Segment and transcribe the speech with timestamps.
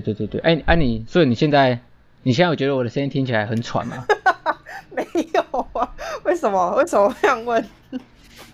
[0.00, 1.78] 对对对对，哎哎你，所以你现在
[2.22, 4.04] 你现在有觉得我的声音听起来很喘吗？
[4.90, 5.94] 没有啊，
[6.24, 6.74] 为什么？
[6.76, 7.64] 为什么这样问？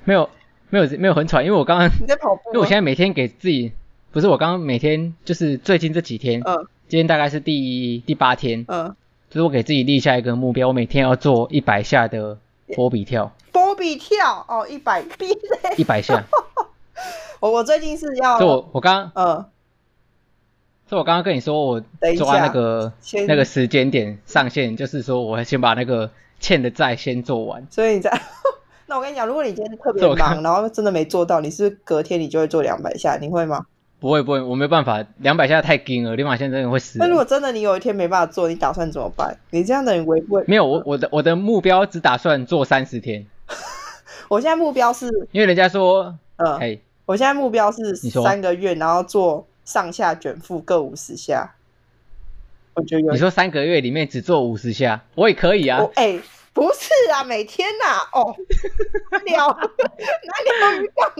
[0.05, 0.29] 没有
[0.71, 3.73] 没有没有很喘，因为我刚刚你在跑步，因为我现在每天给自己
[4.11, 8.95] 不是我刚刚每天就是最近这几天，嗯，今天大概是第第八天，嗯，
[9.31, 12.39] 就是我给自己立下一个目标，我每天要做一百下的
[12.75, 13.33] 波比跳。
[13.53, 15.29] 波比跳哦，一百 B
[15.77, 16.25] 一百下。
[17.41, 19.45] 我我最近是要，就我我刚刚嗯。
[20.93, 21.81] 所以我刚刚跟你说，我
[22.19, 22.93] 抓那个
[23.27, 27.67] 那个时间点上线，就是说我先把那个欠的债先做完。
[27.71, 28.11] 所以你在，
[28.85, 33.65] 那我跟你讲，如果你今天特别忙，然后真的没做到，你是，是隔天你就会做两百下，你会吗？
[34.01, 36.99] 不会不会，我没办法，两百下太紧了，立马现在真的会死。
[36.99, 39.35] 那如果真的你有一天没办法做，你打算怎么办？
[39.49, 40.45] 你这样的人违不会？
[40.47, 43.25] 没有，我我的我的目标只打算做三十天。
[44.29, 49.47] 我现在目标是，因为人家说，嗯，嘿，我现在目标是三个月，然后做。
[49.65, 51.55] 上下卷腹各五十下，
[52.75, 55.81] 我觉得你说三个月里面只做五十下，我也可以啊。
[55.95, 56.21] 哎、欸，
[56.53, 58.37] 不是啊，每天呐、啊，哦，
[59.25, 61.13] 聊哪里有讲？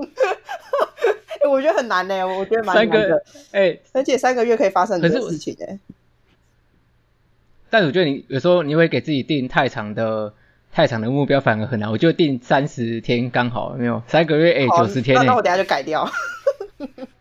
[1.51, 3.23] 我觉得很难呢，我觉得蛮难的。
[3.53, 5.79] 哎、欸，而且三个月可以发生很多事情哎。
[7.71, 10.35] 但是我觉得你有时候你会给自己定太长的、
[10.73, 11.91] 太长的目标，反而很难。
[11.91, 15.17] 我就定三十天刚好，没有三个月哎，九十天。
[15.17, 16.09] 那那我等下就改掉。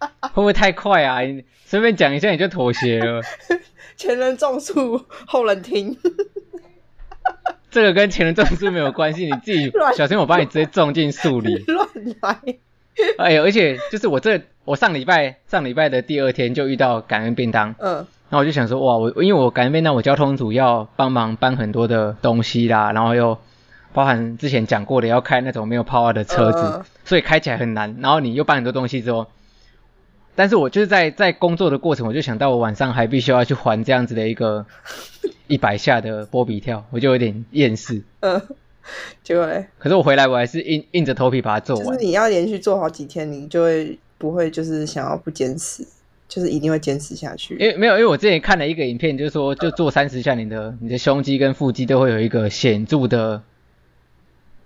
[0.20, 1.20] 会不会太快啊？
[1.20, 3.22] 你随便讲一下你就妥协了。
[3.96, 5.96] 前人种树，后人听。
[7.70, 11.58] 这个跟前人种树没有关系，你自己小心我把你直接种进树里。
[11.66, 11.86] 乱
[12.20, 12.38] 来。
[13.18, 17.74] 哎呦，而且就是我这我上礼拜上礼拜的第二天就遇到感恩便当。
[17.78, 17.94] 嗯。
[18.30, 23.38] 然后我就想说哇，我因为我感恩便当，我交通组要帮忙搬很多的东西啦，然后又
[23.92, 27.96] 包含之前讲过的要开那种没有 power 的车子，嗯、所以开起来很难。
[28.00, 29.26] 然后你又搬很多东西之后。
[30.40, 34.64] 但是我就是在在工作的过程，我就想到我晚上还必须要去还这样子的一个
[35.48, 38.02] 一百下的波比跳，我就有点厌世。
[38.20, 38.40] 嗯，
[39.22, 39.66] 结果嘞？
[39.78, 41.84] 可是我回来我还是硬硬着头皮把它做完。
[41.84, 45.86] 就是你要连续做好几天，你就会不会就是想要不坚持，
[46.26, 47.54] 就是一定会坚持下去。
[47.56, 53.42] 因为没有，因为我之前看了一个影片，就是说就做三十下，你的你的胸肌跟腹肌都会有一个显著的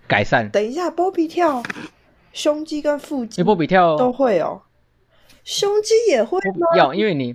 [0.06, 0.48] 改善。
[0.50, 1.64] 等一下，波比跳，
[2.32, 4.62] 胸肌跟腹肌，波比跳都会哦。
[5.44, 6.66] 胸肌也会吗？
[6.76, 7.28] 要，因为你，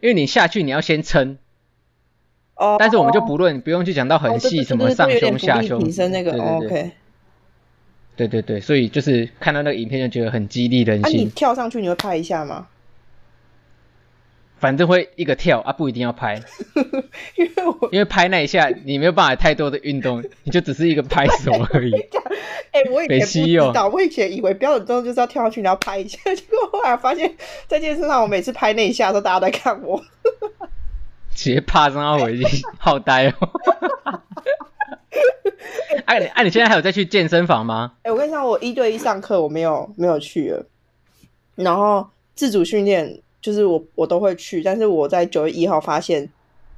[0.00, 1.38] 因为你下去你要先撑。
[2.54, 2.76] 哦。
[2.78, 5.82] 但是我们就不论，不用去讲到很细，什么上胸下胸。
[5.82, 6.32] 提升那个。
[6.32, 6.92] OK。
[8.14, 11.18] 对对对，所以就是看到那个影片就觉得很激励人心。
[11.18, 12.66] 那你跳上去你会拍一下吗？
[14.58, 16.40] 反正会一个跳啊，不一定要拍，
[17.36, 21.92] 因为我因为拍那一下你没有办法太多的运动，你就只是一个拍手而已。
[22.72, 27.34] 哎、欸，我以前不知道，我以前以为标准动作就是要跳上去然后拍一下， 结果后来发现，
[27.66, 30.02] 在健身上我每次拍那一下的时候，大家都在看我，
[31.34, 33.34] 直接趴上啊，我已经好呆哦。
[36.06, 37.92] 哎、啊，你哎，你现在还有再去健身房吗？
[38.04, 40.66] 哎、欸，我跟你讲，我一对一上课我没有没有去了，
[41.54, 43.20] 然后自主训练。
[43.46, 46.28] 就是我我都会去，但是我在九月一号发现，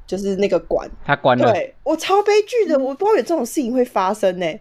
[0.06, 4.60] 就是那个馆他关了，对我超悲剧的，我不知道有这种事情会发生呢、欸。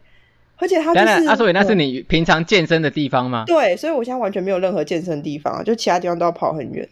[0.56, 3.44] 而且他就是，阿，所以那是你平常健身的地方吗？
[3.46, 6.88] 对，所以我现在完全没有任何健身的地方，就其他地方都要跑很远，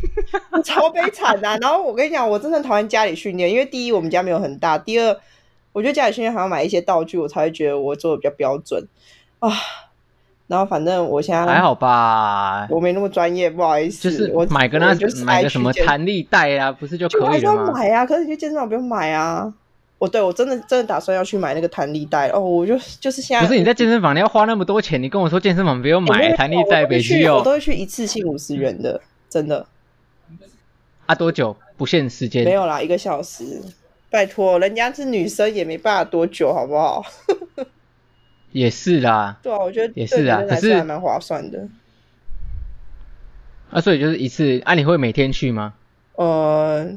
[0.64, 1.58] 超悲惨的、啊。
[1.60, 5.14] 然后我跟你讲，我真的讨厌家里训练，因为第一我们家没有很大，第二
[5.72, 8.88] 我觉得家里训练还要买一些道具，我才会觉得我做的比较标准
[9.40, 9.52] 啊。
[10.46, 14.10] 然后反正我现在还好吧，我没那么专业，不好意思。
[14.10, 17.72] 就是我买个那就是买个什么弹力带啊，不是就可以了吗？
[17.72, 19.52] 买啊，可是你去健身房不用买啊。
[19.96, 27.36] 我对我真的真的打算要去买那个弹力带哦，我就就是现在不是你在健身房你要花那么多钱，你跟我说健身房不用买弹力带，别去哦。
[27.36, 29.00] 我都会去一次性五十元的，
[29.30, 29.64] 真的。
[31.06, 31.56] 啊，多久？
[31.76, 32.44] 不限时间。
[32.44, 33.62] 没有啦，一个小时。
[34.10, 37.02] 拜托，人家是女生也没办法多久，好不好？
[38.54, 41.66] 也是啦，对啊，我觉得也是啊，可是还蛮划算的。
[43.72, 45.74] 啊，所以就是一次，啊，你会每天去吗？
[46.14, 46.88] 呃，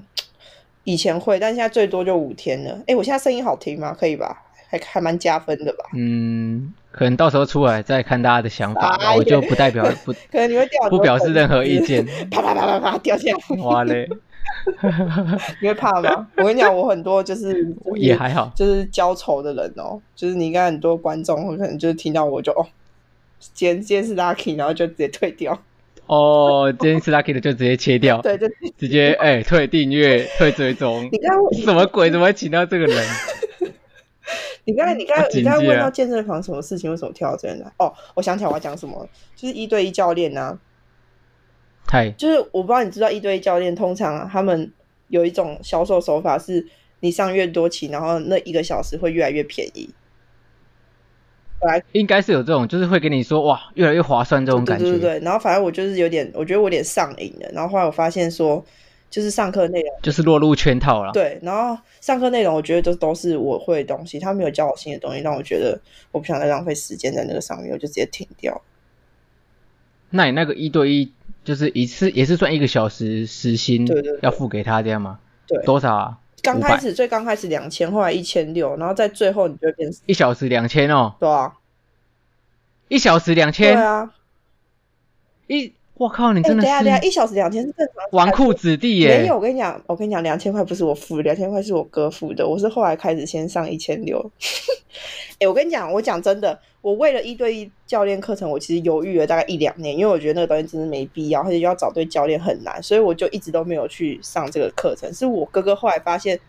[0.84, 2.80] 以前会，但现在最多就五天了。
[2.86, 3.98] 哎，我现在声音好听吗？
[4.00, 4.44] 可以吧？
[4.70, 5.86] 还还蛮加分的吧？
[5.96, 12.06] 嗯，可能到时候出来再看大家的想法，啊、我就不代表不， 可能你会掉，不表示任何意见。
[12.30, 13.64] 啪啪啪啪啪掉下来。
[13.64, 14.08] 哇嘞！
[15.62, 16.28] 你会怕吗？
[16.38, 20.00] 我跟你讲，我很多就是也还好，就是交愁的人哦。
[20.16, 22.66] 就是你看很多观众，可能就是听到我就哦，
[23.54, 25.58] 今天今天是 lucky，然后就直接退掉。
[26.08, 28.20] 哦，今天是 lucky 的就直接切掉。
[28.24, 28.48] 对，就
[28.78, 31.08] 直接哎、欸、退订阅、退追踪。
[31.12, 32.10] 你看什么鬼？
[32.10, 33.06] 怎么会请到这个人？
[34.66, 36.92] 你刚才你刚才你刚才问到健身房什么事情？
[36.92, 37.72] 为什么跳到这边来？
[37.78, 40.58] 哦，我想起来我要讲什么，就是一对一教练啊。
[41.88, 44.72] 嗨，就是我不知道你知道一对一教练通常、啊、他们
[45.08, 46.68] 有一种销售手法是，
[47.00, 49.90] 你上越多期，然后那一个小时会越来越便宜。
[51.60, 54.84] 本来，应该是有这种，就是会跟你说哇，越来越划算这种感觉。
[54.84, 57.50] 对对对，然后反正我就是有点，我觉得我有点上瘾了。
[57.52, 58.64] 然后后来我发现说，
[59.10, 61.12] 就是上课内容就是落入圈套了。
[61.14, 65.80] 对，然后上课内容我觉得都都是我会的东西，他没有教我新的东西，让我觉得
[66.12, 68.62] 我不想再浪费时间在那个上面，我就直接停掉。
[70.12, 71.12] 那你那个一对一
[71.48, 75.18] 就是一次也是算一个小时时薪，对对，要付给他这样吗？
[75.48, 76.18] 对，多少啊？
[76.44, 81.16] 刚开始最刚开始两千，后来一千六，然后在最后你就变成一小时两千哦。
[81.22, 81.54] 对啊，
[82.90, 83.76] 一小时两千。
[83.76, 84.12] 对啊，
[85.48, 85.74] 一。
[86.00, 87.96] 我靠，你真的是、欸、等下等下，一小时两千是正常。
[88.12, 89.20] 纨绔子弟耶！
[89.20, 92.48] 没有，我跟你讲，我跟你讲，两千块不是我付的，两千块是我哥付的。
[92.48, 94.32] 我是后来开始先上一千六。
[95.40, 105.12] 哎，我跟你讲，我讲真的，我为了一对一教练课程，我其实犹豫了大概一两年，因为我觉得那个东西真的没必要，而且要找对教练很难，所以我就一直都没有去上这个课程。
[105.12, 106.40] 是我哥哥后来发现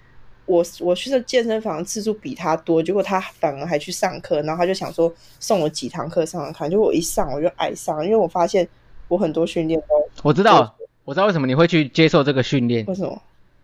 [0.45, 5.11] 我我去的健身房次数比他多，结果他反而还去上课，然后他就想说
[5.41, 8.69] 送我几堂课上上看，结果我一上我就爱上，因为我发现。
[9.09, 9.87] 我很多训练都
[10.23, 12.85] 我知道，我知道为什么你会去接受这个训练。
[12.87, 13.21] 为什么？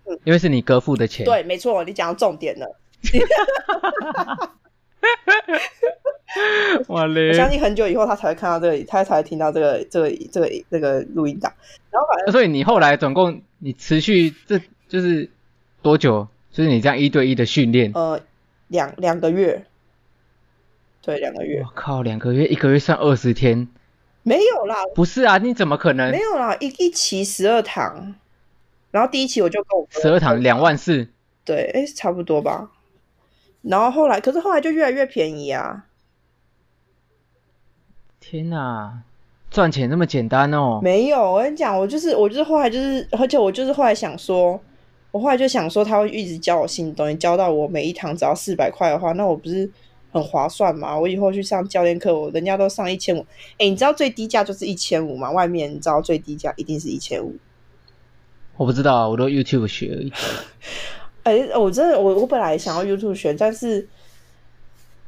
[0.06, 1.24] 嗯，因为是你哥付的钱。
[1.24, 2.76] 对，没错，你讲到重点了。
[6.88, 6.98] 我
[7.34, 11.52] 相信很久以后他才会看到这个，他才会听到这个这个这个这个录音档。
[11.90, 15.30] 然后反正，所以你后来总共你持续这就是
[15.82, 16.26] 多久？
[16.50, 17.92] 就是你这样一对一的训练？
[17.94, 18.20] 呃，
[18.68, 19.64] 两两个月。
[21.02, 21.60] 对，两个月。
[21.62, 23.68] 我靠，两个月，一个月算二十天。
[24.24, 26.10] 没有啦，不是啊，你怎么可能？
[26.10, 28.14] 没有啦，一一期十二堂，
[28.90, 31.06] 然后第一期我就跟我十二堂两万四，
[31.44, 32.70] 对，哎，差不多吧。
[33.60, 35.84] 然后后来，可是后来就越来越便宜啊！
[38.18, 39.02] 天哪，
[39.50, 40.80] 赚钱那么简单哦？
[40.82, 44.58] 没有，我跟你讲，我就是我就是后来就是，而且我就是后来想说，
[45.10, 49.70] 我后来就想说，他会一直教我新东西，教到我每一堂只要四百块的话，那我不是。
[50.14, 50.96] 很划算嘛？
[50.96, 53.26] 我以后去上教练课，我人家都上一千五。
[53.58, 55.28] 哎，你知道最低价就是一千五吗？
[55.32, 57.34] 外面你知道最低价一定是一千五。
[58.56, 60.12] 我不知道，我都 YouTube 学而已。
[61.24, 63.88] 哎，我真的，我我本来想要 YouTube 学，但是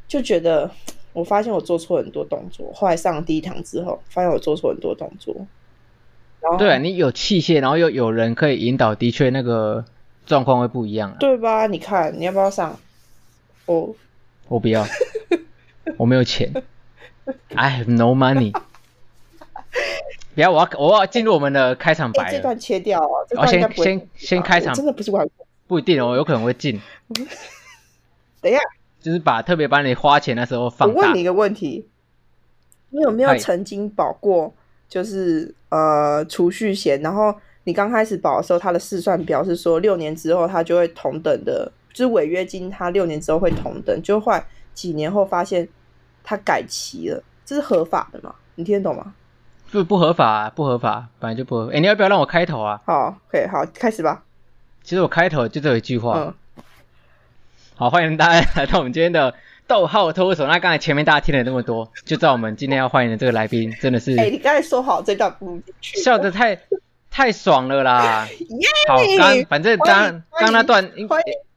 [0.08, 0.68] 就觉得
[1.12, 2.68] 我发现我做错很多动作。
[2.74, 5.32] 后来上了第一堂之后，发现我做错很多动作。
[6.40, 9.84] 然后，对啊，你有器械，然后又有人可以引导，的确那个
[10.26, 11.16] 状况会不一样啊。
[11.20, 11.68] 对吧？
[11.68, 12.76] 你看，你要不要上？
[13.66, 13.94] 哦。
[14.48, 14.86] 我不要，
[15.98, 16.52] 我没有钱
[17.54, 18.52] ，I have no money。
[20.34, 22.30] 不要，我要我要进入我们的开场白了。
[22.30, 23.26] 这段切掉哦！
[23.36, 25.28] 我、哦、先先先开场，真的不是玩
[25.66, 26.80] 不一定哦，有可能会进。
[28.40, 28.60] 等一下，
[29.00, 30.94] 就是把特别把你花钱的时候放大。
[30.94, 31.88] 我问你一个问题，
[32.90, 34.52] 你有没有曾经保过？
[34.88, 37.34] 就是呃储蓄险，然后
[37.64, 41.72] 你刚开始保的时候，它的试算表是说六年之后它就会同等的。
[41.96, 44.44] 就是违约金，他六年之后会同等，就后来
[44.74, 45.66] 几年后发现
[46.22, 48.34] 他改期了，这是合法的吗？
[48.56, 49.14] 你听得懂吗？
[49.72, 51.72] 不不合法啊，不合法，本来就不合法。
[51.72, 52.78] 哎，你要不要让我开头啊？
[52.84, 54.22] 好，可以，好，开始吧。
[54.82, 56.18] 其实我开头就这一句话。
[56.18, 56.34] 嗯。
[57.76, 59.32] 好，欢迎大家来到我们今天的
[59.66, 60.46] 逗号脱口秀。
[60.46, 64.14] 那刚才前面大家听了那么多，就知道我们今天要欢迎的这个来宾真的是。
[64.18, 65.98] 哎，你刚才说好这段不去。
[66.00, 66.54] 笑得太
[67.16, 68.28] 太爽了啦！
[68.86, 70.92] 好，刚反正刚刚那段。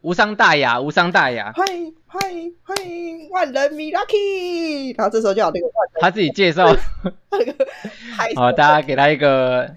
[0.02, 1.52] 无伤大雅，无伤大雅。
[1.52, 5.68] 欢迎欢迎欢迎万人迷 Lucky，然后这时候就有那个
[6.00, 6.66] 他自己介绍，
[8.38, 9.70] 好，大家给他一个，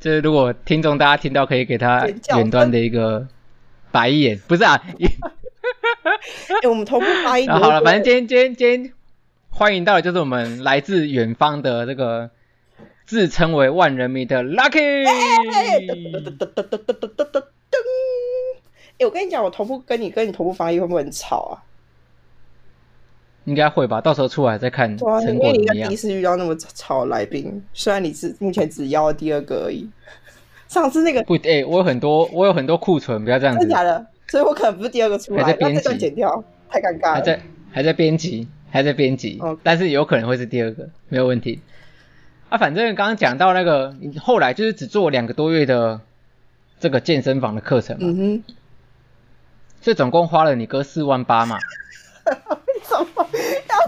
[0.00, 3.24] 就是如果听众大家听到可以给他远端的一个
[3.92, 4.82] 白眼，不是啊？
[6.60, 7.48] 哎，我们同步发音。
[7.48, 8.92] 好了，反正今天今天今天
[9.50, 12.28] 欢迎到的就是我们来自远方的这个
[13.10, 15.04] 自称为万人迷的 Lucky。
[15.04, 15.80] 哎、
[19.00, 21.58] 我跟你讲，我同步跟你跟你同步发音会不会很吵啊？
[23.46, 25.34] 应该会吧，到时候出来再看成果怎么样。
[25.34, 29.90] 因为你应该第一次遇到那么吵的来宾，虽然你是目前只邀了第二个而已。
[30.68, 33.58] 上次那个不，哎、欸，我有很多，我有很多库存，不要这样子。
[33.58, 34.06] 真的假的？
[34.28, 37.14] 所以我可能不是第二个出来，还在编辑，剪掉，太尴尬了。
[37.14, 37.40] 还在
[37.72, 39.40] 还在编辑，还在编辑。
[39.40, 41.60] 哦，但是有可能会是第二个，没有问题。
[42.50, 46.00] 啊，反正刚刚讲到那个，你后来就是只做两个多月的
[46.78, 48.02] 这个健身房的课程嘛。
[48.06, 48.44] 嗯哼。
[49.80, 51.58] 这总共花了你哥四万八嘛？
[52.90, 53.06] 要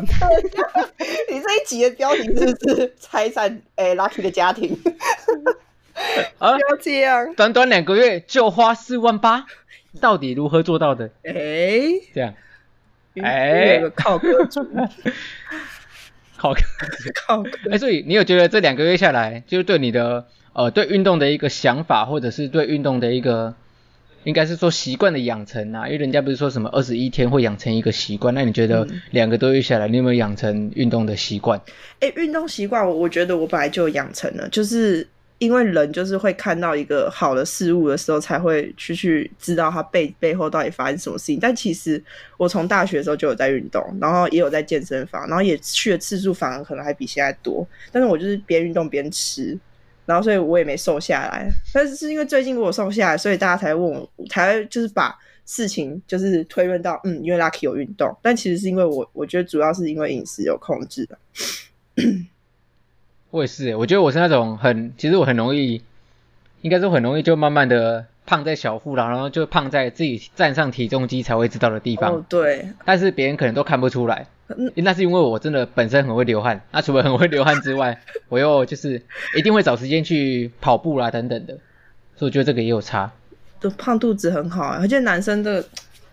[0.06, 0.88] 这样？
[1.30, 4.78] 你这一集的标题是不是拆散诶 Lucky 的家庭？
[6.38, 7.34] 啊， 不要这样！
[7.34, 9.44] 短短两个月就花四万八，
[10.00, 11.10] 到底如何做到的？
[11.24, 11.34] 哎，
[12.14, 12.34] 这样，
[13.22, 14.66] 哎，靠哥主，
[16.42, 16.60] 靠哥，
[17.14, 17.50] 靠哥。
[17.70, 23.54] 哎，所以你有觉得这两个月下来，就是对你的呃对运动的一个想法，或者是对运动的一个。
[24.24, 31.60] 应该是说习惯的养成啊，因为人家不是说什么二十一天会养成一个习惯，那你觉得两个多月下来，你有没有养成运动的习惯？
[31.98, 35.04] 哎、欸，运动习惯，我我觉得我本来就养成了，就是
[35.42, 41.38] 因为人就是会看到一个好的事物的时候，才会去去知道它背背后到底发生什么事情。
[41.40, 42.02] 但其实
[42.36, 47.66] 我从大学的时候就有在运动，然后也有在健身房，然后也去的次数反而可能还比现在多。
[47.90, 49.58] 但是我就是边运动边吃。
[50.04, 61.08] 然后，所以我也没瘦下来，但是是因为最近我瘦下来，所以大家才问我，才就是把事情就是推论到，嗯，因为 Lucky 有运动，但其实是因为我，我觉得主要是因为饮食有控制。
[63.32, 65.82] 我也是，我觉得我是那种很，其实我很容易，
[66.60, 68.06] 应该说很容易就慢慢的。
[68.24, 72.14] 胖在小腹了，然后就胖在自己站上体重机才会知道的地方。
[72.14, 72.68] 哦，对。
[72.84, 74.24] 但是别人可能都看不出来，
[74.76, 76.62] 那是因为我真的本身很会流汗。
[76.70, 79.02] 那除了很会流汗之外， 我又就是
[79.36, 81.54] 一定会找时间去跑步啦等等的，
[82.14, 83.10] 所以我觉得这个也有差。
[83.60, 85.62] 都胖肚子很好啊，而且男生的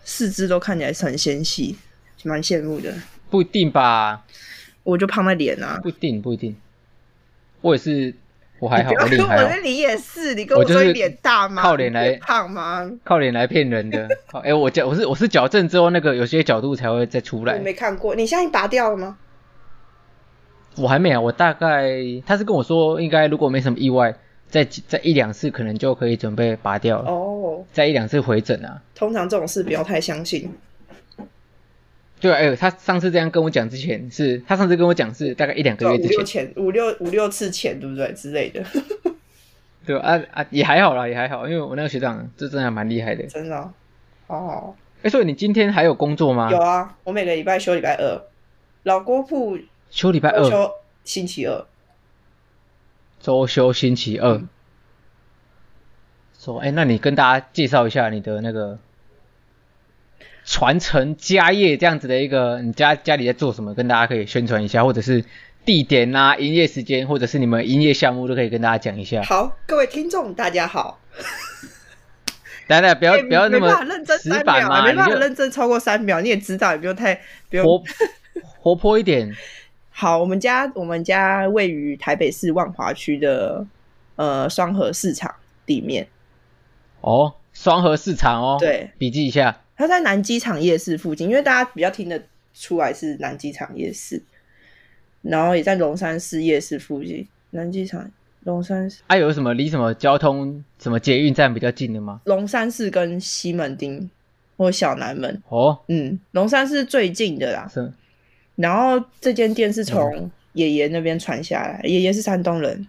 [0.02, 1.76] 四肢都看起来是很纤细，
[2.24, 2.92] 蛮羡慕的。
[3.30, 4.24] 不一定吧？
[4.82, 5.78] 我就胖在脸啊。
[5.80, 6.56] 不一定，不一定。
[7.60, 8.14] 我也是。
[8.58, 9.42] 我还好，我厉害。
[9.42, 11.62] 我你也是，你跟我说脸大吗？
[11.62, 12.86] 靠脸来胖吗？
[13.02, 14.06] 靠脸来骗人的。
[14.34, 17.54] 哎、欸，我矫我是我是矫正之后，那个有些角度才会再出来。
[17.56, 19.16] 我没看过，你现在拔掉了吗？
[20.76, 21.90] 我还没啊，我大概
[22.26, 24.14] 他是跟我说，应该如果没什么意外，
[24.46, 27.10] 再再一两次可能就可以准备拔掉了。
[27.10, 27.64] 哦。
[27.72, 28.78] 再一两次回诊啊。
[28.94, 30.52] 通常这种事不要太相信。
[32.20, 38.62] 对，哎、欸，他上次这样跟我讲之前是，他上次跟我讲是大概一两个月之前，五六前五六五六次前，对不对之类的？
[39.86, 43.72] 对啊啊，也还好啦，也还好，因为我那个学长这真的还蛮厉害的，真的、哦。
[44.26, 46.50] 哦，哎、欸，所以你今天还有工作吗？
[46.50, 48.22] 有啊，我每个礼拜休礼拜二，
[48.82, 49.58] 老郭铺
[49.88, 50.70] 休礼拜二，休
[51.04, 51.64] 星期二，
[53.18, 54.42] 周休星期二。
[56.38, 58.78] 说、嗯，哎、欸，那你跟大家介绍一下你的那个。
[60.50, 63.72] 传承家业这样子的一个，你家家里在做什么？
[63.72, 65.24] 跟大家可以宣传一下，或者是
[65.64, 69.22] 地点啊、营业时间，或者是你们营业项目都可以跟大家讲一下。
[69.22, 70.98] 好，各位听众大家好。
[72.66, 77.14] 来来，不要、欸、不要那么认真死板啊，没办法认真超过三秒，你也知道，也不用太
[77.48, 77.84] 不用活
[78.58, 79.32] 活泼一点。
[79.90, 83.64] 好，我们家我们家位于台北市万华区的
[84.16, 85.32] 呃双河市场
[85.66, 86.08] 里面。
[87.02, 89.59] 哦，双河市场哦，对，笔记一下。
[89.80, 92.22] 它在南机场夜市附近，因为大家比较听得
[92.52, 94.22] 出来是南机场夜市，
[95.22, 97.26] 然后也在龙山寺夜市附近。
[97.52, 98.10] 南机场、
[98.44, 102.20] 龙山寺，啊，有什么离什么交通、什么捷运站比较近的吗？
[102.24, 104.10] 龙山寺跟西门町
[104.58, 105.42] 或小南门。
[105.48, 107.66] 哦，嗯，龙山寺最近的啦。
[107.72, 107.90] 是。
[108.56, 112.86] 然后这间店是从爷爷那边传下来，爷爷是山东人，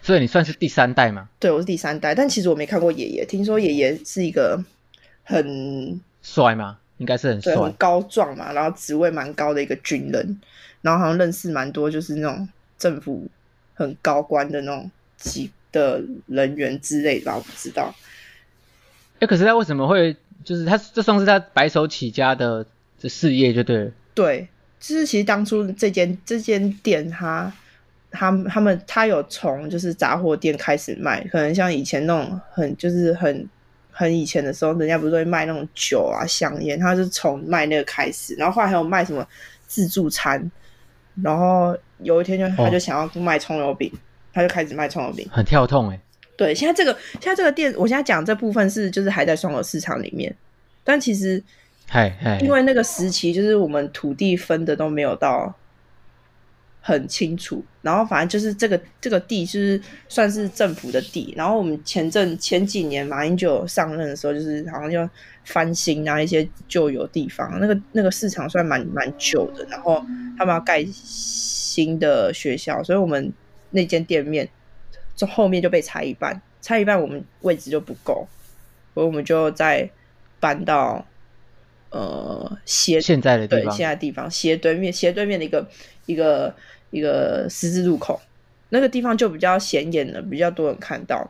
[0.00, 1.28] 所以你算是第三代吗？
[1.40, 3.26] 对，我是第三代，但其实我没看过爷爷。
[3.26, 4.64] 听说爷爷是一个。
[5.24, 6.78] 很帅吗？
[6.98, 10.40] 应该是很帅，很高壮嘛，然后职位蛮高的一个军人，
[10.80, 13.26] 然后好像认识蛮多，就是那种政府
[13.74, 17.92] 很高官的那种级的人员之类的吧，我不知道。
[19.14, 22.64] 哎、欸，可是他为什么会就是他这算是他白手起家的
[22.96, 23.90] 这事业就对了？
[24.14, 24.46] 对，
[24.78, 27.52] 就是其实当初这间这间店他，
[28.12, 33.48] 他他他们他有从就是杂货店开始卖，可能像以前那种很就是很。
[33.96, 39.24] 很以前的时候，人家不是会卖那种酒啊、香烟，他是从卖那个开始，然后后来还有卖什么
[39.68, 40.50] 自助餐，
[41.22, 43.98] 然后有一天就他就想要卖葱油饼，哦，
[44.32, 46.00] 他就开始卖葱油饼，很跳痛哎。
[46.36, 50.34] 对，现在这个现在这个店，我现在讲这部分是就是还在双流市场里面，
[50.82, 51.40] 但其实，
[51.88, 55.54] 嗨嗨，因为那个时期就是我们土地分的都没有到。
[56.86, 65.08] 很清楚，然后反正就是这个这个地就是算是政府的地，然后我们前阵前几年马英九上任的时候，就是好像就
[65.46, 70.04] 翻新啊一些旧有地方，那个那个市场算蛮蛮旧的，然后
[70.36, 73.32] 他们要盖新的学校，所以我们
[73.70, 74.46] 那间店面
[75.16, 78.28] 就后面就被拆一半，拆一半我们位置就不够，
[78.92, 79.88] 所以我们就在
[80.38, 81.06] 搬到
[81.88, 85.66] 呃斜现在的地方，对现在的地方斜对面斜对面的一个
[86.04, 86.54] 一个。
[86.94, 88.20] 一个十字路口，
[88.68, 91.28] 那个地方就比较显眼了，比较多人看到，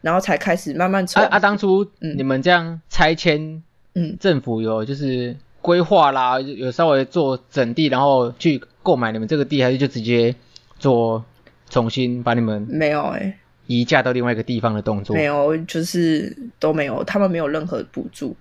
[0.00, 1.22] 然后才开始慢慢从。
[1.22, 1.38] 啊啊！
[1.38, 3.62] 当初你们这样拆迁，
[3.94, 10.34] 嗯，政府有就是规划啦，有稍微做整地，然后去购买你们这个地，还是就直接
[10.78, 11.22] 做
[11.68, 15.14] 重新把你们没有哎移嫁到另外一个地方的动作？
[15.14, 18.34] 没有，就是都没有，他们没有任何补助。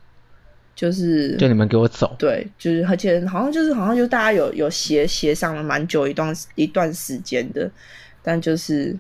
[0.75, 2.13] 就是，就你们给我走。
[2.19, 7.71] 对，就是而且好像就是好像就大家有有协协商了蛮久一段一段时间的，
[8.21, 8.93] 但就是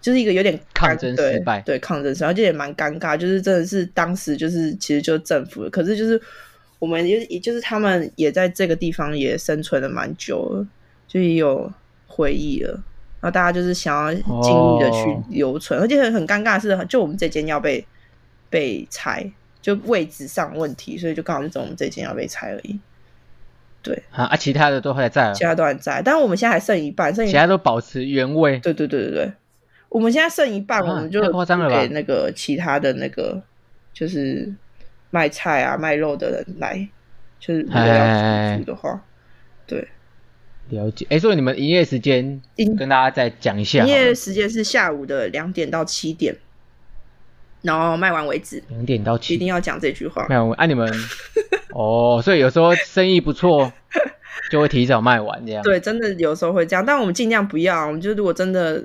[0.00, 6.18] 就是一个有点抗争失败，对，对抗争失败，而且也蛮尴尬，就是真的是当时就是其实就是政府，可是就是
[6.78, 10.66] 我们也也就是他们也在这个地方也生存了蛮久了，
[11.06, 11.70] 就也有
[12.06, 12.70] 回忆了，
[13.20, 17.86] 然后大家就是想要尽力的去留存，哦、而且很很尴尬的是，就我们这间要被
[18.48, 22.78] 被拆，就位置上问题，所以就刚好就只有我们这间要被拆而已。
[23.80, 28.58] 对啊啊，其他的都还在，其他都还在，但是我们现在还剩一半，剩一半其他都保持原位。
[28.58, 29.32] 对对对对对。
[29.88, 33.40] 我们现在剩一半，啊、我们就给那个其他的那个，
[33.94, 34.52] 就是
[35.10, 36.86] 卖菜啊、卖肉的人来，
[37.40, 39.02] 就是如果要出租的话，
[39.66, 39.88] 对，
[40.68, 41.06] 了解。
[41.06, 42.42] 哎、欸，所以你们营业时间
[42.76, 43.78] 跟大家再讲一下。
[43.84, 46.36] 营业时间是下午的两点到七点，
[47.62, 48.62] 然后卖完为止。
[48.68, 50.26] 两点到七，一定要讲这句话。
[50.28, 50.92] 卖完，哎、啊，你们
[51.72, 53.72] 哦，所以有时候生意不错，
[54.50, 55.62] 就会提早卖完这样。
[55.62, 57.86] 对，真的有时候会这样，但我们尽量不要。
[57.86, 58.84] 我们就如果真的。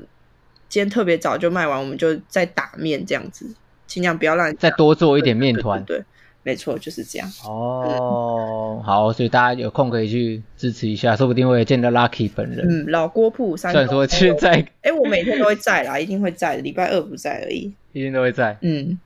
[0.69, 3.45] 今天特别早就卖完，我们就再打面这样子，
[3.85, 5.83] 尽量不要让再多做一点面团。
[5.83, 6.05] 对，对，对，
[6.43, 7.29] 没错，就是这样。
[7.45, 12.67] 哦，嗯、好，所以大家有空可以去支持一下，说不定会见到 Lucky 本人。
[12.69, 13.71] 嗯，老郭铺三。
[13.71, 14.51] 虽然说现在，
[14.83, 17.73] 哎、欸，我每天都会在啦，一定会在，礼拜二不在而已。
[17.93, 18.57] 一定都会在。
[18.61, 18.99] 嗯，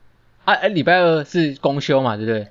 [0.44, 2.48] 啊，哎、欸，礼拜二是公休嘛，对不对？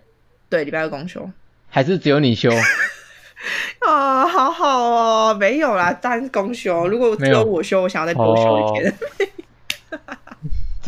[0.50, 1.30] 对，礼拜二公休。
[1.70, 2.50] 还是只有你休？
[3.86, 6.88] 啊、哦，好好哦，没有啦，单公休。
[6.88, 8.94] 如果只有我休，我想要再多休一天。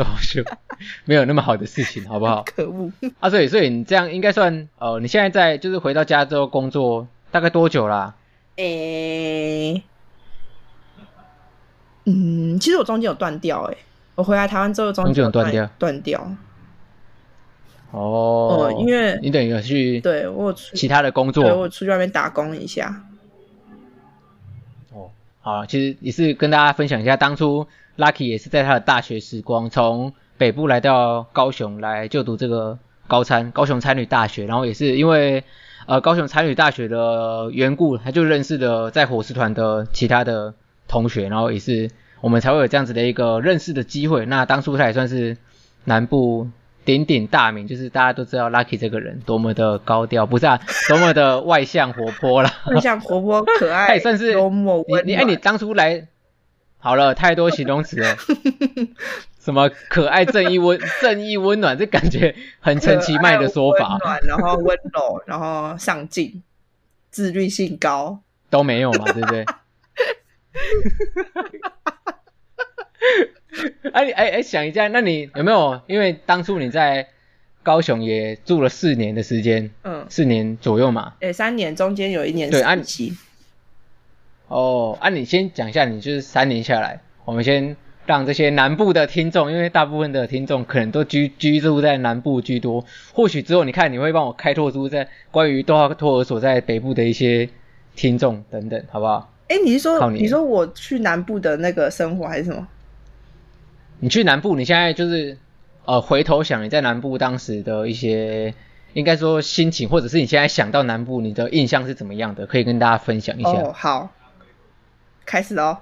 [1.06, 2.44] 没有那么好的事情，好不好？
[2.46, 2.92] 可恶！
[3.20, 8.16] 啊，所以所以你这样应该算哦、呃，你现在在就是回到加州工作大概多久啦？
[8.58, 9.84] 诶、欸，
[12.06, 13.78] 嗯，其实我中间有断掉，诶，
[14.16, 16.36] 我回来台湾之后中间有断掉，断掉。
[17.92, 23.04] 哦、嗯，因为你等于去对我有出其他的工作，对我出去外面打工一下。
[24.94, 25.10] 哦，
[25.42, 27.66] 好，其实也是跟大家分享一下，当初
[28.00, 35.44] Lucky 也是在他的大学时光，从北部来到高雄来就读这个高参高雄参旅大学，然后也是因为
[35.86, 40.54] 呃高雄参旅大学的缘故，他就认识了在伙食团的其他的
[40.88, 44.26] 同学，然后也是我们才会有这样子的一个认识的机会。
[44.26, 45.38] 那当初他也算是
[45.84, 46.48] 南部。
[46.86, 54.84] 鼎鼎大名，就是大家都知道 Lucky 这个人多么的高调，不是啊，多么的外向活泼啦，外向活泼可爱， 他也算是幽默。
[55.06, 56.08] 你哎，你当初来
[56.82, 58.16] 好了，太多形容词了，
[59.40, 63.98] 什么可爱、正义、温正义、温暖，这感觉很陈其迈的说法。
[63.98, 66.42] 温暖，然后温柔，然后上进，
[67.12, 69.46] 自律性高，都没有嘛，对不对？
[73.92, 75.82] 哎哎哎，想一下，那你有没有？
[75.88, 77.08] 因为当初你在
[77.62, 81.16] 高雄也住了四年的时间，嗯，四年左右嘛。
[81.20, 83.18] 哎，三年，中间有一年实习。
[84.50, 92.84] 哦，啊，你先讲一下，你就是三年下来，我们先让这些南部的听众，因为大部分的听众可能都居居住在南部居多，
[93.14, 97.48] 或许之后你看你会帮我开拓出在关于多哈托儿所在北部的一些
[97.96, 99.32] 听众等等，好不好？
[99.48, 102.68] 哎，你是说你，你说我去南部的那个生活还是什么？
[104.00, 105.38] 你去南部，你现在就是
[105.86, 108.54] 呃回头想你在南部当时的一些，
[108.94, 112.46] 应该说心情，或者是你现在想到南部，你的印象是怎么样的？
[112.46, 113.50] 可以跟大家分享一下。
[113.50, 114.12] 哦，好，
[115.30, 115.78] 开始哦，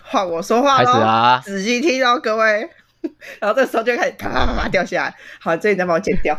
[0.00, 2.70] 换我说话喽，开始啊，仔细听哦，各位。
[3.40, 6.38] 然后这时候就开始啪啪啪啪掉下来，好，这里再帮我剪掉。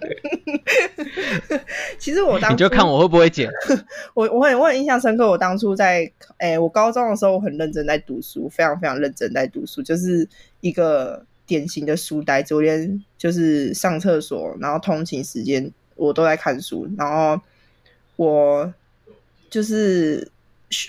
[1.98, 3.50] 其实我当初你就看我会不会剪。
[4.12, 6.00] 我我很我很印象深刻，我当初在
[6.36, 10.28] 诶、欸，我高中的时候我很认真在读书，非常非常认真在读书，就是
[10.60, 12.54] 一个典型的书呆子。
[12.54, 16.86] 我连就是上厕所，然后通勤时间我都在看书。
[16.96, 17.40] 然后
[18.14, 18.72] 我
[19.48, 20.30] 就是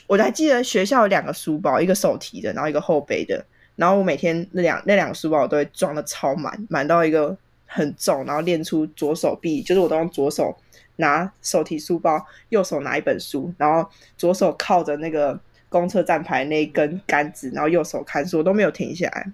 [0.08, 3.44] 我还记得学校有两个书包，一个手提的，然后一个后背的。
[3.76, 10.56] 然后我每天那两那两个书包我都会装的超满，满到一个很重，然后练出左手臂，就是我都用左手
[10.98, 19.32] 拿手提书包，右手拿一本书，然后左手靠着那个公车站牌那一根杆子，然后右手看书，我都没有停下来。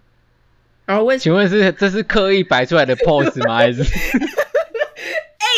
[0.86, 3.56] 然后问，请问是这是刻意摆出来的 pose 吗？
[3.56, 3.84] 还是？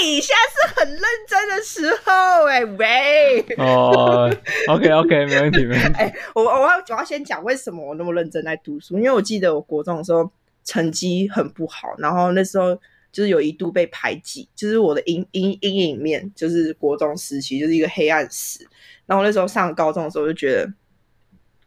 [0.02, 4.30] 你现在是很认真的时候哎、欸、喂哦、
[4.68, 5.94] oh,，OK OK 没问题没问题。
[6.00, 10.32] 哎，我我要我要先讲为什么我那么认真在读书，因为我记得我国中的时候
[10.64, 12.76] 成绩很不好，然后那时候
[13.12, 18.66] 就是有一度被排挤，就是我的阴阴阴影面就是国中时期就是一个黑暗史。
[19.06, 20.72] 然后那时候上高中的时候我就觉得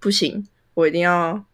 [0.01, 1.45] 不行，我一定要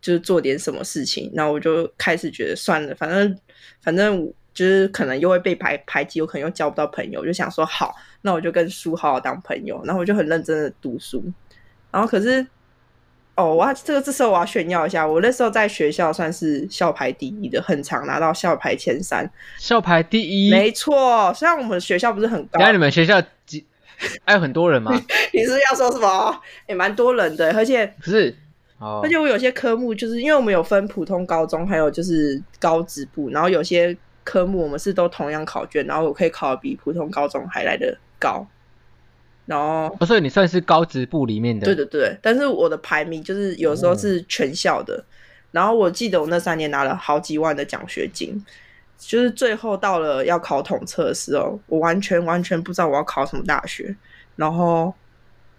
[0.00, 3.38] 就是做点什么事情，然后我就开始觉得算了，反正
[3.80, 4.32] 反正。
[4.56, 11.22] 就是可能又会被排排挤，有可能又交不到朋友，我就想说好，那我就跟书好好当朋友，然后我就很认真的读书，
[11.90, 12.44] 然后可是
[13.34, 19.30] 哦，我要这个这时候我要炫耀一下，我那时候在学校算是校排第一的，很常拿到校排前三。
[19.58, 21.30] 校排第一，没错。
[21.34, 23.62] 虽然我们学校不是很高，那你们学校几
[24.24, 24.90] 还有很多人吗？
[25.34, 26.40] 你是要说什么？
[26.66, 28.34] 也蛮多人的，而且不是
[28.78, 29.00] 哦。
[29.04, 33.94] 而且我有些科目就是因为我们有分普通高中，还有就是高职部，然后有些
[34.26, 38.44] 科目我们是都同样考卷，然后我可以考的比普通高中还来的高。
[39.46, 41.64] 然后，哦，所以你算是高职部里面的。
[41.64, 44.96] 对对对，但是我的排名就是有时候是全校的。
[44.96, 45.04] 哦、
[45.52, 48.44] 然后我记得我那三年拿了好几万的奖学金，
[48.98, 53.94] 就是最后到了要考统测的时候，我完全完全不知道我要考什么大学。
[54.34, 54.92] 然后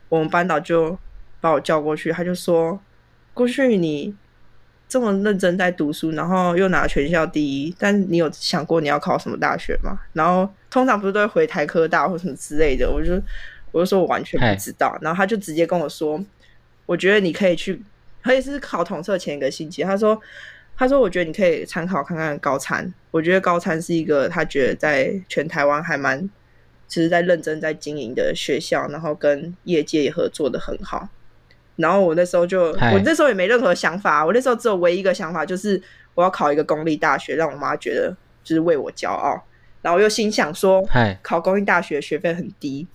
[0.10, 1.00] 我们班导就
[1.40, 2.78] 把我叫过去，他就说
[3.34, 4.14] ：“郭旭，你
[4.90, 13.22] 这么认真在读书，然后又拿全校第一，但你有想过你要考什么大学吗？”然后通常不是都会回台科大或什么之类的，我就。
[13.74, 16.24] 我就说，我完全不知道，然后他就直接跟我说，
[16.86, 17.80] 我觉得你可以去，
[18.24, 20.20] 可以是考统测前一个星期，他说，
[20.76, 26.28] 他说，我觉得你可以参考看看高参，我觉得高参是一个他觉得在全台湾还蛮，
[26.88, 31.10] 其实在认真在经营的学校，然后跟业界也合作的很好，
[31.78, 35.82] 然后我那时候就，我那时候也没任何想法，我那时候只有唯一一个想法就是
[36.14, 39.42] 我要考一个公立大学，让我妈觉得就是为我骄傲，
[39.82, 40.86] 然后我又心想说，
[41.24, 42.86] 考公立大学学费很低。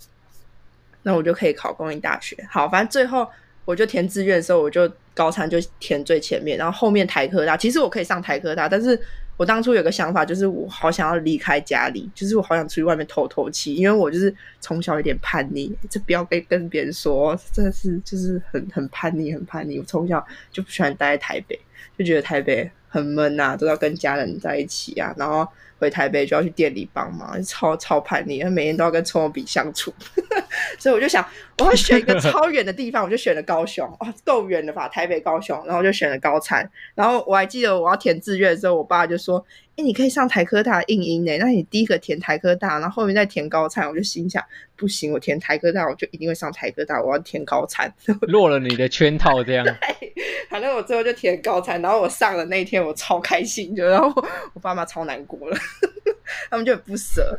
[1.05, 2.37] 那我就可以考公立大学。
[2.49, 3.29] 好，反正最后
[3.65, 7.57] 我就填志愿的时候，我就高三就填最前面，然后后面台科大。
[7.57, 8.97] 其实我可以上台科大，但是
[9.37, 19.79] 我当初有个想法，就是我好想要离开家里，就是我好想出去外面透透气，因为我就是从小有点叛逆，这不要跟跟别人说，真的是就是很很叛逆，很叛逆。
[19.79, 21.59] 我从小就不喜欢待在台北，
[21.99, 25.49] 就觉得台北很闷啊，都要跟家人在一起啊，然后。
[25.83, 29.93] 回台北就要去店里帮忙，超超叛逆，每天都要跟葱油饼相处，
[30.79, 31.27] 所以我就想，
[31.59, 34.87] 我要选一个超远的地方，我就选了高雄，哦，够远了吧？
[34.87, 36.71] 台北、高雄，然后就选了高餐。
[36.95, 44.45] 然后我还记得我要填志愿的时候，我爸就说：“哎、欸，你可以上台科大应英呢，那你第一个填台科大，然后后面再填高餐。”我就心想，
[44.77, 47.91] 不行，我填台科大，我就一定会上台科大，我要填高餐，
[48.29, 49.65] 落了你的圈套，这样。
[49.65, 50.13] 对，
[50.51, 54.13] 反正我最后就填高餐，然后我上了那一天，我超开心，就然后
[54.53, 55.57] 我爸妈超难过了。
[56.51, 57.39] 他们就很不舍，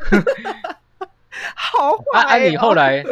[1.55, 1.91] 好。
[2.13, 2.37] 啊啊！
[2.37, 3.03] 你后来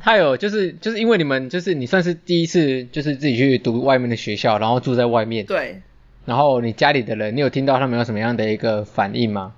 [0.00, 5.44] 他有就是就是因为你们就是你算是第一次就是自己去读外面的学校，然后住在外面。
[5.44, 5.82] 对。
[6.26, 9.54] 然后你家里的人，你有听到他们有什么样的一个反应吗？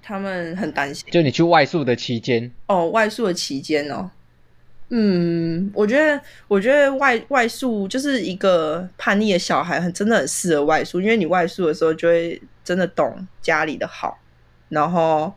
[0.00, 1.06] 他们很担心。
[1.10, 2.50] 就你去外宿的期间。
[2.68, 4.10] 哦，外宿的期间哦。
[4.88, 14.18] 嗯，我觉得我觉得外外宿就是一个叛逆的小孩，很真的很适合外宿，因为你外宿的时候就会真的懂家里的好。
[14.68, 15.32] 然后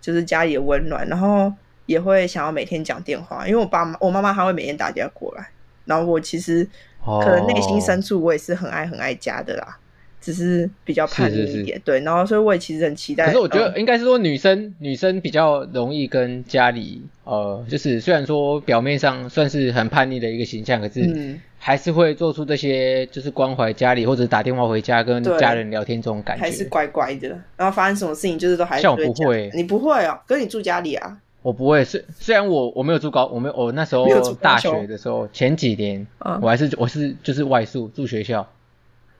[0.00, 1.52] 就是家里的温暖，然后
[1.86, 5.48] 也会想要每天讲电话，因为我爸妈、我妈妈她会每天打电话过来。
[5.84, 6.68] 然后我其实
[7.02, 9.78] 可能内心深处我也是很爱很爱家的啦，
[10.20, 11.46] 只是比较叛逆一点。
[11.46, 13.26] 是是是对，然后所以我也其实很期待。
[13.26, 21.02] 可是我觉得应该是说女生、嗯、女生比较容易跟家里呃，就是虽然说表面上算是很叛逆的一个形象，可是。
[21.02, 27.28] 嗯还是会做出这些，就是关怀家里或者打电话回家跟家人聊天这种感觉，还是乖乖的。
[27.56, 31.18] 然后发生什么事情，就是都还是像我不会，你不会哦，跟你住家里啊？
[31.42, 38.48] 我不会，虽虽然我我没有住高，我没有我那时候大学的时候前几年，嗯、我还是我是就是外宿住学校。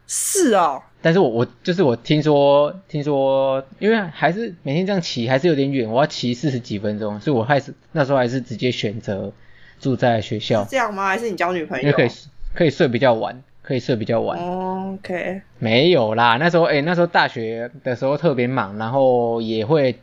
[0.08, 9.32] 是哦，但是我我就是我听说听说，因为还是每天这样骑还是有点远，我要骑四十几分钟，所以我还是那时候还是直接选择。
[9.80, 11.06] 住在学校是这样吗？
[11.06, 11.82] 还是你交女朋友？
[11.84, 12.08] 因为可以
[12.52, 14.36] 可以睡比较晚，可以睡比较晚。
[14.36, 20.00] Oh, OK，没有啦，那时候哎、欸，那时候大学的时候特别忙，然后也会，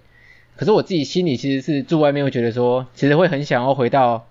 [0.55, 4.25] 可是我自己心里其实是住外面，会觉得说，其实会很想要回到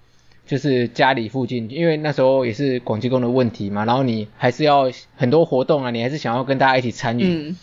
[0.47, 7.57] 就是家里附近，因为那时候也是广济宫的问题嘛，然后你还是要很多活动啊，你还是想要跟大家一起参与，嗯、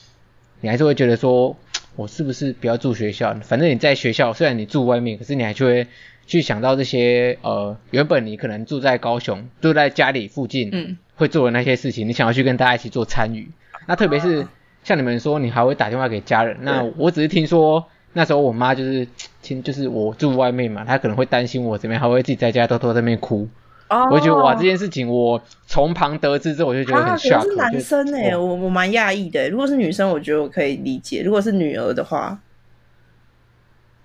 [0.62, 1.56] 你还是会觉得说，
[1.96, 3.34] 我是不是不要住学校？
[3.44, 5.88] 反正你在学校，虽然你住外面，可是你还是会。
[6.28, 13.50] 去想到这些呃，原本你可能住在高雄，住在家里附近，嗯，会做的那些事情，你想要去跟大家一起做参与。
[13.86, 14.48] 那特别是
[14.84, 16.58] 像你们说，你还会打电话给家人。
[16.62, 19.08] 那我只是听说那时候我妈就是
[19.42, 23.48] 听，就是我住外面嘛，她可能会担心我怎么样，还会自己在家偷偷在那边哭。
[23.90, 27.40] 哦，我就觉得哇，这件事情我从旁得知之后，我就觉得很 shock。
[27.40, 29.50] 啊，是男生哎，我我蛮讶异的。
[29.50, 32.40] 如果是女生，我觉得我可以理解；如果是女儿的话。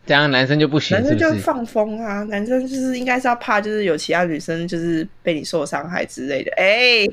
[0.07, 0.97] 这样男生就不行？
[0.97, 6.53] 男生就放风啊，男生就是应该是要怕，就是有其他女生就是被你受伤害之类的。
[6.57, 7.05] 哎，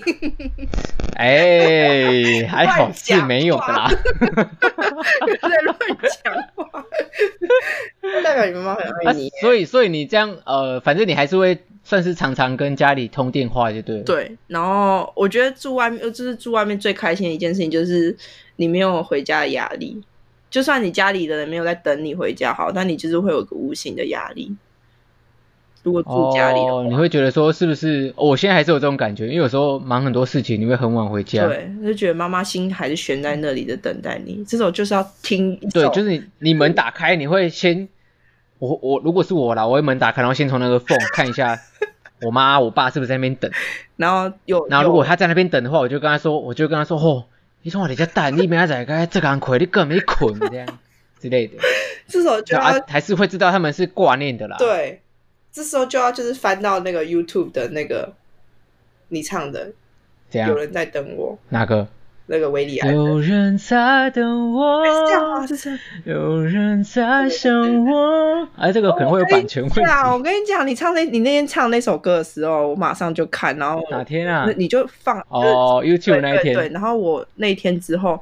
[1.17, 3.89] 哎，还好是没有的啦。
[5.41, 5.75] 在乱
[6.23, 6.85] 讲话，
[8.23, 9.31] 代表你妈妈很爱你。
[9.41, 14.03] 所以，所以你这样呃，反正你还是会算是常常跟家里通电话就对了。
[14.03, 18.15] 对，然后我觉得住外面，就是住外面最开心的一件事情，就是
[18.57, 19.99] 你没有回家的压力。
[20.53, 24.55] 就算你家里的人没有在等你回家，好，但你就是会有个无形的压力。
[25.81, 28.13] 如果住家里的话，哦，你会觉得说是不是？
[28.15, 31.47] 我现在还是有这种感觉，因为有时候忙很多事情，你会很晚回家。
[31.47, 34.45] 对，就觉得妈妈心还是悬在那里的等待你。
[34.47, 35.59] 这时候就是要听。
[35.73, 37.89] 对，就是你，你门打开，你会先，
[38.59, 41.59] 我我如果是我啦，我会门打开，然后先从那个缝看一下
[42.21, 43.49] 我妈我爸是不是在那边等。
[43.95, 47.25] 然后有，然后如果他在那边等的话，我就跟他说，我就跟他说，哦，
[47.63, 50.79] 你从我在家等，你明仔载该这个亏，你更没困这样
[51.19, 51.57] 之类的。
[52.07, 54.57] 这时候就要啊，还是会知道他们是挂念的啦。
[54.59, 54.99] 对。
[55.51, 58.11] 这时候就要就是翻到那个 YouTube 的那个
[59.09, 59.71] 你唱的，
[60.31, 61.37] 这样有人在等我。
[61.49, 61.87] 哪个？
[62.27, 62.93] 那个韦礼安。
[62.93, 64.81] 有人在等我。
[66.05, 68.47] 有人在想我。
[68.57, 69.81] 哎，这个可能会有版权问题。
[69.81, 74.49] 啊，我跟你讲，你唱那，你那天唱那首歌的时候，我马上就看，然后哪天啊？
[74.57, 76.55] 你就放哦，YouTube 那一天。
[76.55, 78.19] 对，然后我那天之后，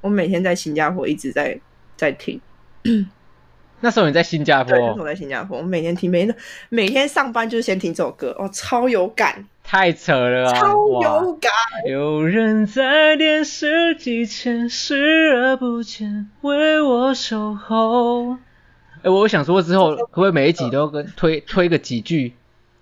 [0.00, 1.58] 我每天在新加坡一直在
[1.96, 2.40] 在听。
[3.80, 4.72] 那时候你在新加坡？
[4.72, 5.58] 对，那时候我在新加坡。
[5.58, 6.34] 我每天听，每天
[6.70, 11.50] 每天上班就是先听这首歌，哦，超有感，太扯了啊，超有感。
[11.88, 18.34] 有人在电视机前视而不见，为我守候。
[18.34, 22.34] 哎、欸，我想说之后可不可以每一集都跟推推个几句？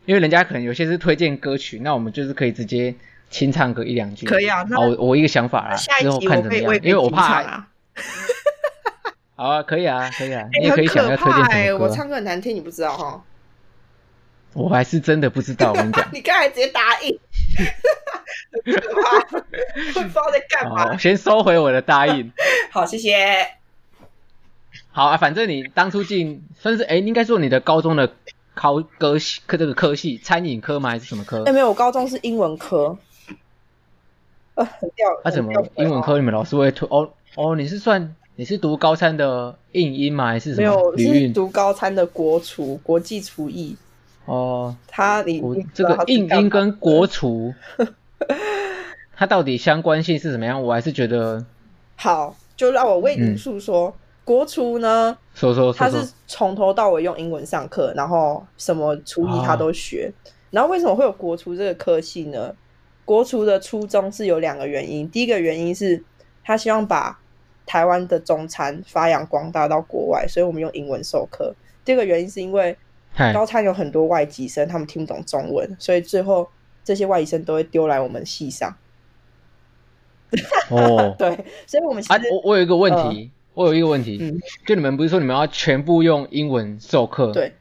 [0.05, 2.93] 因为人家可能有些是推荐歌曲，那我们就是可以直接
[3.31, 4.27] 清唱个一两句。
[4.27, 7.67] 可以啊，那我我一个想法啦，之后看怎么样，因为我怕。
[9.35, 11.73] 好啊，可以啊，可以啊，欸、 你也可以想要推荐什么歌、欸。
[11.75, 13.23] 我唱歌很难听，你不知道哈？
[14.55, 16.09] 我还是真的不知道，我跟你讲。
[16.13, 17.19] 你刚才直接答应，
[18.65, 19.21] 很可怕，
[19.95, 20.93] 不知道在干嘛。
[20.93, 22.33] 我先收回我的答应。
[22.71, 23.47] 好，谢谢。
[24.91, 28.13] 好啊，反正你当初进算是哎、欸，应该说你的高中的
[28.55, 30.91] 考科系科这个科系，餐饮科吗？
[30.91, 31.39] 还是什么科？
[31.45, 32.97] 哎、欸，没有，我高中是英文科。
[34.55, 35.09] 呃，很掉。
[35.25, 36.87] 啊，怎么英文科你们老师会推？
[36.91, 38.15] 哦哦，你是算。
[38.35, 40.29] 你是读高三的印音吗？
[40.29, 40.93] 还是什么？
[40.97, 43.77] 没有，是读高三的国厨，国际厨艺。
[44.25, 45.43] 哦，他你
[45.75, 47.53] 这个硬英跟国厨，
[49.17, 50.63] 它到底相关性是怎么样？
[50.63, 51.45] 我还是觉得
[51.97, 53.89] 好，就让我为你诉说。
[53.89, 60.13] 嗯、国厨呢，说说，说说，他是从头到尾用英文上课，然后什么厨艺他都学。
[60.13, 62.55] 哦、然后为什么会有国厨这个科系呢？
[63.05, 66.03] 国厨的初衷是有两个原因，第一个原因是
[66.45, 67.19] 他希望把
[67.67, 71.53] 台湾的中餐发扬光大到国外，所以我们用英文授课。
[71.85, 72.77] 第二个原因是因为
[73.35, 76.49] 高餐有很多外籍生，他们听不懂中文，所以最后
[76.85, 78.75] 这些外籍生都会丢来我们系上。
[80.71, 87.33] 哦， 对，所以我们其实、啊、我我有一个问题，呃、我有一个问题，嗯、就你们不是说你们要全部用英文授课？
[87.33, 87.53] 对，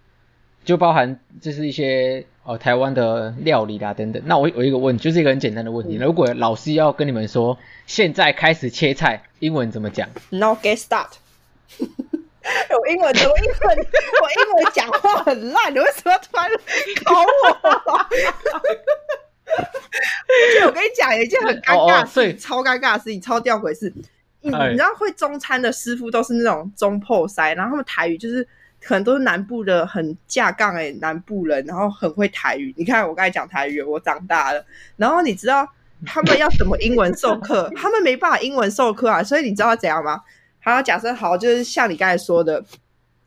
[0.64, 4.22] 就包含就是一些哦台湾的料理啦等等。
[4.26, 9.24] 那我我有一个问题，就是一个很简单的问题，嗯、如果老师要跟你们说现在开始切菜。
[9.42, 11.14] 英文怎么讲？Now get start。
[12.80, 13.78] 我英文，我英文，
[14.22, 16.50] 我英文讲话很烂，你为什么要突然
[17.04, 17.28] 考我？
[20.66, 23.94] 我跟你讲，有一件很尴尬的事情，超尴尬的事情，超吊诡的事。
[24.42, 28.48] 你你知道会中餐的师傅都是那种中破塞，然后他们台语就是
[28.82, 32.74] 可能都是南部的很架杠哎，南部人，然后很会台语。
[32.78, 34.66] 你看我刚才讲台语，我长大了，
[34.98, 35.68] 然后你知道。
[36.04, 37.72] 他们要怎么英文授课？
[37.78, 40.20] 他们没办法英文授课啊，所以你知道怎样吗？
[40.64, 42.64] 好，假设好，就是像你刚才说的，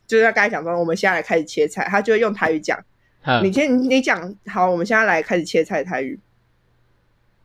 [0.07, 2.79] 就是他刚才讲说，我们现在来开始切菜，他就会用台语讲。
[3.23, 6.19] 嗯、你先你讲好，我们现在来开始切菜台语。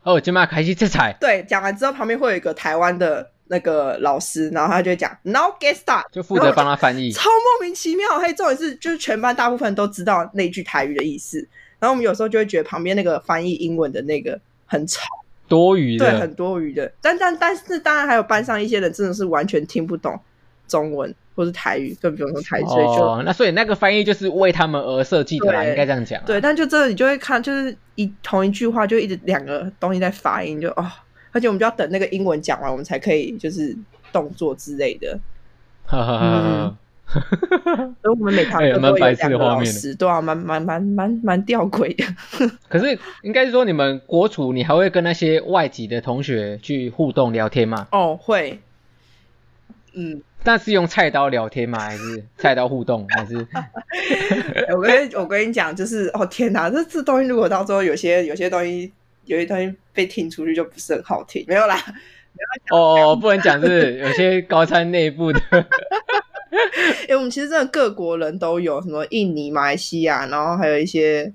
[0.03, 1.16] 哦，今麦开始切菜。
[1.20, 7.11] 对，讲完之后旁边会有一个台湾的那个老师，然后他就会讲，Now get start，就负责帮他翻译。
[7.11, 11.38] 超莫名其妙，嘿，重点是就是全班大部分都知道那句台语的意思，
[11.79, 15.03] 然后我们有时候就会觉得旁边那个翻译英文的那个很吵。
[15.51, 16.91] 多余的，对，很多余的。
[17.03, 20.19] 但但但是，当然还有班上一些人真的是完全听不懂
[20.69, 22.65] 中文或是台语，更不用说台语。
[22.65, 26.25] 所以就哦，那所以那个翻译就是为他们而设计的啦，对应该这样讲、啊。
[26.25, 30.87] 对，但就真的你就会看，就是一同一句话就一直两个东西在发音，就哦，
[31.33, 33.77] 而且我们就要等那个英文讲完，我们才可以就是
[34.13, 35.19] 动作之类的。
[35.85, 36.77] 哈哈哈哈。
[38.03, 42.05] 所以我们每堂课都有两个老师，对啊，蛮蛮蛮蛮蛮吊诡的。
[42.68, 47.88] 可是应该是说，你们国厨，你还会跟那些外籍的同学去互动聊天吗？
[47.92, 48.61] 哦，会。
[49.92, 51.81] 嗯，那是用菜刀聊天吗？
[51.81, 53.05] 还是菜刀互动？
[53.09, 53.35] 还是？
[54.73, 58.92] 我跟我跟你讲，就是哦天哪，这这东西如果到时候有些有些东西
[59.25, 61.44] 有些东西被听出去，就不是很好听。
[61.49, 65.40] 没有啦，没有哦，不能讲是有些高餐内部的。
[66.51, 71.33] 哎、欸，我们其实真的各国人都有，什么印尼、马来西亚，然后还有一些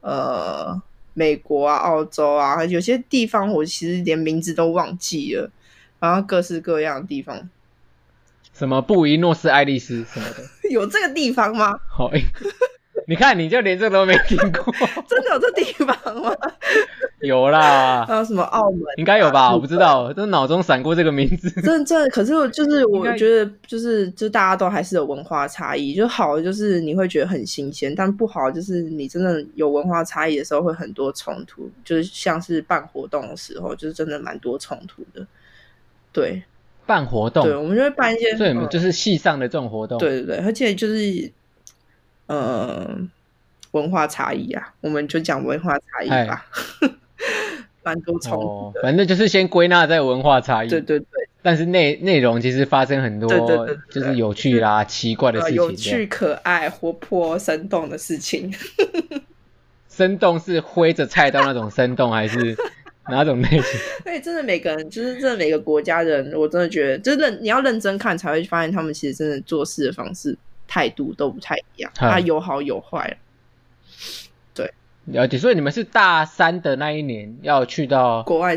[0.00, 0.80] 呃
[1.14, 5.50] 美国啊、澳洲啊，有些地方我其实连名字都忘记了，
[5.98, 7.48] 然后各式各样的地方，
[8.52, 11.78] 什么布宜诺斯艾利斯什么的， 有这个地方吗？
[11.88, 12.10] 好。
[13.08, 14.70] 你看，你就连这个都没听过，
[15.08, 16.30] 真的有这地方吗？
[17.20, 18.82] 有啦，还有什么澳门？
[18.98, 19.50] 应该有吧？
[19.50, 21.50] 我不知道，就脑中闪过这个名字。
[21.62, 25.94] 真真，可是我就是我觉得，就是就大家都还是有文化差异。
[25.94, 31.70] 就好的就是你会觉得很新鲜，但不好就是你真的有文化差异的时候会很多冲突。
[31.82, 35.26] 就是像是办活动的时候，就是真的蛮多冲突的。
[36.12, 36.42] 对，
[36.84, 39.96] 办活动，对，我们就会办一些，对，就是系上的这种活动。
[39.98, 41.32] 对对对，而且就是。
[42.28, 42.96] 呃，
[43.72, 46.46] 文化差异啊，我们就讲文化差异吧，
[47.84, 50.68] 蛮多冲反正就是先归纳在文化差异。
[50.68, 51.06] 对对对。
[51.40, 53.28] 但是内内容其实发生很多，
[53.90, 55.54] 就是有趣啦、奇怪的事情。
[55.54, 58.52] 有趣、可爱、活泼、生动的事情。
[59.88, 62.56] 生动是挥着菜刀那种生动，还是
[63.08, 63.80] 哪种类型？
[64.04, 70.36] 对，真的每个人，就是真的每个国家人，我真的觉得，真的你要认真看，才会发现他们其实真的做事的方式。
[70.68, 73.18] 态度都不太一样，它有好有坏。
[74.54, 74.72] 对，
[75.06, 75.38] 了解。
[75.38, 78.56] 所以你们是大三的那一年要去到国外，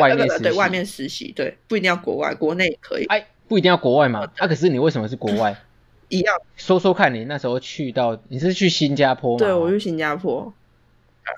[0.00, 3.04] 外面实习，呃、对外面实习，对，不一定要国外，国内也可以。
[3.06, 4.20] 哎，不一定要国外嘛？
[4.38, 5.54] 啊，可是你为什么是国外？
[6.08, 6.34] 一样。
[6.56, 9.38] 说说看你那时候去到，你是去新加坡吗？
[9.38, 10.52] 对，我去新加坡。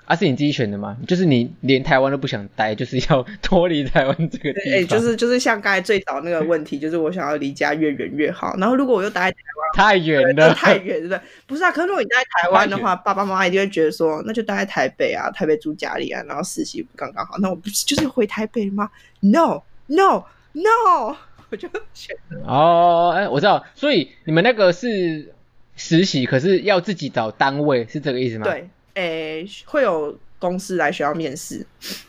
[0.07, 0.97] 啊，是你自己选的吗？
[1.07, 4.73] 就是你连台湾都不想待，就是要脱离台湾这个地方。
[4.73, 8.57] 哎、欸，就是就是像刚才最早那个问题，就是我想要离家越远越好。
[8.59, 17.37] 然后如果我又待在台湾，太远了，太远，了不是啊，可是如果你待在台湾的话，爸爸妈妈一定会觉得说，那就待在台北啊，台北住家里啊，然后实习不刚刚好？
[17.39, 21.17] 那我不是就是回台北吗？No，No，No，no, no!
[21.51, 25.35] 我就选哦，哎、欸，我知道，所以你们那个是
[25.77, 28.45] 实习，可是要自己找单位，是这个意思吗？
[28.45, 28.69] 对。
[28.95, 31.67] 诶、欸，会有公司来学校面试，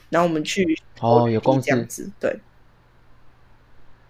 [0.10, 2.40] 然后我们去哦，有公司这样子，对。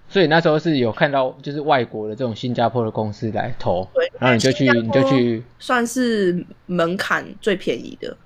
[0.08, 3.88] 所以那时候是有看到，就是外国的这种新加坡的公司来投，
[4.20, 8.18] 然后你就去，你就去，算是门槛最便宜的。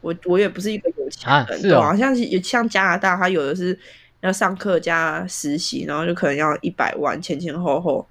[0.00, 3.78] 我我也不是一个有钱人，啊是哦、好像是像加拿大，他有的是
[4.20, 8.04] 要上课加实习，然后就可能要一百万，前前后后。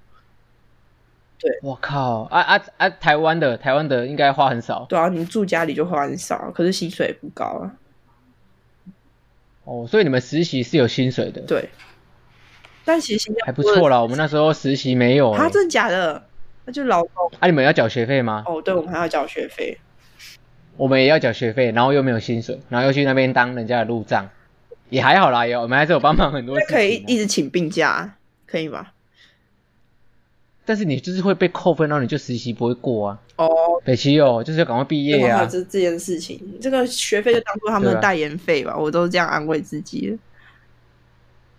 [1.40, 2.90] 对，我靠，啊啊啊！
[2.90, 4.84] 台湾的台湾的应该花很少。
[4.90, 7.72] 对啊，你住家里就花很少，可是薪水也不高啊。
[9.64, 11.40] 哦，所以你们实习是有薪水的。
[11.42, 11.70] 对，
[12.84, 14.00] 但其实新加坡还不错啦。
[14.02, 15.34] 我们那时候实习没有。
[15.34, 16.22] 他真的假的？
[16.66, 17.32] 那就劳工。
[17.38, 18.44] 啊，你们要缴学费吗？
[18.46, 19.78] 哦，对，我们还要缴学费。
[20.76, 24.28] 我们也要缴学费，然后又没有薪水，然后又去那边当人家的路障，
[24.90, 25.46] 也还好啦。
[25.46, 26.76] 有我们还是有帮忙很多事情。
[26.76, 28.88] 可以一直请病假，可以吗？
[30.70, 33.20] 但是你就是会被扣分，然后你就实习不会过啊。
[33.34, 33.48] 哦，
[33.84, 35.44] 北齐哦，就是要赶快毕业啊。
[35.44, 40.16] 这这件事情，这个学费就当做他们的代言费吧，我都是这样安慰自己。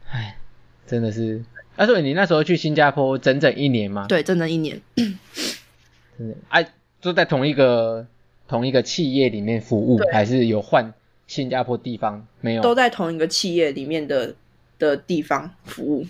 [0.10, 0.38] 哎，
[0.88, 1.43] 真的是。
[1.76, 4.06] 啊，所以你那时候去新加坡整整一年吗？
[4.08, 4.82] 对，整整一年。
[4.95, 6.65] 真的，哎，
[7.02, 8.08] 都在同一个
[8.47, 10.93] 同一个企业里面服务，还是有换
[11.28, 12.26] 新加坡地方？
[12.39, 14.34] 没有，都在同一个企业里面的
[14.80, 16.06] 的地方服务。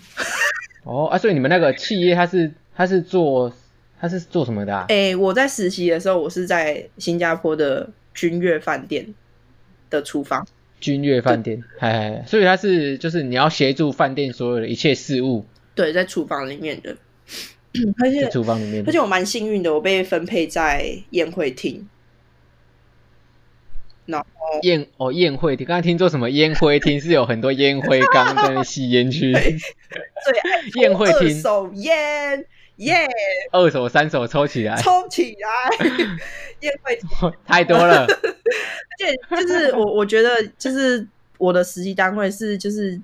[0.84, 2.52] 哦，啊，所以你们那个企业它是？
[2.74, 3.52] 他是做
[4.00, 4.86] 他是做什么的啊？
[4.88, 9.14] 哎、欸，我在实习的时候，我是在新加坡的君悦饭店
[9.90, 10.46] 的厨房。
[10.80, 15.46] 君悦饭店，哎，所以他是就是你要协助饭店所有的一切事务。
[15.76, 16.96] 对，在厨房里面的，
[18.02, 21.88] 而且厨房里面，而且我蛮幸运的，我被分配在宴会厅。
[24.06, 24.26] 然后
[24.62, 29.32] 宴哦宴会厅，刚才听说什么烟灰厅是有很多烟灰缸在那吸烟区。
[29.32, 32.44] 对，宴会厅手烟。
[32.76, 33.06] 耶！
[33.52, 35.86] 二手、三手抽起来，抽起来，
[36.60, 36.98] 宴会
[37.46, 38.06] 太多了。
[38.06, 41.06] 而且就是我，我觉得就是
[41.38, 43.00] 我的实习单位是就是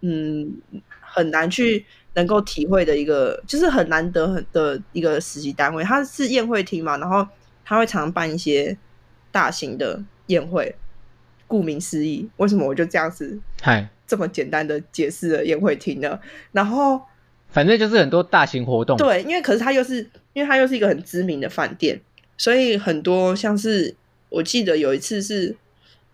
[0.00, 0.60] 嗯
[1.00, 1.84] 很难去
[2.14, 5.82] 能够体会的一个，就是很难得很的一个实习单位。
[5.82, 7.26] 它是宴会厅嘛，然后
[7.64, 8.76] 他会常常办一些
[9.30, 10.74] 大型的宴会。
[11.48, 16.18] 顾名思义，为什么我就这样子嗨这么简单的解释了宴会厅呢？
[16.52, 17.02] 然后。
[17.52, 19.98] 反正就是很多大型活动，对，因为可是它又是，
[20.32, 22.00] 因为它又是一个很知名的饭店，
[22.38, 23.94] 所以很多像是
[24.30, 25.54] 我记得有一次是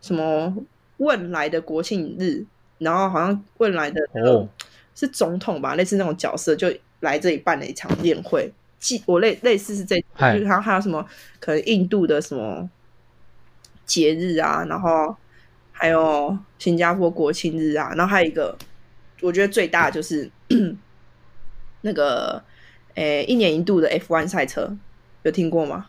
[0.00, 0.52] 什么
[0.96, 2.44] 汶来的国庆日，
[2.78, 4.48] 然后好像汶来的哦
[4.96, 6.68] 是总统吧，类似那种角色就
[7.00, 11.06] 来这里办了一场宴会，记我类类似是这，就是然后还有什么
[11.38, 12.68] 可能印度的什么
[13.86, 15.14] 节日啊，然后
[15.70, 18.58] 还有新加坡国庆日啊，然后还有一个
[19.20, 20.28] 我觉得最大的就是。
[21.88, 22.42] 那个，
[22.96, 24.76] 诶，一年一度的 F1 赛车，
[25.22, 25.86] 有听过吗？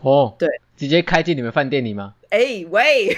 [0.00, 2.14] 哦，对，直接开进你们饭店里吗？
[2.30, 3.08] 哎、欸、喂，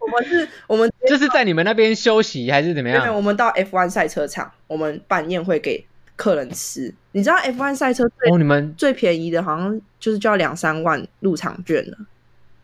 [0.00, 3.02] 我们是，我们就是在你们那边休息还是怎么样？
[3.02, 6.94] 没有，我们到 F1 赛车场，我们办宴会给客人吃。
[7.10, 11.98] 你知道 F1 赛车最哦，你们最便宜的好像就是就要两三万入场券了，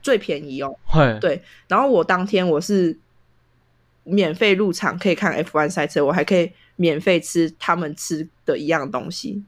[0.00, 0.76] 最便宜哦。
[0.86, 2.96] 嘿对，然后我当天我是
[4.04, 9.42] 免费入场，可以看 F1 赛车，我还可以免费吃他们吃的一样东西。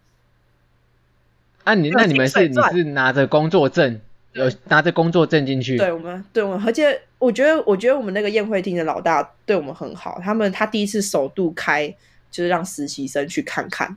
[1.64, 4.00] 啊你，你那你们是你是拿着工作证，
[4.32, 5.76] 有拿着工作证进去？
[5.76, 10.18] 对，我们对我们，而且我觉得，我觉得我们那个宴会厅的老大对我们很好。
[10.24, 11.94] 他们他第一次首度开，
[12.30, 13.96] 就是让实习生去看看。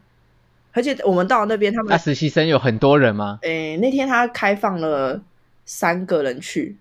[0.73, 3.39] 而且我们到那边，他们那、啊、实习生有很多人吗？
[3.41, 5.21] 诶，那天他开放了
[5.65, 6.75] 三个人去。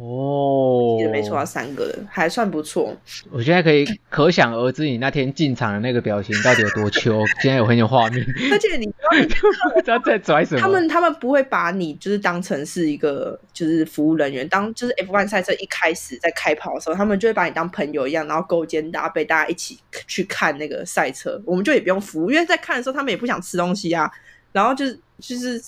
[0.00, 2.96] 哦，也没错，三个人还算不错。
[3.32, 7.26] 我现在可以可想而知，你那天进场的那个表情到底有多糗。
[7.42, 10.60] 现在有很有画面，而且你不知道在拽什么。
[10.60, 19.76] 他们他们不会把你就是当成是一个就是服务人员，当就是 F1 赛车一开始在开跑的时候，他们就会把你当朋友一样，然后勾肩搭背，大家一起
[20.06, 21.42] 去看那个赛车。
[21.44, 24.08] 我们就也不用服务，因为在看的时候他们也不想吃东西啊。
[24.52, 25.60] 然后就是就是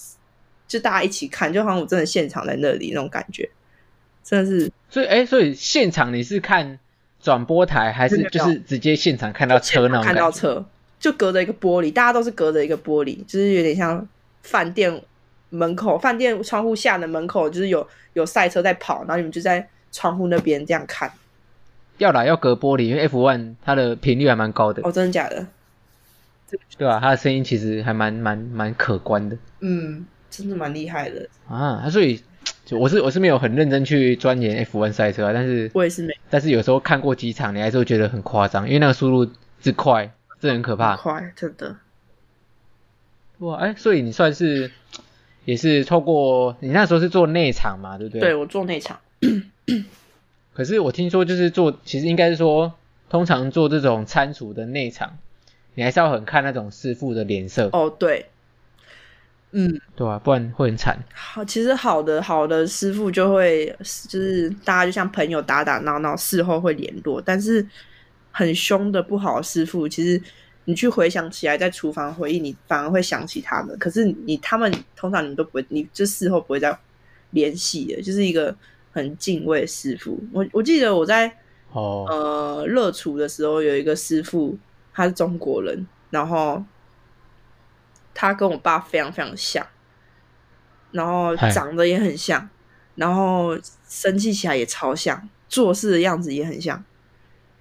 [0.68, 3.50] 就大家一起看，就好像我真的现场在那里那种感觉。
[4.22, 6.78] 真的是，所以哎、欸，所以现场你是看
[7.20, 10.04] 转播台，还是就是直接现场看到车那种？
[10.04, 10.64] 看到车，
[10.98, 14.06] 就隔着一个玻璃，大家都是隔着一个玻璃，就是有点像
[14.42, 15.02] 饭店
[15.48, 21.10] 门口、饭店窗户下的门口，就是有有赛车在跑，然后你们就在窗户那边这样看。
[21.98, 24.82] 要来要隔玻璃，因为 F1 它的频率还蛮高的。
[24.84, 25.46] 哦，真的假的？
[26.78, 29.36] 对啊，它的声音其实还蛮蛮蛮可观的。
[29.60, 32.22] 嗯，真的蛮厉害的啊，所以。
[32.78, 40.96] 我是我是没有很认真去钻研 F1 赛车啊，但是我也是没，但是有时候看过几场，你还是会觉得很夸张，因为那个速度之快，这很可怕。
[40.96, 41.76] 快，真的。
[43.38, 44.70] 哇，哎、欸，所以你算是
[45.44, 48.20] 也是透过你那时候是做内场嘛，对不对？
[48.20, 49.00] 对，我做内场。
[50.54, 52.74] 可是我听说就是做，其实应该是说，
[53.08, 55.18] 通常做这种仓储的内场，
[55.74, 57.68] 你还是要很看那种师傅的脸色。
[57.72, 58.29] 哦，对。
[59.52, 60.96] 嗯，对啊，不然会很惨。
[61.12, 63.66] 好，其实好的好的师傅就会，
[64.08, 67.20] 就是大家就像朋友打打闹闹，事后会联络。
[67.20, 67.66] 但是
[68.30, 70.22] 很凶的不好的师傅，其实
[70.66, 73.76] 你去回想起来，在厨房回忆，你反而会想起他们。
[73.76, 76.78] 可是你他们通常你们都不会，你就事后不会再
[77.30, 78.54] 联系的，就是一个
[78.92, 80.16] 很敬畏师傅。
[80.32, 81.26] 我我记得我在
[81.72, 84.56] 哦呃热厨的时候，有一个师傅，
[84.94, 86.64] 他是中国人，然后。
[88.14, 89.66] 他跟我爸非常非常像，
[90.92, 92.48] 然后长得也很像，
[92.94, 93.58] 然后
[93.88, 96.84] 生气起来也超像，做事的样子也很像。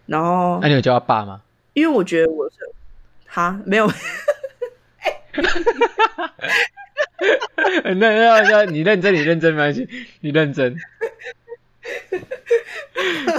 [0.06, 1.42] 然后，那你有叫他爸吗？
[1.74, 2.56] 因为我觉得我是
[3.26, 3.90] 他没有。
[7.84, 9.88] 那那那，你认真，你认真没关系，
[10.22, 10.76] 你认真。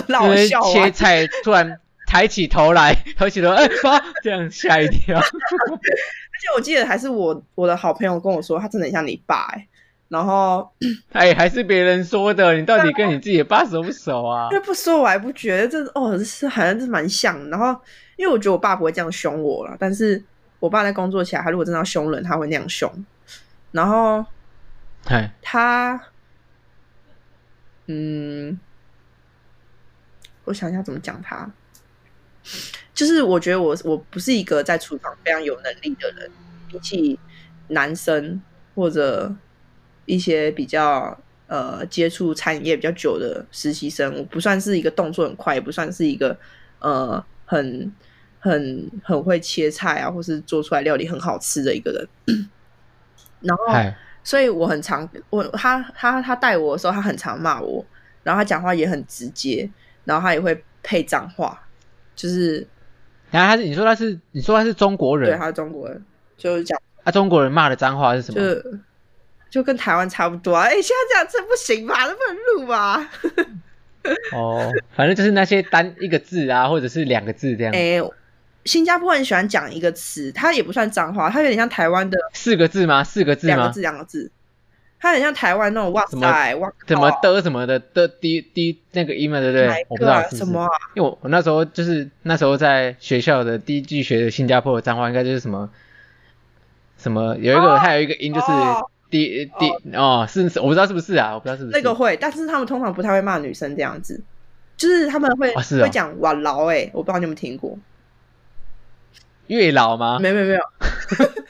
[0.08, 0.72] 老笑啊！
[0.72, 5.20] 切菜突然抬起头来，抬起头，哎，爸，这样吓一跳。
[6.40, 9.68] 而且我记得还是我我的好朋友跟我说，他真的很像你爸哎、欸，
[10.08, 10.66] 然后
[11.12, 14.48] 哎，还是别人说的，你到底跟你自己的爸熟不熟啊？
[14.50, 17.46] 因为不说我还不觉得这哦，这是好像是蛮像。
[17.50, 17.78] 然后
[18.16, 20.24] 因为我觉得我爸不会这样凶我了，但是
[20.60, 22.90] 我爸在工作起来，他如果真的要凶人，他会那样凶。
[23.72, 24.24] 然后，
[25.04, 26.00] 哎，他，
[27.86, 28.58] 嗯，
[30.44, 31.50] 我想一下怎么讲他。
[32.94, 36.30] 就是我觉得我我不是一个在厨房非常有能力的人，
[36.68, 37.18] 比起
[37.68, 38.40] 男生
[38.74, 39.34] 或者
[40.06, 46.36] 一些比较呃接触餐饮业比较久的实习生，我不算是一个动作很快，也不算是一个
[46.80, 47.92] 呃很
[48.38, 52.48] 很很会切菜啊，或是做出来料理很好吃的一个人。
[53.40, 53.64] 然后，
[54.22, 57.84] 所以我很常我他他他带我的时候，他很常骂我，
[58.22, 59.70] 然后他讲话也很直接，
[60.04, 61.66] 然后他也会配脏话。
[62.20, 62.66] 就是，
[63.30, 66.04] 然后他是你说他是你说他是中国人，对，他是中国人，
[66.36, 68.38] 就是讲啊，中国人骂的脏话是什么？
[68.38, 68.62] 就
[69.48, 70.64] 就跟台湾差不多啊。
[70.64, 72.04] 哎，现在这样这不行吧？
[72.04, 73.10] 能不能录吧？
[74.32, 77.72] 哦，反正就是那些单一个字啊，或者是两个字这样。
[77.74, 77.98] 哎，
[78.66, 83.02] 新加坡很喜欢讲一个词，它也不算脏话，它有点像台湾的四个字吗？
[83.02, 83.54] 四个字吗？
[83.54, 84.30] 两个字，两个字。
[85.00, 89.86] 它很像台湾那种哇塞，哇怎么的什么的的滴滴那个音嘛，对不对？
[89.88, 95.70] 我不知道是什么，因为我我那时候就是那时候在学校的第一句学的新加坡的脏话，应该就是什么
[96.98, 98.46] 什么有一个它有一个音就是
[99.08, 101.76] 滴滴哦，是我不知道是不是啊，我不知道是不是。
[101.76, 104.22] 那个会，但是他们通常不太会骂女生这样子，
[104.76, 107.78] 就是他们会会讲哇劳哎，我不知道你有没有听过。
[109.46, 110.18] 月老吗？
[110.20, 110.60] 没没没有。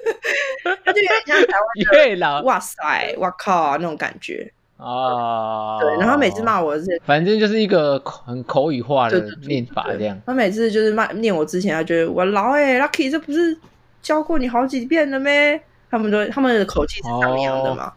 [0.90, 4.52] 他就有点像台湾 月老，哇塞，哇靠，那种感觉。
[4.76, 10.18] 哦，对，然后每次骂我是，反正就是一个很口语化的念法这样。
[10.24, 13.56] 他每次就是骂念我之前，他觉得我老哎，Lucky，这不是
[14.00, 15.60] 教过你好几遍了咩？
[15.90, 17.92] 他们都他们的口气是这样的嘛？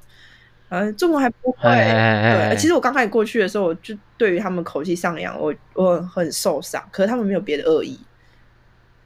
[0.69, 1.69] 嗯、哦，中文还不会。
[1.69, 6.83] 对，其实我刚开始过去的时候，我就对于他们口气上扬，我我很受伤。
[6.91, 7.97] 可是他们没有别的恶意。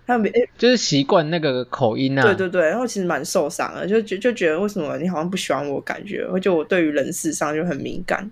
[0.07, 8.31] 他们就是习惯那个口音啊，对对对，然后其实蛮受伤的，就觉就觉得为什么你好像不喜欢我，感觉，而且我对于人事上就很敏感。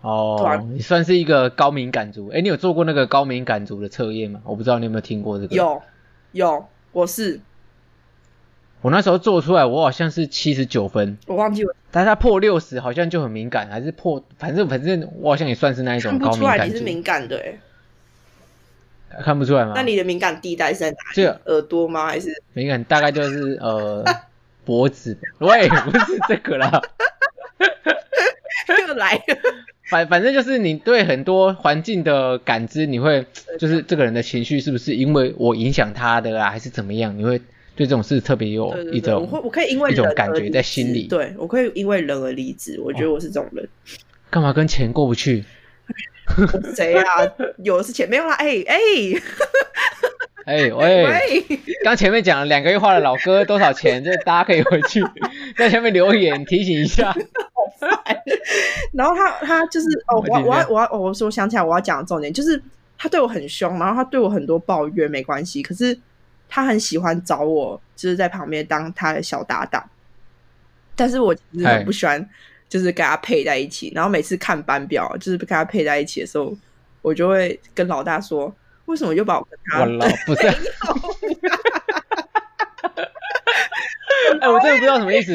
[0.00, 4.40] 哦，啊、你算是一个高敏感族，哎，你有做过那个高敏感族的测验吗？
[4.44, 5.54] 我不知道你有没有听过这个。
[5.54, 5.82] 有，
[6.32, 7.38] 有，我是，
[8.80, 16.46] 我那时候做出来，我好像是七十九分，我忘记了，但是他破六十好像就很敏感，还是破，反正反正我好像也算是那一种高敏感族。
[16.46, 17.58] 看不出来你是敏感的，哎。
[19.24, 19.72] 看不出来吗？
[19.74, 21.14] 那你的敏感地带是在哪里？
[21.14, 22.06] 这耳朵吗？
[22.06, 24.04] 还是敏感大概就是呃
[24.64, 25.16] 脖子？
[25.38, 26.80] 喂，不是这个啦，
[28.88, 29.20] 又来了。
[29.90, 33.24] 反反正就是你对很多环境的感知，你会
[33.58, 37.16] 就是这个人的情绪是不是因为我影响他的啊，还是怎么样？
[37.16, 37.38] 你会
[37.74, 41.06] 对这种事特别有一种，我会我可以因为一种感觉在心里。
[41.06, 42.78] 对，我可以因为人而离职。
[42.84, 43.66] 我觉得我是这种人。
[44.28, 45.42] 干嘛跟钱过不去？
[46.74, 47.04] 谁啊？
[47.58, 48.34] 有的是钱没有啦！
[48.34, 48.76] 哎哎
[50.44, 51.44] 哎 喂！
[51.84, 54.02] 刚前面讲了两个月花了老哥多少钱？
[54.02, 55.04] 这大家可以回去
[55.58, 57.14] 在下面留言提醒一下。
[58.92, 62.60] 然后他他就是哦，我我要我要我说我想起来我要讲的重点就是
[62.96, 65.98] 他对我很凶，然后他对我很多抱怨没关系，可是
[66.48, 69.84] 他很喜欢找我就是在旁边当他的小搭档，
[70.96, 72.26] 但是我其实很不喜欢。
[72.68, 76.56] 就是跟他配在一起，然后每次看班表，就是跟他配在一起的时候，
[77.02, 78.54] 我就会跟老大说
[78.86, 80.48] ：“为什么又把我跟他？”我老不是。
[84.40, 85.34] 哎，我真的不知道什么意思，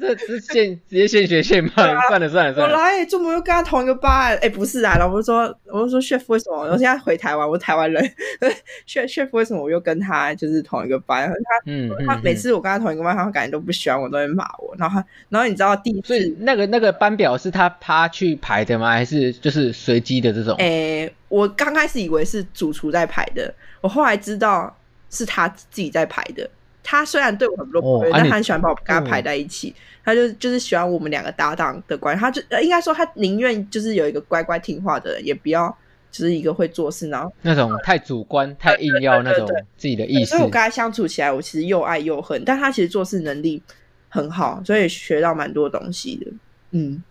[0.00, 2.74] 这这现直接现学现卖，啊，算了算了算了。
[2.76, 4.36] 我来，怎么又跟他同一个班？
[4.38, 6.58] 哎，不是啊，然后我就说，我就说，chef 为什么？
[6.60, 8.02] 我现在回台湾，我台湾人，
[8.86, 11.28] chef chef 为什么我又跟他就是同一个班？
[11.28, 11.34] 他
[11.66, 14.74] 嗯，他每次我跟他同一个班，他感觉都不喜欢我，都会骂我。
[14.78, 18.90] 然后，然后你知道第一次，那个那个班表是他他去排的吗？
[18.90, 20.56] 还是就是随机的这种？
[20.58, 24.74] 哎，我刚开始以为是主厨在排的，我后来知道
[25.10, 26.48] 是他自己在排的。
[26.82, 29.74] 他虽然对我很多不对，但他很喜欢把我跟他排在一起。
[30.02, 32.20] 他就就是喜欢我们两个搭档的关系。
[32.20, 35.68] 他就应该说，他宁愿就是有一个乖乖听话的人，也不要
[36.10, 40.30] 就是一个会做事，然后那种太主观、太硬要那种自己的意思。
[40.30, 42.42] 所以我跟他相处起来，我其实又爱又恨。
[42.46, 43.62] 但他其实做事能力
[44.08, 46.32] 很好，所以学到蛮多东西的。
[46.70, 47.02] 嗯，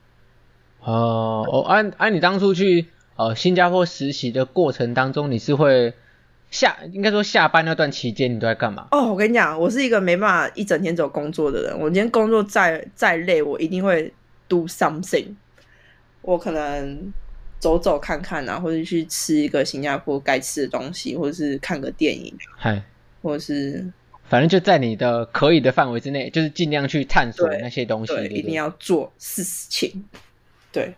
[0.80, 5.94] 哦哦，按按你当初去呃新加坡实习的过程当中，你是会。
[6.52, 8.88] 下应该说下班那段期间你都在干嘛？
[8.92, 11.80] 哦，我跟你讲，我是一个没办法一整天走工作的人。
[11.80, 14.12] 我今天工作再再累，我一定会
[14.48, 15.28] do something。
[16.22, 17.14] 我可能
[17.60, 22.82] 走走看看啊，或者去吃一个新加坡该吃的东西，或者是看个电影，嗨，
[23.22, 23.92] 或者是
[24.28, 28.14] 反正就在你的可以的范围之内，就是尽量去探索那些东西。
[28.14, 30.06] 对，对，对，一定要做事情。
[30.72, 30.94] 对。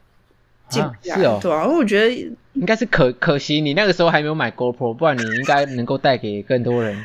[0.80, 2.10] 啊，是哦，对啊，因为我觉得
[2.54, 7.04] 应该是可可惜，你那个时候还没有买 GoPro，不然你应该能够带给更多人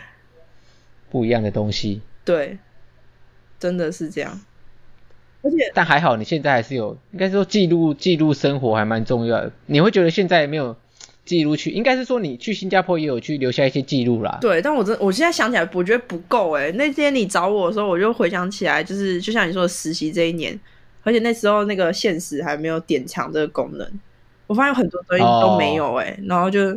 [1.11, 2.03] 不一样的东西。
[2.25, 2.59] 对，
[3.59, 4.41] 真的是这样。
[5.43, 9.53] 而且，但还好你现在还是有，应该说记录记录生活还蛮重要的。
[9.67, 10.77] 你会觉得现在没有
[11.25, 14.39] 记录去，应该是说你去新加坡也有去留下一些记录啦。
[14.41, 16.73] 对，但我真我现在想起来，我觉得不够诶。
[16.73, 20.59] 那天你找我的时候，我就回想起来，就是就像你说的实习这一年。
[21.07, 23.89] 而且那时候那个现实还没有点墙这个功能，
[24.49, 26.31] 我发现很多东西都没有哎、欸，oh.
[26.31, 26.77] 然后就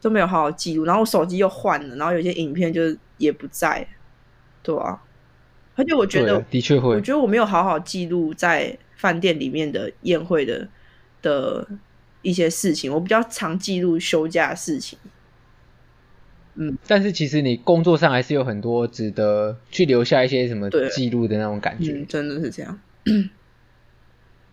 [0.00, 2.80] 都没有好好记录，然后我手机又换了，然后有些影片就
[3.18, 3.86] 也不在，
[4.62, 5.02] 对啊。
[5.74, 10.66] 而且我觉得的确会，我觉得我没有好好记录在饭店里面的宴会的
[11.20, 11.68] 的
[12.22, 14.98] 一些事情，我比较常记录休假的事情。
[16.54, 22.78] 嗯，但是其实你工作上还是有很多值得去留下一些什么记录的那种感觉，嗯、真的是这样。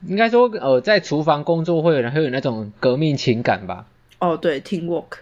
[0.06, 3.88] 应该说，呃，在厨房工作会有人会有那种革命情感吧？
[4.20, 5.20] 哦，对，teamwork。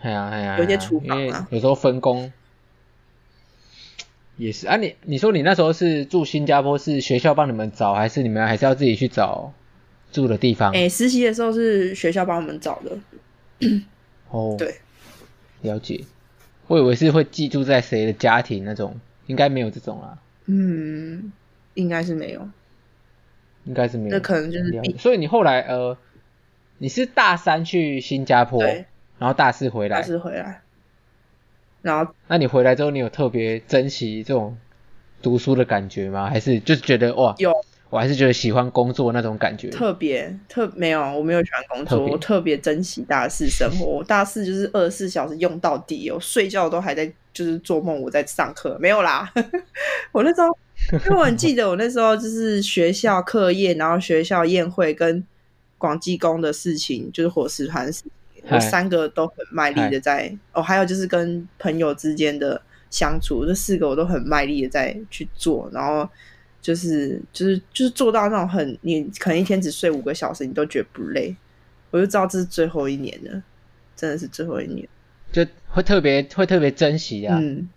[0.00, 2.32] 哎呀哎呀，有些厨房啊，有时候分工
[4.36, 4.76] 也是啊。
[4.76, 9.52] 你你说你那时候是住新加坡，是学校帮你们找，还是你们还是要自己去找
[10.12, 10.72] 住的地方？
[10.72, 12.96] 哎，实习的时候是学校帮我们找的。
[14.30, 14.76] 哦，对，
[15.62, 16.04] 了解。
[16.68, 20.18] 我以为是会寄住在谁的家庭那种，应该没有这种啦。
[20.46, 21.32] 嗯，
[21.74, 22.48] 应该是没有。
[23.68, 24.98] 应该是没有，那可能就是。
[24.98, 25.96] 所以你后来呃，
[26.78, 28.86] 你是大三去新加坡，对，
[29.18, 30.00] 然后大四回来。
[30.00, 30.62] 大四回来。
[31.82, 34.58] 然后，那你回来之后，你有特别珍惜这种
[35.22, 36.28] 读书的感觉吗？
[36.28, 37.52] 还是就是觉得哇，有，
[37.88, 39.70] 我还是觉得喜欢工作那种感觉。
[39.70, 43.86] 特别特没有，我没有喜欢工作，特我特别珍惜大四生活。
[43.98, 49.32] 我大四就是二十四小时用到底，我睡觉都还在就是做梦，我在上课，没有啦。
[50.10, 50.48] 我那时候，
[50.92, 55.24] 因为我很记得我那时候就是学校课业，然后学校宴会跟
[55.76, 57.90] 广技工的事情，就是伙食团。
[58.50, 62.58] 我三个都很卖力的在哦，还有就是跟朋友之间的
[62.88, 66.08] 相处，这四个我都很卖力的在去做，然后
[66.62, 71.36] 就是就是就是做到那种很，你可能一天只睡五个小时，你都觉得不累，
[71.90, 73.42] 我就知道这是最后一年了，
[73.94, 74.88] 真的是最后一年，
[75.30, 77.68] 就会特别会特别珍惜啊，嗯，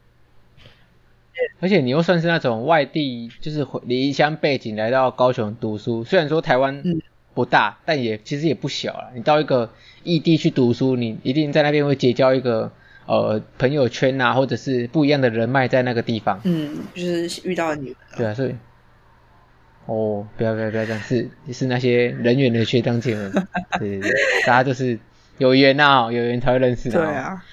[1.59, 6.83] 而且你又算是那种外地，就是离乡背景来到高雄读书，虽然说台湾
[7.33, 9.69] 不大，但也其实也不小了，你到一个。
[10.03, 12.71] 异地去读书，你一定在那边会结交一个
[13.05, 16.41] 呃朋友圈啊，或者是不一样的人脉在那个地方。
[16.43, 17.95] 嗯，就是遇到你。
[18.17, 18.55] 对啊，所以
[19.85, 23.31] 哦，不要不要不要这样，是是那些人缘的学长姐们，
[23.77, 24.11] 对 对对，
[24.47, 24.97] 大家就是
[25.37, 26.97] 有缘啊，有缘才会认识的。
[26.97, 27.45] 对啊。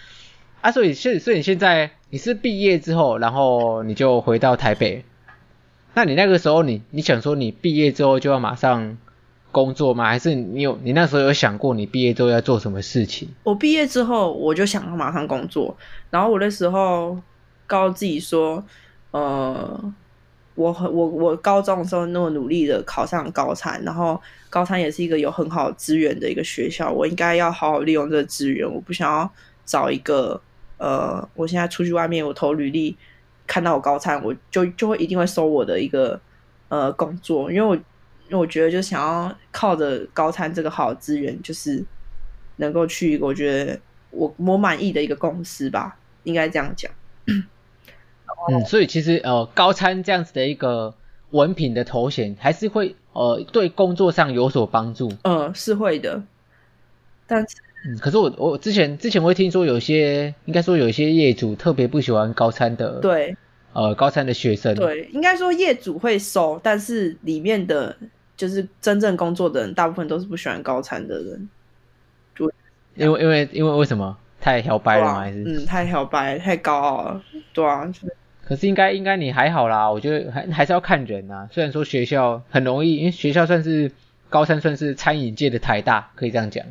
[0.60, 5.04] 啊，所以所以所以你现在你是毕业之后，然后你就回到台北，
[5.94, 8.98] 那你那个时候你你想说你毕业之后就要马上。
[9.50, 10.06] 工作吗？
[10.06, 13.30] 还是你有你那时候有想过你毕业之后要做什么事情？
[13.42, 15.74] 我毕业之后我就想要马上工作，
[16.10, 17.18] 然后我那时候
[17.66, 18.62] 告诉自己说，
[19.10, 19.92] 呃，
[20.54, 29.28] 我很我我高中的时候那么努力的考上高餐，然后高餐也是一个有很好资源的一个学校，我应该要好好利用这个资源，我不想要
[29.68, 30.40] 找一个
[30.78, 32.96] 呃，我现在出去外面我投履历
[33.46, 36.20] 看到我高餐，我就就会一定会收我的一个
[36.68, 37.78] 呃工作，因为我。
[38.30, 41.82] 因为我觉得，就想要靠着高餐这个好资源，就是
[42.56, 46.92] 能够去一个我觉得我我满意的一个公司吧，应该这样讲。
[48.50, 50.94] 嗯，所以其实呃，高餐这样子的一个
[51.30, 55.10] 文凭的头衔，还是会呃对工作上有所帮助。
[55.22, 56.22] 嗯，是会的。
[57.26, 57.56] 但是，
[57.88, 63.00] 嗯，可是我我之前之前会听说有些，应该说有些业主特别不喜欢高餐的。
[63.00, 63.36] 对。
[63.72, 64.74] 呃，高餐的学生。
[64.74, 67.96] 对，应该说业主会收，但是里面的。
[68.38, 71.48] 就是真正工作的人，大部分都是不喜欢高餐的人。
[72.36, 72.48] 就
[72.94, 75.18] 因为因为因为为什么太小白了吗？
[75.18, 77.22] 还是嗯，太小白太高傲了，
[77.52, 77.84] 对啊。
[77.86, 81.48] 就是、可是应该应该你还好啦，我觉得还还是要看人啊。
[81.50, 83.90] 虽然说学校很容易，因为学校算是
[84.28, 86.64] 高三，算是餐饮界的台大，可以这样讲。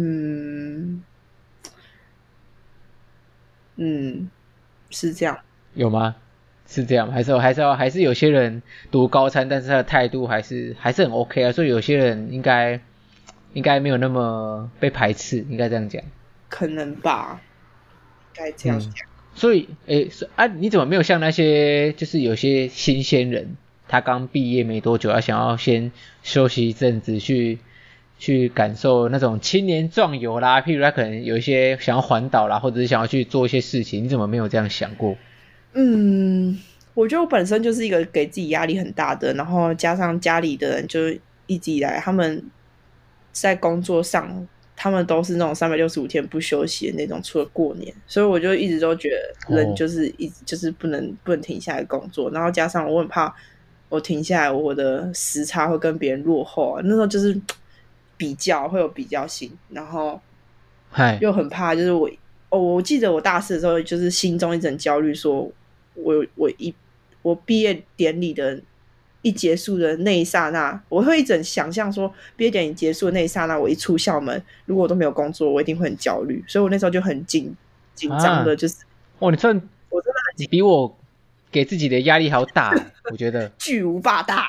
[0.00, 1.02] 嗯
[3.76, 4.30] 嗯，
[4.90, 5.38] 是这样。
[5.74, 6.14] 有吗？
[6.70, 12.78] 是这样，还是还是要还是有些人读高三，但是他的态度还是还是很 OK 啊，所以有些人应该
[13.54, 16.02] 应该没有那么被排斥，应该这样讲。
[16.50, 17.40] 可能吧，
[18.34, 18.90] 该这样讲。
[18.90, 23.56] 嗯、所以，诶，啊，你怎么没有像那些就是有些新鲜人，
[23.88, 25.90] 他刚毕业没多久，他想要先
[26.22, 27.60] 休息一阵子，去
[28.18, 35.16] 去感受那种青年壮游啦，譬如他可能有一些想要环岛啦，或者是想要去做一些事情，你怎么没有这样想过？
[35.74, 36.58] 嗯，
[36.94, 41.00] 我觉得我本身就是一个给自己压力很大的，然后加上家里的人就
[41.46, 42.42] 一直以来他们
[43.30, 49.10] 在工作上，他们都是那种三百六十五天不休息的那种，除了过年，所以我就一直都觉
[49.46, 53.32] 得人就是一就是不能不能停下来工作，然后加上我很怕
[53.88, 57.38] 我停下来，我的时差会跟别人落后啊，那时候就是
[58.18, 60.20] 比较会有比较心，然后
[61.22, 62.10] 又很怕就是我。
[62.50, 65.42] 哦，我记得我大四的时候，就是心中一阵焦虑，说
[65.92, 66.74] 我我一
[67.20, 68.58] 我毕业典礼的
[69.20, 77.54] 一结束的那一刹那，我会一整想象说，毕业典礼结束的那一刹那，我一出校门，如果我都没有工作，我一定会很焦虑，所以我那时候就很紧
[77.94, 78.86] 紧张的，就是、啊、
[79.18, 79.54] 哦，你算
[79.90, 80.96] 我真的你比我
[81.52, 82.72] 给自己的压力还要大，
[83.10, 83.46] 我觉得。
[83.60, 84.48] 巨无霸大，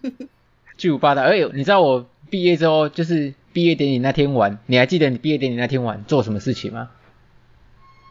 [0.76, 6.90] 巨无霸大，而且你知道我毕业之后，就是毕业典礼那天晚，你还记得你毕业典礼那天晚做什么事情吗？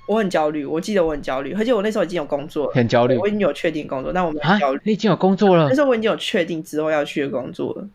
[0.08, 3.18] 我很焦虑，我记得我很焦虑，而且我那时候已经有工作了，很焦虑。
[3.18, 4.80] 我已经有确定工作，但我没有焦虑。
[4.86, 5.68] 你已经有工作了？
[5.68, 7.86] 那时候我已经有确定之后要去的工作了，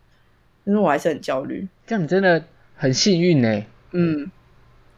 [0.66, 1.66] 但是我还是很焦虑。
[1.86, 2.44] 这样你真的
[2.76, 3.64] 很幸运呢。
[3.92, 4.30] 嗯，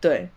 [0.00, 0.30] 对。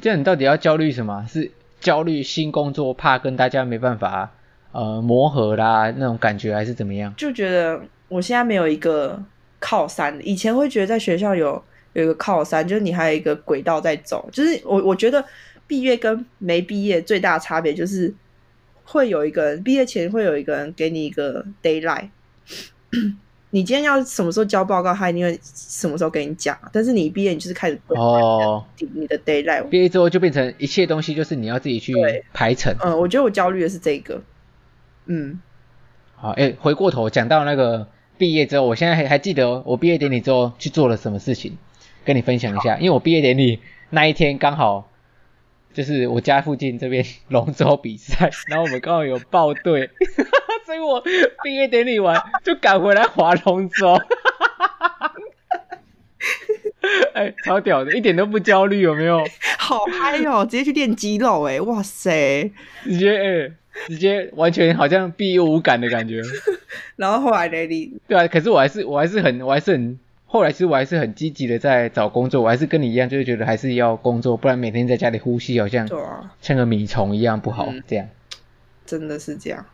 [0.00, 1.26] 这样你到底要焦虑什么？
[1.28, 1.50] 是
[1.80, 4.30] 焦虑新工作，怕跟大家没办法
[4.72, 7.12] 呃磨合啦那种感觉，还是怎么样？
[7.14, 9.22] 就觉得我现在没有一个
[9.64, 11.62] 靠山，以前会觉得在学校有
[11.94, 15.24] 有一个靠山，就是你还有一个轨道在走，就是我我觉得。
[15.66, 18.14] 毕业跟没毕业最大的差别就是，
[18.84, 22.10] 会有一个人毕业前会有一个人给你一个 d a y l i g
[22.54, 23.14] h t
[23.48, 26.54] 你今天要什么时候交报告，他一定会什么时候跟你讲。
[26.70, 28.62] 但是你一毕业，你就是开始哦，
[28.92, 29.70] 你的 d a y l i g h t。
[29.70, 31.94] 毕业之后就变成一切东西就是你要自己去
[32.34, 32.76] 排程。
[32.84, 34.20] 嗯，我觉得我焦虑的是这个。
[35.06, 35.40] 嗯，
[36.16, 37.88] 好，哎、欸，回过头讲到那个
[38.18, 41.58] 毕业之后，我现在还还记得我毕业典礼之后去做了什么事情，
[42.04, 42.76] 跟你分享一下。
[42.78, 43.60] 因为我毕业典礼
[43.90, 44.88] 那一天刚好
[45.72, 49.90] 就是我家附近这边龙舟比赛，然后我们刚好有报队。
[50.64, 51.02] 所以我
[51.42, 53.92] 毕业典礼完就赶回来划龙舟，
[57.14, 59.18] 哎、欸，超屌的，一点都不焦虑，有没有？
[59.58, 62.50] 好嗨哦，直接去练肌肉哎，哇塞，
[62.84, 63.52] 直接哎、欸，
[63.88, 66.20] 直接完全好像毕业无感的感觉。
[66.96, 67.66] 然后后来呢？
[67.66, 75.88] 你对啊，可是我还是我还是很我还是很后来其实我还是很积极的在找工作，我还是跟你一样，就是觉得还是要工作，不然每天在家里呼吸好像
[76.40, 78.08] 像个米虫一样不好，这样。
[78.84, 79.64] 真的是这样。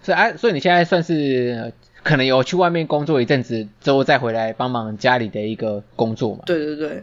[0.00, 1.72] 所以啊，所以你现在算是
[2.06, 6.44] 可能有去外面工作一阵子之后再回来帮忙家里的一个工作嘛？
[6.46, 7.02] 对对对。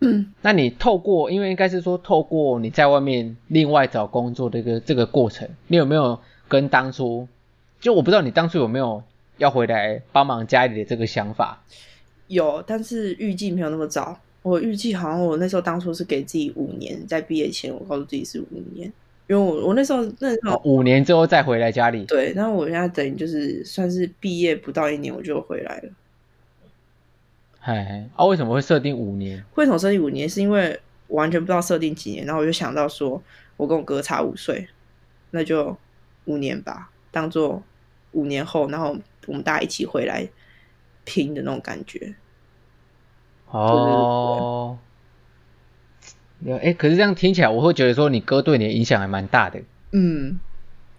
[0.00, 6.18] 嗯，那你透过，因为应该是说透过你在外面另外找工作的一个这个过程，你有没有
[6.48, 7.28] 跟当初，
[7.78, 9.02] 就我不知道你当初有没有
[9.36, 11.62] 要回来帮忙家里的这个想法？
[12.28, 14.18] 有，但是预计没有那么早。
[14.40, 18.90] 我预计好像我那时候当初是给自己五年，在毕业前我告诉自己是五年。
[19.28, 25.90] 因为我我那时候那时候、哦、五年之后再回来家里，对，然后我现在等于就是算是毕业不到一年我就回来了。
[27.58, 29.44] 嗨嗨，啊，为什么会设定五年？
[29.56, 30.26] 为什么设定五年？
[30.26, 33.22] 是因为我完全不知道设定几年，然后我就想到说，
[33.58, 34.66] 我跟我哥差五岁，
[35.32, 35.76] 那就
[36.24, 37.62] 五年吧，当做
[38.12, 40.26] 五年后，然后我们大家一起回来
[41.04, 42.14] 拼的那种感觉。
[43.50, 44.78] 哦。
[46.46, 49.60] 哎、欸，可是这样听起来，我会觉得说你哥对你的影响还蛮大的。
[49.92, 50.38] 嗯，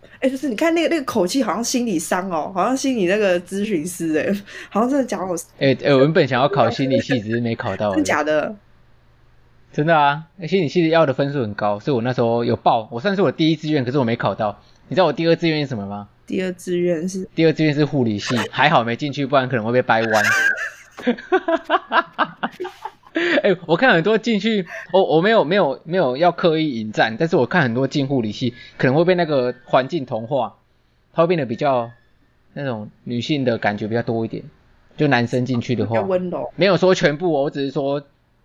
[0.01, 4.27] 哎、欸，就是你看那个那个口气，好像心理商哦，好像心理那个咨询师，哎，
[4.69, 5.35] 好像真的讲我。
[5.59, 7.91] 哎、欸，我原本想要考心理系，只是没考到。
[7.95, 8.55] 真的假的？
[9.71, 14.59] 真的啊，心理系要的分数很高，所以我那时候有报，我算是我第一志愿，可是我没考到。
[14.87, 16.07] 你知道我第二志愿是什么吗？
[16.25, 17.29] 第二志愿是？
[17.35, 20.23] 第二志愿是护理系，还好没进去，不然可能会被掰弯。
[23.43, 30.55] 哎、欸，我看很多进去，我我没有没有没有要刻意引战，但是我看很多进护理系可能会被那个环境同化，
[31.13, 31.91] 它会变得比较
[32.53, 34.43] 那种女性的感觉比较多一点，
[34.97, 38.01] 就男生进去的话，温柔，没有说全部，我只是说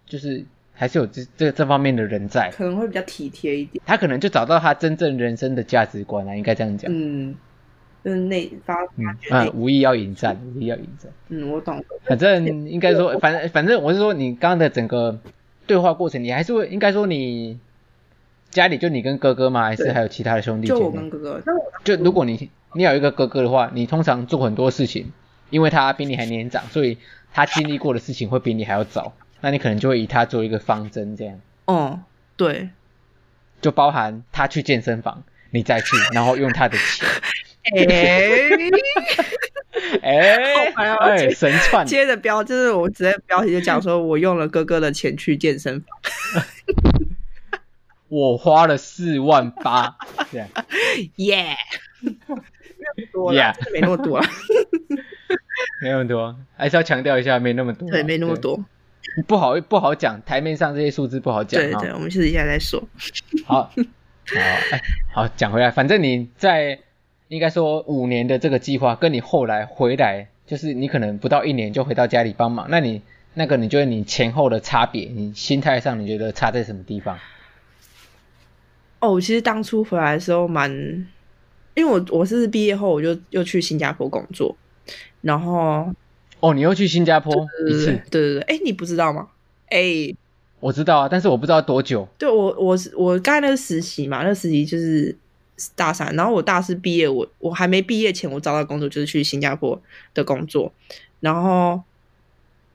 [0.06, 7.34] 就是还是有这这这方面的人在，可能会比较体贴一点，他可能就找到他真正人生的价值观啊，应该这样讲，嗯。
[8.04, 11.10] 就是内发，嗯，啊，无意要引战，无意要引战。
[11.28, 11.82] 嗯，我懂。
[12.04, 15.18] 反正应该说，反正反正我是说，你刚刚的整个
[15.66, 17.58] 对话过程，你还是会应该说你
[18.50, 19.64] 家里就你跟哥哥吗？
[19.64, 20.78] 还是还有其他的兄弟姐妹？
[20.78, 21.42] 就我跟哥哥。
[21.82, 25.10] 就如果你你有一个哥哥的话，你通常做很多事情，
[25.48, 26.98] 因为他比你还年长，所以
[27.32, 31.40] 他经历过的事情会比你还要早，那你可能就会以他做一个方针这样。
[31.64, 32.00] 哦，
[32.36, 32.68] 对。
[33.62, 37.08] 就包含他去健身房，你再去，然后用他的钱。
[37.72, 38.28] 哎，
[40.02, 46.44] 哎，哎，神串，接着标就是我直接标题就讲说，我用了哥哥的钱去健身房，
[48.08, 49.96] 我花了四万八，
[50.30, 50.48] 这样，
[51.16, 51.56] 耶，
[53.32, 54.26] 耶，没那么多了，
[55.80, 58.62] 没那么多，还是要强调一下，没那么多，对，没那么多，
[59.26, 62.86] 不好不好讲，台面上这些数字不好讲，对对，我们私底下再说，
[63.46, 63.70] 好，好，
[64.36, 64.82] 哎，
[65.14, 66.78] 好，讲回来，反正你在。
[67.34, 73.02] 应该说五年的这个计划，跟你后来回来，就是你可能不到一年就回到家里帮忙，那你
[73.34, 77.18] 那个你觉得你前后的差别，你心态上你觉得差在什么地方？
[79.00, 80.70] 哦，其实当初回来的时候蛮，
[81.74, 84.56] 因为我我是毕业后我就又去新加坡工作，
[85.20, 85.92] 然后
[86.38, 87.34] 哦，你又去新加坡
[87.68, 87.86] 一次？
[88.10, 89.26] 对对对，哎，你不知道吗？
[89.70, 90.14] 哎，
[90.60, 92.06] 我知道啊，但是我不知道多久。
[92.16, 95.18] 对，我我是我刚才那个实习嘛，那个实习就是。
[95.76, 99.80] 大三，然后我大四毕业，我我还没毕业前，我找到工作就是去新加坡
[100.12, 100.72] 的工作，
[101.20, 101.80] 然后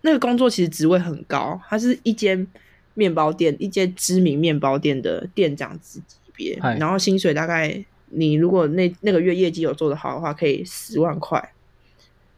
[0.01, 2.47] 那个工作其实职位很高，它是一间
[2.93, 6.01] 面包店，一间知名面包店的店长级
[6.34, 11.51] 别，然后薪水大概你如果那那个月业绩有做得好的话，可以十万块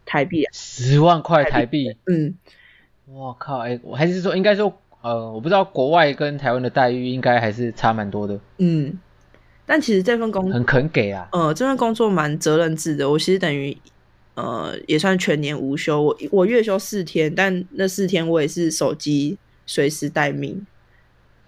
[0.05, 2.33] 台币，十万块台币，嗯，
[3.05, 8.97] 我靠，哎，我还是说应该说，呃，我不知道国外跟台湾的待遇应该还是差蛮多的，嗯。
[9.71, 13.09] 但其实这份工作很肯给啊，呃，这份工作蛮责任制的。
[13.09, 13.77] 我其实等于
[14.33, 20.67] 呃也算全年无休，我我月休四天，但那四天我也是手机随时待命，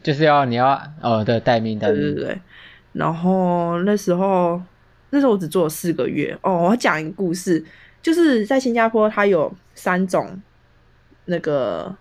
[0.01, 2.41] 就是要你要呃对待命待命，对对对。
[2.93, 4.61] 然后那时候
[5.09, 7.61] 那时候我只做了四个月哦，我要讲一个故事，
[8.01, 10.41] 就是在新加坡，它有三种
[11.25, 11.93] 那个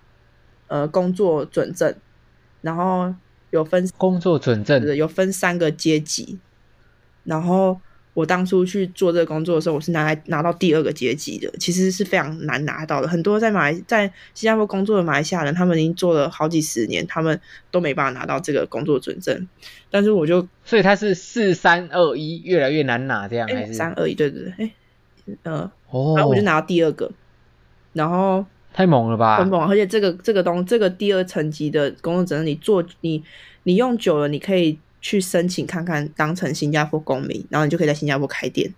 [0.69, 1.93] 呃工作准证，
[2.61, 3.13] 然后
[3.53, 6.41] 有分工作准证，有分三个阶级，
[7.23, 7.81] 然后。
[8.15, 13.09] 我当初去做这个工作的时候，我是拿来拿到第二个阶级的，其实是非常难拿到的。
[13.09, 17.41] 很多在马来在新加坡工作的马来西亚人，他们已经做了好几十年，他们
[17.71, 19.49] 都没办法拿到这个工作准证。
[19.91, 24.15] 但是我就，所以他是四三二一，越来越难拿，这样还是三二一？
[24.15, 24.75] 对对对，哎，
[25.45, 27.11] 呃，哦，然后我就拿到第二个，
[27.95, 33.23] 然后太猛了吧，很猛，而且这个这个东这个第二层级的工作证，你做你
[33.65, 34.79] 你用久了，你可以。
[35.05, 38.73] 去申请看看，当成新加坡公民，然后你就可以在新加坡开店，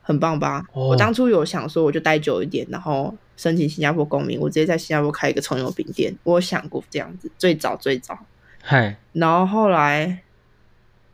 [0.00, 0.92] 很棒吧？Oh.
[0.92, 6.16] 我当初有想说，我就待久一点，然后申请新加坡公民，我直接在新加坡开一个葱油饼店。
[6.22, 8.18] 我有想过这样子，最早最早。
[8.62, 10.22] 嗨然后后来，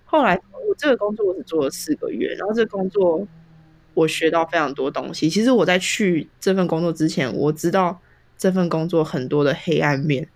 [0.05, 3.26] 后来我这个工作我只做了四个月，然后这个工作
[3.95, 5.28] 我学到非常多东西。
[5.30, 8.01] 其实我在去这份工作之前，我知道
[8.36, 10.28] 这份工作很多的黑暗面，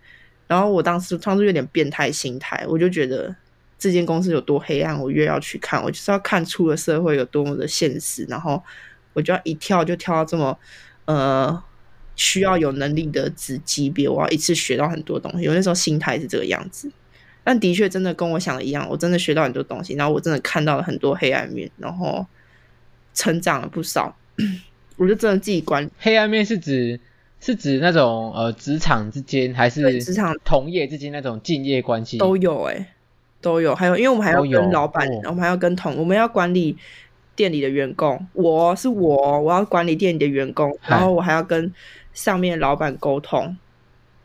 [0.47, 3.35] 然后我当时当初有点变态心态，我就觉得。
[3.79, 8.61] 这间公司有多黑暗，我越要去看，我就是要看出了社会有多么的现实，然后
[9.13, 10.59] 我就要一跳就跳到这么
[11.05, 11.63] 呃
[12.15, 15.47] 需要有能力的职级别，我要一次学到很多东西。
[15.47, 16.91] 我那时候心态是这个样子，
[17.45, 22.27] 但的确真的跟我想的一样，我真的学到很多东西，然后我真的看到了很多黑暗面，然后
[23.17, 24.15] 成长了不少。
[24.97, 25.91] 我就真的自己管。
[25.99, 27.01] 黑暗面是指
[27.41, 32.87] 是指那种呃职场之间，还是职场同业之间那种竞业关系都有哎、欸。
[33.43, 36.77] 都有，还有，因为我们还要跟老板，哦、我们还要跟同，我们要管理
[37.37, 38.27] 店里的员工。
[38.33, 41.73] 我是我，我要管理店里的员工，然后我还要跟
[42.13, 43.57] 上面老板沟通。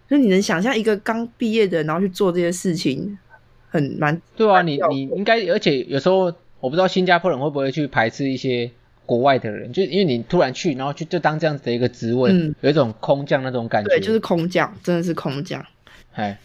[0.10, 3.16] 所以你能想象一个刚毕业的人，然后去做这些事情，
[3.70, 4.64] 很蛮对啊。
[4.64, 8.72] 你你应该，而且有时候我不知道新加坡人会不会去排斥一些
[9.12, 13.90] 国外的人，就因为你突然去，然后去就当这样子的一个职位，嗯、有一种空降那种感觉。
[13.90, 15.62] 对，就是空降，真的是空降。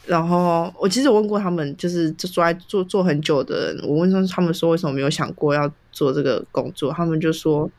[0.05, 7.71] 然后我其实我问过他们，就是就坐在做做很久的人，我问说他们说为什么没有想过要做这个工作，他们就说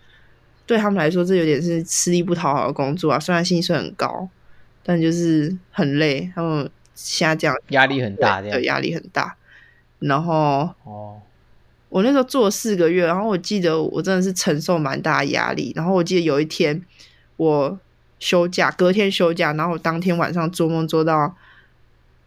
[0.65, 4.29] 对他们来说这有点是吃力不讨好的工作啊，虽然薪水很高，
[4.83, 9.35] 但就是很累，他们现在这样压力很大，对，压力很大。
[9.99, 11.19] 然后哦，
[11.89, 15.71] 我那时候做了四个月，然后我记得我真的是承受蛮大的压力。
[15.75, 16.81] 然后我记得有一天
[17.37, 17.79] 我
[18.19, 21.35] 休假，隔天休假，然后我当天晚上做梦做到。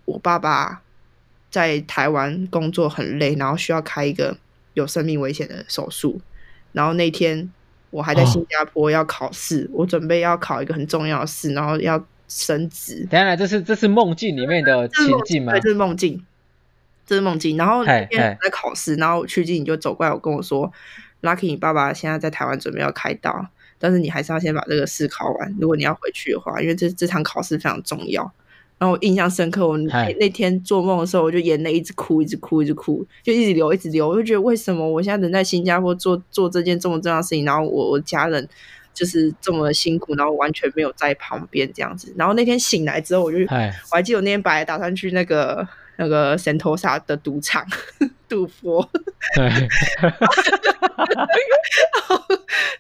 [0.07, 0.83] 我爸爸
[1.53, 4.37] 在台湾工作很累，然后需要开一个
[4.75, 6.21] 有生命危险的手术。
[6.73, 7.49] 然后那天
[7.91, 13.07] 我还在新加坡要考试，哦、我准备要考一个很重要的试，然后要升职。
[13.09, 15.53] 等下，这是这是梦境里面的情境吗？
[15.53, 16.21] 对，这是梦境，
[17.11, 17.57] 这是梦境。
[17.57, 20.73] 然后那天在考试，然后曲靖你就走过来，我跟我说
[21.23, 23.49] ：“Lucky，你爸爸现在在台湾准备要开刀，
[23.81, 25.57] 但是你还是要先把这个试考完。
[25.61, 28.33] 如果你要回去的话，因为这这场考试非常重要。”
[28.79, 34.09] 然后我印象深刻，我那，那天做梦的时候，我就眼泪一直哭，一直哭，一直哭，就一直流，一直流。
[34.09, 38.49] 我就觉得为什么我现在人在新加坡做做这件这么重要的事情，然后我我家人
[38.95, 42.15] 就是这么辛苦，然后完全没有在旁边这样子。
[42.17, 45.69] 然后那天醒来之后，我就我还记得我那天本来打算去那个
[46.01, 47.62] 那个圣淘沙的赌场
[48.26, 48.88] 赌博，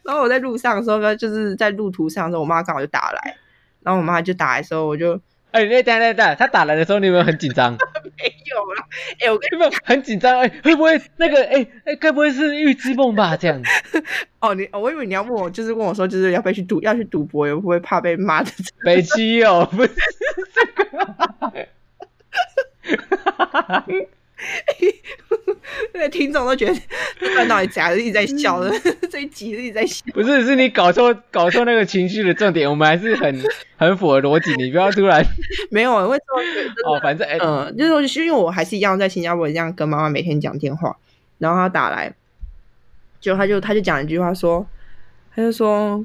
[0.02, 3.36] 然后我在路上的时候，就是在路途上的时候，我妈刚好就打来，
[3.82, 5.20] 然后我妈就打来的时候，我就。
[5.52, 7.72] 哎，那等等等，他打来的时候，你有没有很紧张？
[8.16, 8.86] 没有啦，
[9.18, 13.36] 哎、欸，我跟你们很紧张，哎、欸，会不会那个，哎、欸，哎，该不会是预知梦吧？
[13.36, 13.68] 这样子。
[14.38, 18.52] 哦，你，我以为你要问我，就是问我说，就是要不要去赌，要去赌博，会不会怕被骂的？
[18.84, 19.90] 北七哦，不是
[20.54, 20.94] 这个。
[25.92, 26.74] 对，听众都觉得
[27.18, 28.72] 这段到底假的，一直在笑的，
[29.10, 30.02] 这一集一直在笑。
[30.14, 32.68] 不是，是你搞错搞错那个情绪的重点。
[32.68, 33.44] 我们还是很
[33.76, 35.22] 很符合逻辑，你不要突然
[35.70, 36.08] 没有。
[36.08, 36.40] 为什么？
[36.90, 40.96] 哦，反正嗯、呃，就是因为我还是一样在新加坡一样跟妈妈每天讲电话，
[41.36, 42.14] 然后他打来，
[43.20, 44.66] 就他就他就讲一句话说，
[45.34, 46.02] 他就说：“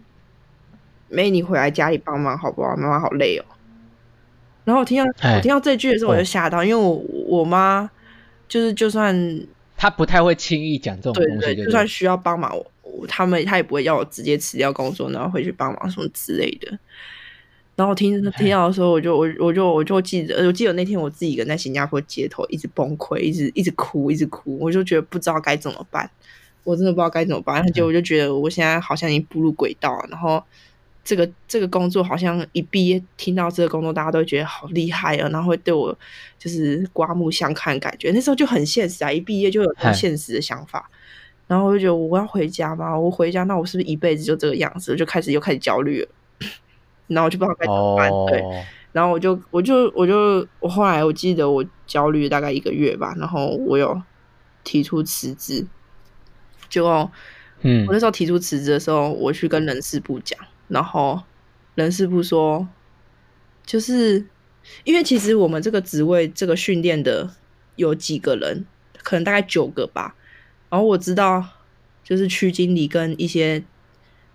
[1.07, 2.75] 妹，你回来家里帮忙好不好？
[2.75, 3.45] 妈妈好累哦。”
[4.65, 7.89] 然后我听到我听到这句的时候，我就吓到，因为我我妈。
[8.47, 9.11] 就是，就算
[9.75, 16.77] 她不太会轻易讲这种东西，对对，就算需要帮忙，我他们他也不会要我直接辞掉工作，然后回去帮忙什么之类的。
[17.75, 26.07] 然后听听到的时候，我就我我就我就记得，我记得那天我自己一个人在新加坡街头一直崩溃，一直一直哭，一直哭，我就觉得不知道该怎么办，
[26.63, 27.65] 我真的不知道该怎么办。
[27.73, 30.43] 结果我就觉得我现在好像已经步入轨道，然后。
[31.05, 35.95] 这个这个工作好像一毕业听到这个工作，大家都觉得好厉害啊，然后会对我
[36.37, 40.89] 就是刮目相看，感觉那时候就很现实啊，一毕业就有很现实的想法。
[41.47, 44.91] 然后我就觉得我要回家嘛，我回家那我是不是一辈子就这个样子？
[44.91, 46.09] 我就开始又开始焦虑了，
[47.05, 48.09] 然后我就不知道该怎么办。
[48.09, 48.27] Oh.
[48.27, 48.43] 对，
[48.91, 54.01] 然后我就我就我就我后来我记得我焦虑大概一个月吧，然后我有
[54.63, 55.67] 提出辞职，
[56.67, 56.87] 就
[57.61, 61.21] 嗯，我那时候提出辞职的时候，我去跟人事部讲，然后
[61.75, 62.67] 人事部说，
[63.65, 64.25] 就是
[64.83, 67.29] 因为其实我们这个职位这个训练的
[67.75, 68.65] 有几个人，
[69.03, 70.15] 可能大概九个吧。
[70.69, 71.43] 然后我知道，
[72.03, 73.63] 就是区经理跟一些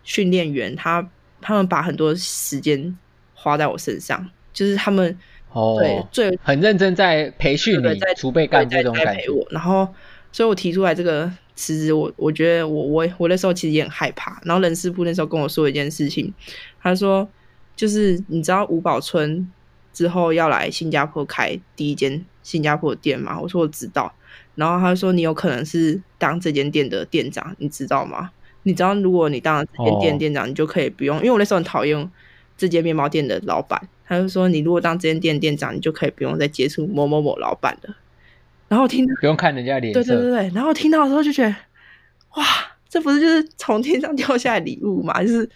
[0.02, 1.10] 训练员，他
[1.40, 2.96] 他们把很多时间
[3.34, 5.18] 花在我身上，就是他们
[5.52, 9.22] 哦，对，最很认真在培训你，在储备干部这种感觉。
[9.50, 9.92] 然后，
[10.32, 14.40] 所以我提出来这个辞职，我我觉得我我我那时候其实也很害怕。
[14.44, 16.32] 然后人事部那时候跟我说一件事情，
[16.80, 17.28] 他说
[17.74, 19.50] 就是你知道吴宝春
[19.92, 23.40] 之后要来新加坡开第一间新加坡店吗？
[23.40, 24.14] 我说我知道。
[24.56, 28.30] 然后他说：“你有可能是当这间店的店长，你知道吗？
[28.64, 32.10] 你知道，如果你当了这间店店长，你就可以不用，因为我那时候很讨厌
[32.58, 33.88] 这间面包店的老板。
[34.04, 37.96] 他就说，你如果当这间店店长，你就可以不用再接触某某某老板了。
[38.70, 40.50] 然后听不用看人家脸色，对对对对。
[40.54, 41.54] 然后听到的时候就觉得，
[42.36, 42.44] 哇，
[42.88, 45.22] 这不是就是从天上掉下来礼物嘛？
[45.22, 45.46] 就是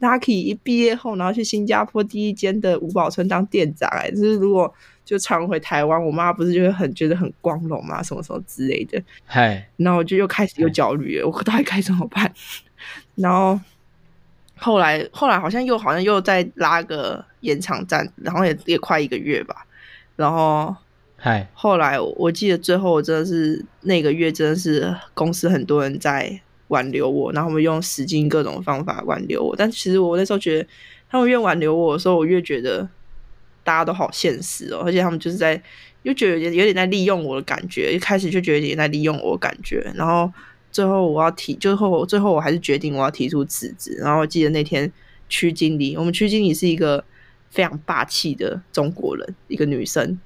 [0.00, 3.88] Lucky 一毕业后，然后去新加坡第一间的五宝村当店长。
[3.90, 4.70] 哎，就是如果。”
[5.04, 8.98] 就常回台湾，我妈不是就会很觉得很光荣嘛，什么什么之类的。
[9.26, 12.32] 嗨，然后我就又开始又焦虑了，我到底该怎么办？
[13.14, 13.60] 然后
[14.56, 19.66] 后来后来好像又好像又再拉个延长战，然后也也快一个月吧。
[20.16, 20.74] 然后
[21.24, 29.56] 嗨，后来我记得最后我真的是那个月真的是公司很多人在挽留我，然后我们用使劲各种方法挽留我。
[29.56, 30.68] 但其实我那时候觉得
[31.08, 32.86] 他们越挽留我的时候，我越觉得。
[33.62, 35.58] 大家都好现实哦，而且他们就是在
[36.02, 40.30] 又觉得有点有点在利用我的感觉，一开始就觉得有点在利用我的感觉，然后
[40.70, 43.96] 最后我要提，最后最后我还是决定我要提出辞职。
[44.02, 44.92] 然后我记得那天
[45.30, 47.02] 区经理，我们区经理是一个
[47.48, 50.20] 非常霸气的中国人，一个女生，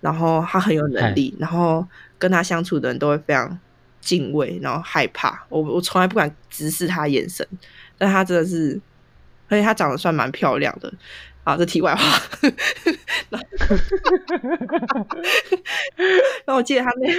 [0.00, 1.86] 然后他很有能力，然后
[2.18, 3.58] 跟他相处的人都会非常
[4.00, 5.44] 敬畏，然后害怕。
[5.48, 7.46] 我我从来不敢直视他眼神，
[7.98, 8.80] 但他真的是，
[9.48, 10.92] 而且他长得算蛮漂亮的。
[11.42, 12.20] 啊，这题外话。
[16.44, 17.14] 然后我记得他那，因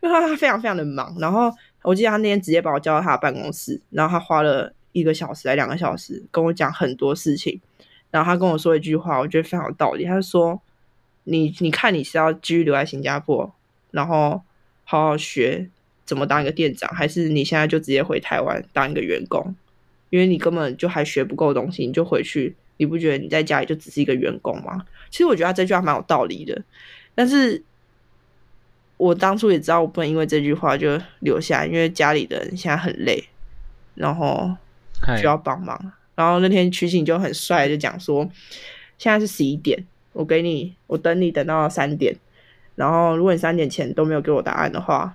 [0.00, 7.60] 为他非常非常的忙，然后我记得他那天直接把我叫到他的办公室，然后他花了一个小时来两个小时跟我讲很多事情，
[8.10, 10.06] 然后他跟我说一句话，我觉得非常有道理。
[10.06, 10.58] 他就说
[11.26, 13.54] ：“你你看你是要继续留在新加坡，
[13.90, 14.42] 然后
[14.84, 15.68] 好好学
[16.04, 19.54] 怎么当一个店长，还是你现在就直接回台湾当一个员工？
[20.10, 24.84] 因为你根本就还学不够东西，你就回去。”你不觉得你在家里就只是一个员工吗？
[25.08, 26.62] 其实我觉得他这句话蛮有道理的，
[27.14, 27.64] 但是
[28.98, 33.24] 我当初也知道我不能因为这句话就留下来，因为家里的人现在很累，
[33.94, 34.54] 然后
[35.18, 35.90] 需要帮忙。
[36.14, 38.30] 然后那天曲景就很帅，就讲说，
[38.98, 39.82] 现在是十一点，
[40.16, 42.16] 我给你，我等你等到三点，
[42.74, 45.14] 然后如果你三点前都没有给我答案的话，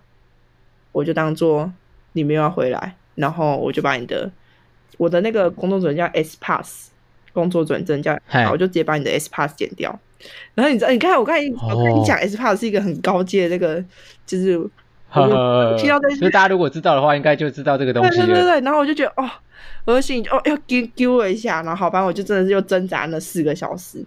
[0.91, 1.71] 我就当做
[2.13, 4.31] 你没有要回来，然后我就把你的
[4.97, 6.89] 我的那个工作准叫 S Pass。
[7.33, 8.13] 工作转正叫，
[8.51, 9.97] 我就直接把你的 S Pass 剪掉。
[10.53, 11.41] 然后你知道，你看我刚才
[11.73, 13.81] 我跟你讲 S Pass 是一个很高阶的那个，
[14.25, 14.57] 就是
[15.77, 18.25] 听到这些，所以大家如果知道的话，应该就知道这个东西了。
[18.25, 19.31] 对对对，然后我就觉得哦，
[19.85, 24.03] 我的心哦要丢丢了一下，然后好吧，我就真的是又挣扎了四个小时。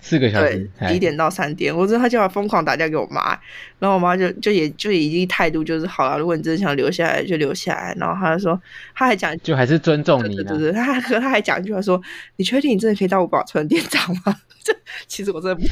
[0.00, 3.38] 四个小时，对，一点到三点，我真的他就要疯狂打电话给我妈，
[3.78, 8.60] 然后我妈就就也就已经态度就是好了，如果你真的想留下来就留下来，然后他就说
[8.94, 12.00] 他还讲就还是尊重你，对对对，他还和他还讲一句话说，
[12.36, 14.36] 你确定你真的可以当我保存店长吗？
[14.64, 14.74] 这
[15.06, 15.62] 其实我真的不，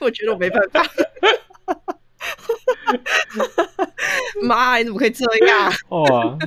[0.04, 0.84] 我觉得我没办法。
[4.42, 5.72] 妈，你怎么可以这样？
[5.88, 6.38] 哦，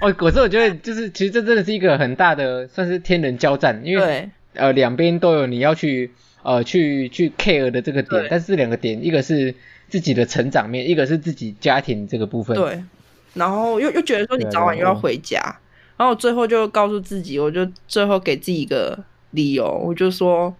[0.00, 6.12] 哦，可是我觉得就是，其实这真的是一个很大的，算是天人交战，因为对呃两边都有你要去
[6.42, 9.54] 呃去去 care 的这个点，但是这两个点，一个是
[9.88, 12.56] 自己的成长面，一个是自己家庭这个部分。
[12.56, 12.82] 对，
[13.34, 15.40] 然后又又觉得说你早晚又要回家，
[15.96, 18.98] 然后我最后就告诉自己，我就最后给自己一个
[19.30, 20.54] 理由，我就说。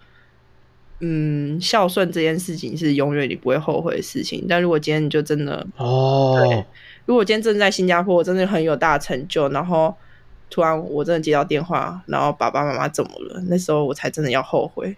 [1.04, 4.46] 嗯，孝顺这件事情是永远你不会后悔的事情。
[4.48, 6.64] 但如果今天你就真的哦，对，
[7.06, 9.92] 如果今天正在新加坡，我真的很有大成就，然后
[10.48, 13.42] 突然我真的接到电话，然后爸爸妈妈怎么了？
[13.48, 14.96] 那时候我才真的要后悔。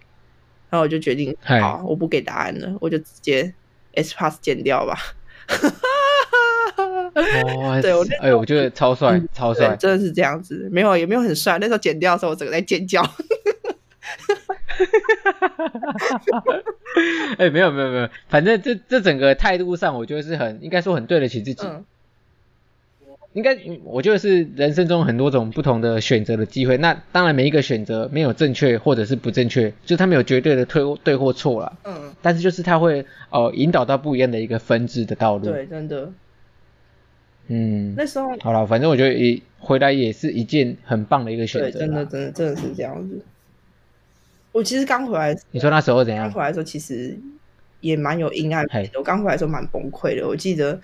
[0.70, 3.54] 然后我就决定，好，我不给答案了，我就直接
[3.94, 4.98] S Pass 剪掉吧。
[7.14, 11.58] 哦， 对，我哎，我觉得超帅，嗯、超帅，真的是这样子，没有也没有很帅。
[11.60, 13.00] 那时候剪掉的时候，我整个在尖叫。
[17.38, 21.66] 哎、欸，没有没有没有，反正这这整个态度上，我觉得是很应该说很对得起自己。
[21.66, 21.84] 嗯
[23.34, 26.76] 应该，我觉得是人生中很多种不同的选择的机会。
[26.76, 31.76] 那当然，每一个选择没有正确或者是不正确，就他没有绝对的对对或错了。
[31.82, 32.14] 嗯。
[32.22, 35.46] 但是就是他会呃引导到不一样的一个分支的道路。
[35.46, 36.12] 对，真的。
[37.48, 37.94] 嗯。
[37.96, 38.28] 那时候。
[38.40, 41.80] 好了，反正我觉得也回来也是一件很棒的一个选择。
[41.80, 43.20] 对，真的，真的，真的是这样子。
[44.54, 45.36] 我其实刚回来。
[45.50, 46.26] 你说那时候怎样？
[46.26, 47.18] 刚回来的时候其实
[47.80, 48.98] 也蛮有阴暗面的。
[48.98, 50.26] 我刚回来的时候蛮崩溃的。
[50.26, 50.80] 我记得。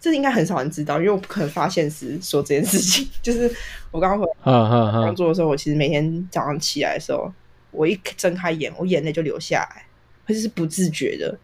[0.00, 3.08] 这应该很少人知道，因为我不可能发现时说这件事情。
[3.22, 3.50] 就是
[3.90, 7.32] 我刚刚回工作的时候，我其实每天早上起来的时候，
[7.70, 9.86] 我一睁开眼，我眼泪就流下来，
[10.26, 11.38] 而且是不自觉的。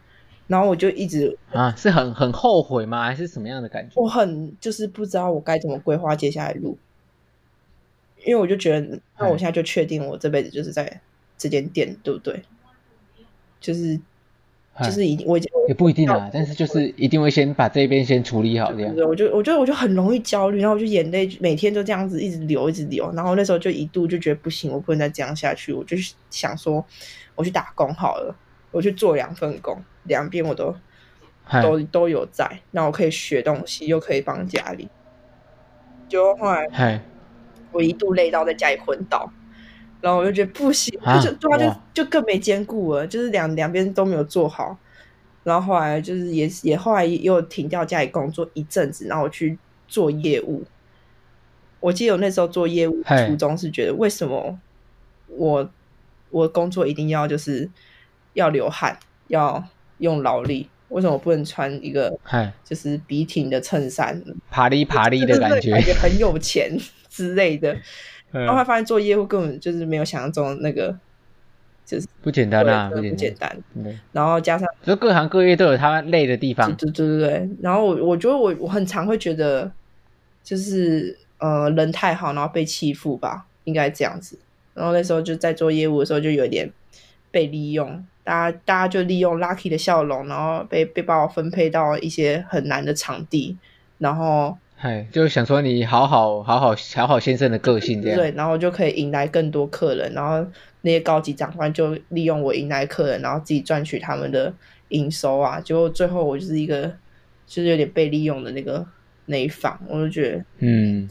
[0.46, 3.02] 然后我就一直啊，是很很后悔吗？
[3.02, 3.98] 还是什么样的感觉？
[3.98, 6.76] 我很就是不知道我该怎么规划接下来路，
[8.26, 11.00] 因为我就觉得，那我现在就确定我这辈子就是在
[11.40, 12.42] 这间店，对不对？
[13.58, 13.98] 就是。
[14.82, 15.38] 就是一定，我
[15.68, 18.94] 也不一定啊，但是就是一定会先把这边先处理好，这样。
[18.94, 23.12] 对，我就我觉得我就很容易焦虑，然后我就眼泪每天都这样子一直流，一直流。
[23.14, 25.70] 然后那时候就一度就觉得不行，我不能再这样下去。
[25.70, 25.98] 我就
[26.30, 26.82] 想说，
[27.34, 28.34] 我去打工好了，
[28.70, 30.74] 我去做两份工，两边我都
[31.62, 34.88] 都都有在，那我可以学东西，又可以帮家里。
[36.08, 37.02] 就后来，
[37.70, 39.30] 我一度累到在家里昏倒。
[40.00, 44.76] 然后我就觉得不行，啊、就对啊，就就更没兼顾了，就是两两边都没有做好。
[45.42, 50.64] 然后后来就是也也后来又停掉家里工作一阵子，然后我去做业务。
[51.80, 54.58] 我记得我那时候做业务初衷是觉得，为什么
[55.28, 55.70] 我
[56.28, 57.70] 我工作一定要就是
[58.34, 58.98] 要流汗，
[59.28, 59.64] 要
[59.96, 60.68] 用劳力？
[60.90, 62.12] 为什么我不能穿一个
[62.64, 66.76] 就是笔挺的衬衫，爬哩爬哩的感觉，感觉很有钱
[67.08, 67.74] 之类的。
[68.32, 70.96] 然后发现做业务根本就是没有想象中的那个，
[71.84, 73.56] 就是不简单啊，不简单。
[74.12, 76.72] 然后加上，就各行各业都有他累的地方。
[76.76, 77.50] 对对对对。
[77.60, 79.70] 然后我我觉得我我很常会觉得，
[80.44, 84.38] 就是呃人太好，然后被欺负吧，应该这样子。
[84.74, 86.70] 然后那时候就在做业务的时候，就有点
[87.32, 93.56] 被利用，大家大家就利用 Lucky 的笑容，然后被被把我分配到一些很难的场地，
[93.98, 94.56] 然后。
[94.80, 100.42] 哎，就想说你好好好好好好先生的个性这样，对，然后就可以迎来更多客人，然后
[100.80, 104.52] 那些高级长官就利用我迎来客人，然后自己赚取他们的
[104.88, 106.90] 营收啊，结果最后我就是一个
[107.46, 108.86] 就是有点被利用的那个
[109.26, 111.06] 那一方，我就觉得，嗯，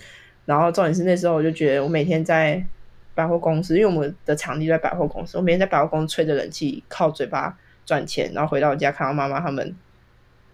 [0.46, 2.66] 然后重点是那时候我就觉得我每天在
[3.14, 7.56] 百货公司，因为我们的场地在百货公司，我每天在百货公司吹着冷气，靠嘴巴
[7.86, 9.76] 赚钱，然后回到家看到妈妈他们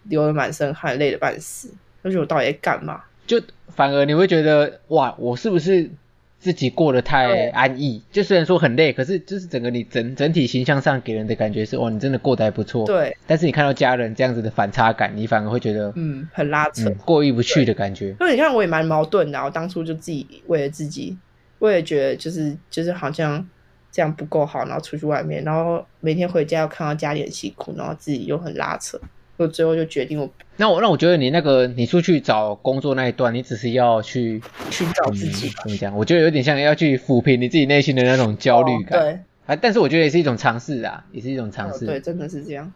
[0.04, 1.70] 流了满身汗，累得半死。
[2.06, 3.02] 就是我到底在干嘛？
[3.26, 5.90] 就反而你会觉得哇，我是不是
[6.38, 8.00] 自己过得太安逸？
[8.12, 12.86] 就虽然说很累，可是就是整个你整整体形象上给人的感觉是哇，你真的过得还不错。
[12.86, 13.18] 对。
[13.26, 18.10] 但是你看到家人这样子的反差感，你反而会觉得嗯，很拉扯，嗯、过意不去的感觉。
[18.20, 21.18] 因为你看我也蛮矛盾的，我当初就自己为了自己，
[21.58, 23.44] 我也觉得就是就是好像
[23.92, 29.00] 这样不够好，然后出去外面，然后每天回家要看到家里很辛苦，然后自己又很拉扯。
[29.38, 35.94] 我最后就决定我，那我那我觉得你那个你出去找工作那一段，你只是要去寻找自己，怎么讲？
[35.98, 38.98] 我觉得有点像要去抚平你自己内心的那种焦虑感。
[38.98, 41.88] 哦、对，啊，但是我觉得也是一种尝试啊，也是一种尝试、哦。
[41.88, 42.72] 对，真的是这样。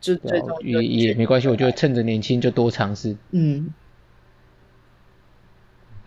[0.00, 3.16] 就最终也也没关系，我觉得趁着年轻就多尝试。
[3.30, 3.72] 嗯。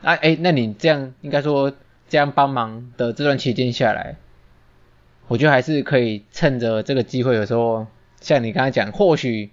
[0.01, 1.71] 啊，哎，那你这样应该说
[2.09, 4.17] 这样帮忙的这段期间下来，
[5.29, 7.87] 我觉得还是可以趁着这个机会，有时候。
[8.23, 9.51] 像你刚才讲，或许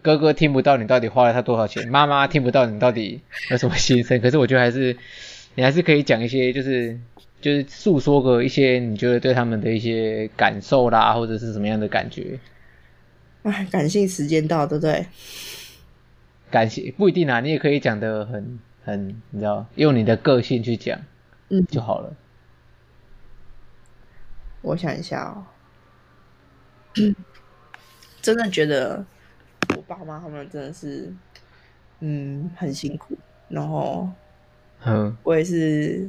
[0.00, 3.20] 哥哥听不到你到底花了他多少钱，妈妈听不到你到底
[3.50, 4.96] 有什么心声， 可是我觉得还是
[5.56, 6.96] 你还是可以讲一些，就是
[7.40, 12.38] 就是诉说个一些你觉得对他们的一些感受啦，或者是什么样的感觉。
[13.42, 15.06] 哎，感性时间到，对不对？
[16.50, 21.00] 感谢不一定啊，你也可以讲的很很，你知道，用你的个性去讲，
[21.48, 22.14] 嗯，就好了。
[24.62, 25.44] 我想一下哦。
[28.24, 29.04] 真的觉得
[29.76, 31.12] 我爸妈他们真的是，
[32.00, 33.14] 嗯，很辛苦。
[33.48, 34.08] 然后，
[34.82, 36.08] 嗯，我也是，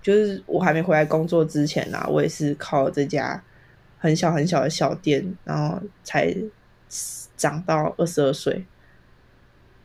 [0.00, 3.44] 就是我还没回来工作之前啊，我也是靠这家
[3.98, 6.34] 很小很小的小店，然后才
[7.36, 8.64] 长到二十二岁。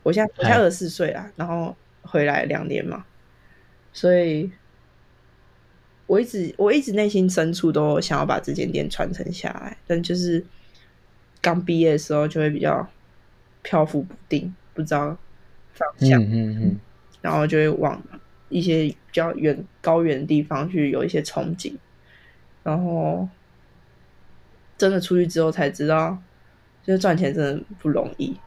[0.02, 3.04] 我现在我现在二十四岁啦，然后回来两年嘛，
[3.92, 4.50] 所以
[6.08, 10.46] 我一直我一直内心深处都想要把这间店传承下来，但就是。
[11.44, 12.88] 刚毕业的时候就会比较
[13.62, 15.18] 漂浮不定，不知道
[15.74, 16.80] 方向，嗯嗯嗯，
[17.22, 18.02] 然后就会往
[18.48, 21.74] 一些比较远、高远的地方去有一些憧憬，
[22.64, 23.28] 然后
[24.78, 26.18] 真的出去之后才知道，
[26.82, 28.38] 就是赚钱真的不容易。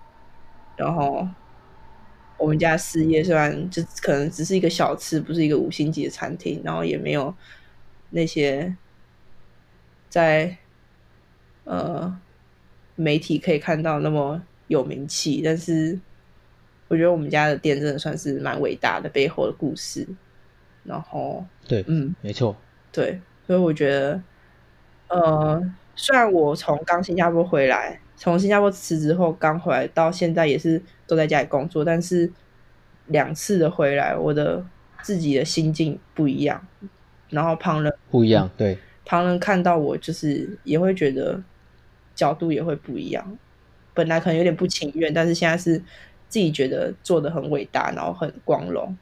[0.77, 1.29] 然后
[2.39, 7.35] 我们家事业虽然就可能只是一个小吃，不是一个五星级的餐厅，然后也没有
[8.11, 8.75] 那些
[10.09, 10.57] 在
[11.65, 12.19] 呃
[12.97, 15.97] 媒体可以看到那么有名气，但是
[16.89, 20.05] 我觉得我们家的店真的算是蛮伟大的背后的故事。
[20.83, 22.57] 然后对，嗯，没错，
[22.91, 24.23] 对，所以我觉得，
[25.09, 28.01] 呃，虽然我从刚新加坡回来。
[28.19, 32.33] 从新加坡辞职后刚回来，到现在也是都在家里工作，但是
[33.09, 34.65] 两次的回来，我的
[35.03, 36.67] 自己的心境不一样，
[37.29, 41.39] 然后旁人不一样，对，旁人看到我就是也会觉得
[42.17, 43.39] 角度也会不一样。
[43.95, 45.79] 本来可能有点不情愿，但是现在是
[46.29, 48.97] 自己觉得做的很伟大，然后很光荣，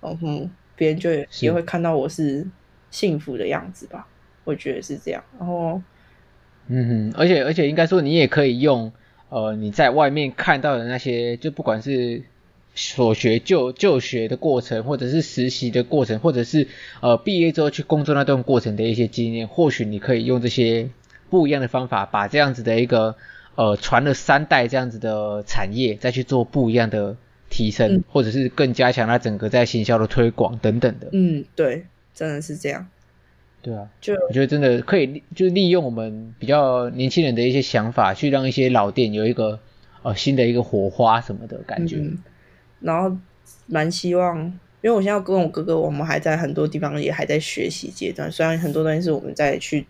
[0.00, 1.10] 然后别人就
[1.40, 2.46] 也会看到我是
[2.92, 4.06] 幸福的样子吧，
[4.44, 5.82] 我觉得是这样，然后。
[6.68, 8.92] 嗯哼，而且而且应该说，你也可以用，
[9.30, 12.22] 呃，你在外面看到的那些，就不管是
[12.72, 16.68] 所学就就学的过程，或者是实习的过程，或者是
[17.00, 20.88] 呃毕业之后去工作那段过程的一些经验，或许你可以用这些
[21.32, 23.16] 不一样的方法，把这样子的一个
[23.54, 27.16] 呃传了三代这样子的产业，再去做不一样的
[27.48, 31.08] 提升，嗯、或者是更加强它整个在行销的推广等等的。
[31.12, 32.86] 嗯，对，真的是这样。
[33.62, 39.58] 对啊，就我觉得真的可以，就是利用我们比较年轻人的一些想法，去让一些老店有一个
[40.02, 41.96] 呃新的一个火花什么的感觉。
[41.96, 42.18] 嗯，
[42.80, 43.16] 然后
[43.66, 44.36] 蛮希望，
[44.82, 48.30] 因为我现在跟我哥哥，我们还在很多地方也还在学习阶段。
[48.30, 49.86] 虽然很多东西是我们在去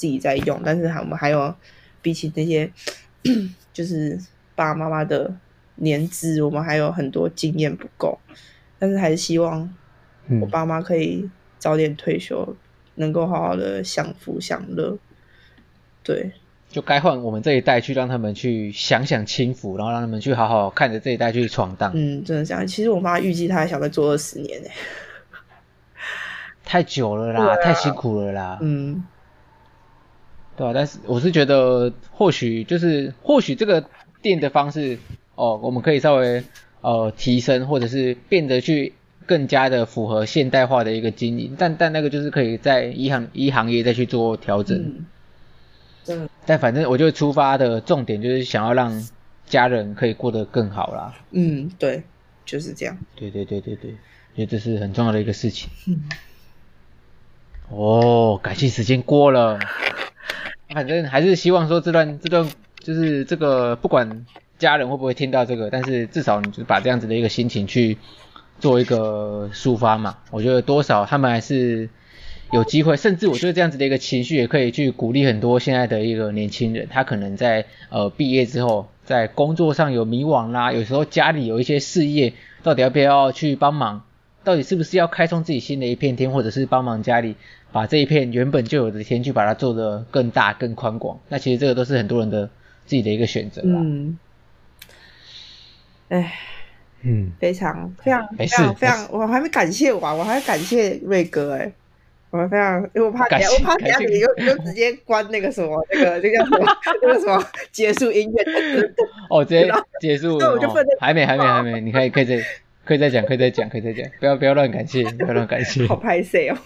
[0.00, 1.54] 自己在用，但是还我们还有
[2.00, 2.72] 比起那些
[3.74, 4.18] 就是
[4.54, 5.34] 爸爸妈妈的
[5.74, 8.18] 年资，我们还有很多经验不够。
[8.78, 9.68] 但是还是希望
[10.40, 11.28] 我爸妈可以
[11.58, 12.46] 早点退休。
[12.48, 12.56] 嗯
[12.96, 14.98] 能够好好的享福享乐，
[16.02, 16.32] 对，
[16.68, 21.92] 就该换我们这一代去让他们去享享清福，然后让他们去好好看着这一代去闯荡。
[21.94, 22.66] 嗯，真的这样。
[22.66, 24.68] 其实我妈预计她还想再做二十年呢，
[26.62, 28.58] 太久了啦，啊、太辛苦了啦。
[28.60, 29.02] 嗯，
[30.60, 33.82] 对啊，但是我是觉得，或许就是或许这个
[34.20, 34.98] 店的方式
[35.34, 36.44] 哦，我们可以稍微
[36.82, 38.92] 呃提升，或者是变得去。
[39.26, 45.04] 更加的符合现代化的一个经营，但但那个就是可以在一行一行业再去做调整。
[46.08, 49.06] 嗯，但反正我就出发的重点就是想要让
[49.46, 51.14] 家人可以过得更好啦。
[51.30, 52.02] 嗯，对，
[52.44, 52.98] 就是这样。
[53.14, 53.92] 对对对对对，
[54.34, 55.70] 觉得这是很重要的一个事情。
[55.86, 56.02] 嗯。
[57.68, 59.60] 哦，感谢时间过了，
[60.74, 62.48] 反正还是希望说这段这段
[62.78, 64.26] 就是这个不管
[64.58, 67.98] 家人会不会听到这个，但是至少你就把这样子的一个心情去。
[68.60, 71.88] 做一个抒发嘛，我觉得多少他们还是
[72.52, 84.02] 有机会，甚至我觉得这样子的一个情绪也可以去鼓励很多现在的一个年轻人，他可能在呃毕业之后，在工作上有迷惘啦，有时候家里有一些事业，到底要不要去帮忙，
[84.44, 87.36] 到底是不是要开创自己新的一片天，或者是帮忙家里
[87.72, 92.46] 把这一片原本就有的天去把它做得更大更宽广，那其实这个都是很多人的
[92.86, 93.80] 自己的一个选择啦。
[93.80, 94.18] 嗯，
[96.08, 96.32] 哎。
[97.02, 101.72] 嗯，非常非常非常非常，我还没感谢我，我还要感谢瑞哥哎，
[102.28, 106.66] 我还非常，因为我怕等下我怕等下你又又直接关那个什么那个那个什么
[107.00, 107.42] 那个什么
[107.72, 108.44] 结束音乐，
[109.30, 112.36] 哦，直接结束，那我就不能还没还没还没， 你可以可以再
[112.84, 116.58] 可以再讲可以再讲可以再讲，不要不要乱感谢，不要乱感谢，好拍摄哦，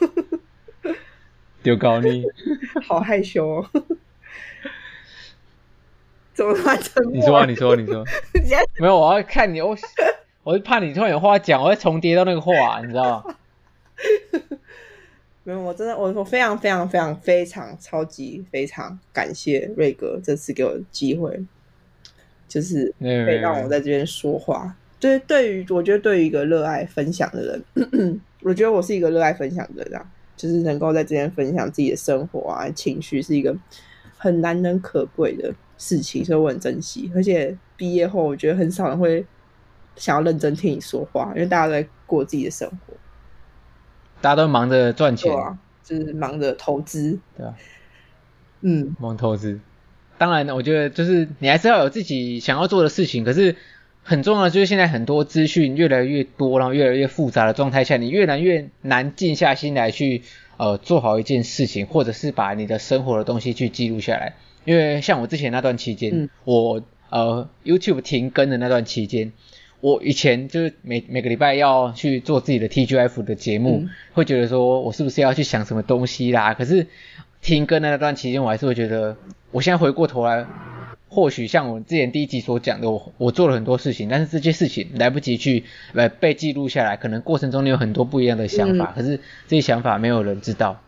[1.64, 2.24] 丢高你，
[2.86, 3.68] 好害羞哦。
[6.34, 6.78] 怎么办？
[7.12, 8.04] 你说啊，你说，你说，
[8.78, 9.76] 没有，我要看你，我。
[10.44, 13.34] 我是怕你突然有话讲，我会重叠到那个话，你知道吗？
[15.42, 21.42] 没有，我真的，我我非常非常非常非常超级非常感谢瑞哥这次给我的机会，
[22.46, 24.76] 就是可以让我在这边说话。
[25.00, 29.98] 对，对于我觉得对于一个热爱分享的人， 我觉得我是一个热爱分享的人，
[30.36, 33.56] 就是能够在这边分享自己的生活啊、情绪，是一个
[34.16, 37.10] 很难能可贵的事情，所以我很珍惜。
[37.14, 39.24] 而且毕业后，我觉得很少人会。
[39.96, 42.94] 想要认真听你说话，因为大家都在过自己的生活，
[44.20, 47.54] 大家都忙着赚钱，啊，就是忙着投资，对啊，
[48.62, 49.60] 嗯，忙投资。
[50.18, 53.22] 当然，我觉得就是你还是要有自己想要做的事情。
[53.22, 53.54] 可是
[54.04, 60.22] 很重要的就是现在很多资讯越来越多，然后越来越复杂的状态下，你越来越难静下心来去
[60.58, 64.34] 呃做好一件事情，或者是把你的生活的东西去记录下来。
[64.64, 69.32] 因为像我之前那段期间，嗯、我呃 YouTube 停更的那段期间。
[69.80, 76.54] 我以前就是每每个礼拜要去做自己的 TGF 的节目，嗯，会觉得说我是不是要去想什么东西啦？
[76.54, 76.86] 可是
[77.42, 79.18] 停更的那段期间，我还是会觉得，
[79.50, 80.46] 我现在回过头来，
[81.14, 85.62] 或许像我之前第一集所讲的，我我做了很多事情，但是这些事情来不及去
[85.92, 90.80] 呃被记录下来，可能过程中你有很多不一样的想法，嗯、可是这些想法没有人知道。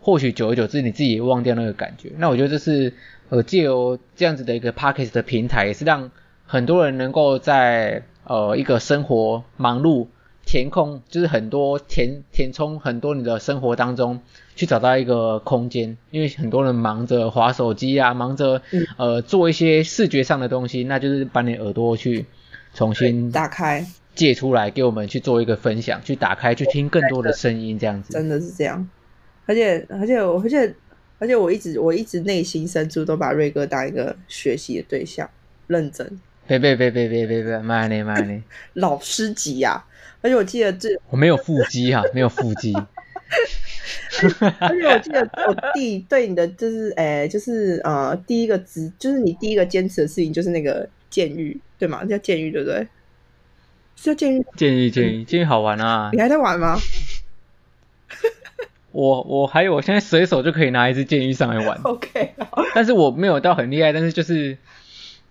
[0.00, 2.12] 或许久而久之，你自己也忘掉那个感觉。
[2.16, 2.94] 那我觉得这是
[3.28, 6.12] 呃借由这样子的一个 Podcast 的平台，也是让
[6.46, 10.06] 很多人能够在呃一个生活忙碌。
[10.46, 14.20] 填空就是很多填填充很多你的生活当中
[14.60, 18.60] 去找到一个空间，因为很多人忙着划手机啊，忙着
[18.98, 22.26] 呃做一些视觉上的东西，那就是把你耳朵去
[22.74, 28.86] 重新打开，借出来给我们去做一个分享，去打开去听更多的声音，这样子真的是这样。
[29.46, 30.74] 而且而且我而且
[31.18, 35.26] 而且我一直我一直内心深处都把瑞哥当一个学习的对象，
[35.68, 36.20] 认真。
[36.46, 39.82] 别别别别别别别，慢点慢点，老师级呀！
[40.20, 42.76] 而且我记得这我没有腹肌哈，没有腹肌。
[44.60, 52.04] 而且我记得我弟对你的就是， 哎，就是呃，第一个执就是你第一个坚持的事情就是那个监狱，对吗？
[52.04, 52.86] 叫监狱对不对？
[53.96, 54.44] 是叫监狱？
[54.56, 56.10] 监狱监狱监狱好玩啊！
[56.12, 56.78] 你还在玩吗？
[58.92, 61.80] 我我还有，我现在随手就可以拿一支剑狱上来玩。
[61.82, 62.34] OK，
[62.74, 64.56] 但是我没有到很厉害，但是就是。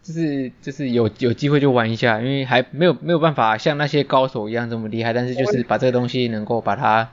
[0.01, 7.11] 就是就是有有机会就玩一下，因为还没有没有办法像那些高手一样这么厉害，但是就是把这个东西能够把它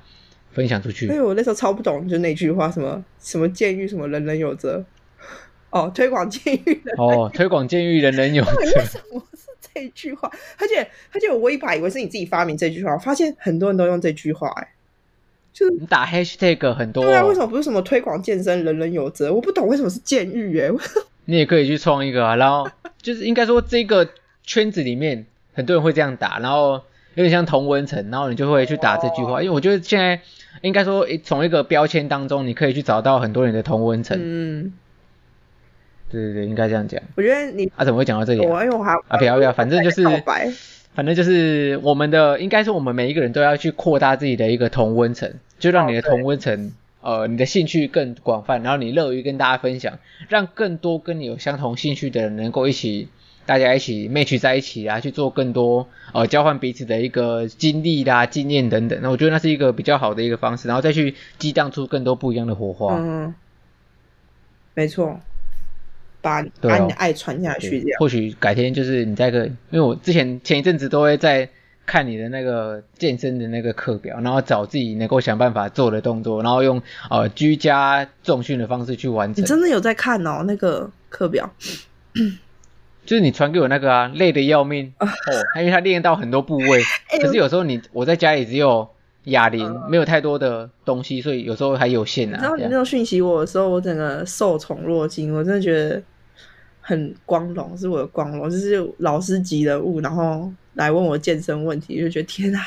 [0.56, 1.06] 分享出去。
[1.06, 4.82] 因为我那时候超不懂，就那句话什么什么监狱什么人人有责，
[5.68, 6.82] 哦，推广监狱。
[6.96, 8.56] 哦，推广监狱人人有责。
[8.56, 10.30] 为什么是这句话？
[10.58, 10.80] 而且
[11.12, 14.72] 而且我一把以为是你自己发明这句话，我发现很多人都用这句话，哎，
[15.52, 17.04] 就是你打 hashtag 很多。
[17.04, 19.30] 对啊，为什么不是什么推广健身人人有责？
[19.34, 20.70] 我不懂为什么是监狱，哎。
[21.28, 22.70] 你也可以去创一个啊，然后
[23.02, 24.08] 就是应该说这个
[24.44, 26.80] 圈子里面很多人会这样打，然后
[27.14, 30.20] 有点像同文层，然后你就会去打这句话，因为我觉得现在
[30.62, 34.18] 应该说从一个标签当中，你可以去找到很多人的同温层。
[34.20, 34.72] 嗯，
[36.10, 37.00] 对对对，应该这样讲。
[37.16, 38.40] 我觉得你啊怎么会讲到这里？
[38.40, 40.02] 我因为我还啊不要不要，反正就是
[40.94, 46.72] 反正就是我们的应该说我们每一个人都要去扩大自己的一个同温层，就让你的同温层。
[47.02, 53.06] 呃，你的兴趣更广泛，然后你乐于跟大家分享，让更多跟你有相同兴趣的人能够一起，
[53.46, 58.98] 大家一起 match 在一起啊，去做更多呃交换彼此的一个经历啦、经验等等。
[59.00, 62.96] 那我觉得那是一个比较好的一个方式，然后再去激荡出更多不一样的火花。
[62.98, 63.32] 嗯，
[64.74, 65.18] 没错，
[66.20, 67.98] 把把你的爱传下去这样。
[68.00, 71.48] 或许改天就是你在个，因为我之前前一阵子都会在。
[71.88, 79.40] 看你的那个健身的那个课表，然后找自己能够想办法做的动作，然后用呃居家重训的方式去完成。
[79.40, 81.48] 你真的有在看哦，那个课表？
[83.06, 85.06] 就是你传给我那个啊，累得要命哦，
[85.58, 86.82] 因为他练到很多部位。
[87.10, 88.86] 欸、 可是有时候你我在家里只有
[89.24, 92.38] 哑铃，呃、没有太多的东西，所以有时候还有限啊。
[92.42, 96.02] 然后你那种讯息我的时候，我整个受宠若惊，我真的觉得
[96.80, 100.52] 很光荣，是我的光荣，就是老师级人物，然后。
[100.76, 102.60] 来问我健身问题，就觉得天啊，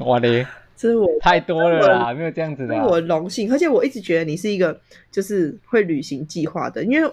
[0.00, 0.46] 哇嘞，
[0.76, 4.78] 这是我太多了啦，没有这样子的，是我荣幸，而且我一直觉得你是一个
[5.10, 7.10] 就是会履行计划的，因为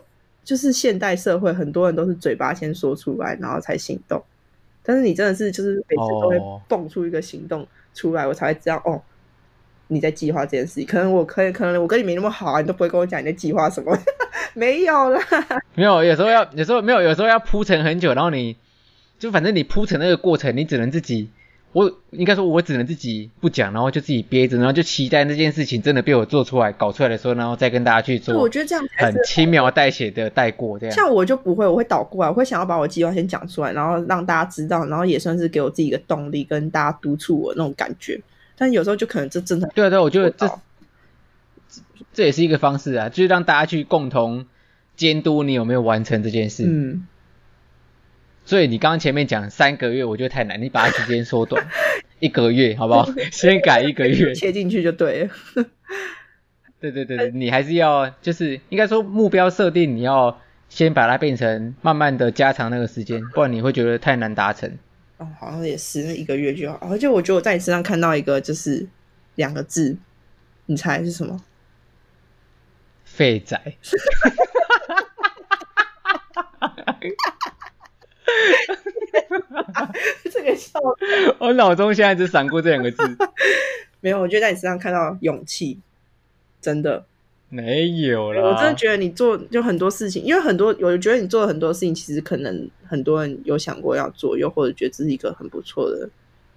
[0.48, 4.24] 就是现代社会很多人都是嘴巴先说出来，然后才行动，
[4.82, 9.02] 但是你真的是就是每次都会蹦出一个行动出来，哦、我才会知道哦，
[9.90, 10.86] 你在计划这件事情。
[10.86, 13.94] 可能我可以，可能我跟你没那么好啊，你都不会跟我讲你在计划什么，
[14.56, 15.20] 没有啦，
[15.76, 18.56] 没有，有时候要，有时候没有，有时候要铺陈很久，然后你。
[19.20, 21.32] 就反正你铺陈那个过程，你只能自己，
[21.74, 28.36] 我应该说，我只能自己不讲，然后就自己憋着，然后就期待那件事情真的被我做出来、搞出来的时候，然后再跟大家去做。
[28.36, 30.96] 我觉得这样很轻描淡写的带过这样。
[30.96, 38.20] 像我就不会，我会倒过来，我会想要把我计划先讲出来，然后让大家知道，然后也算是给我自己一个动力，跟大家督促我那种感觉。
[38.58, 40.50] 但有时候就可能这真的对啊对，我觉得这
[42.14, 44.48] 这也是一个方式啊，就是让大家去共同
[44.96, 46.64] 监督你有没有完成这件事。
[46.66, 47.06] 嗯。
[48.48, 51.68] 所以你刚刚前面讲三个月，我觉得太难，你把它时间缩短
[52.20, 53.06] 一个月，好不好？
[53.30, 55.30] 先改一个月， 切进去就对了。
[56.80, 64.78] 对对对，你还是要就是应该说目标设定，你要先把它变成慢慢的加长那个时间，不然你会觉得太难达成。
[65.18, 66.78] 哦，好像也是，那一个月就好。
[66.90, 68.88] 而且我觉得我在你身上看到一个就是
[69.36, 69.98] 两个字，
[70.68, 71.38] 你猜是什么？
[73.04, 73.76] 废宅。
[80.32, 80.80] 这个笑，
[81.40, 83.18] 我脑中现在只闪过这两个字。
[84.00, 85.80] 没有，我觉得在你身上看到勇气，
[86.62, 87.04] 真的
[87.50, 88.42] 没有了。
[88.42, 96.08] 我真的觉得你做就很多事情，因为很多，我觉得你做了很多事情，其实可能很多人有想过要做，又或者觉得这是一个很不错的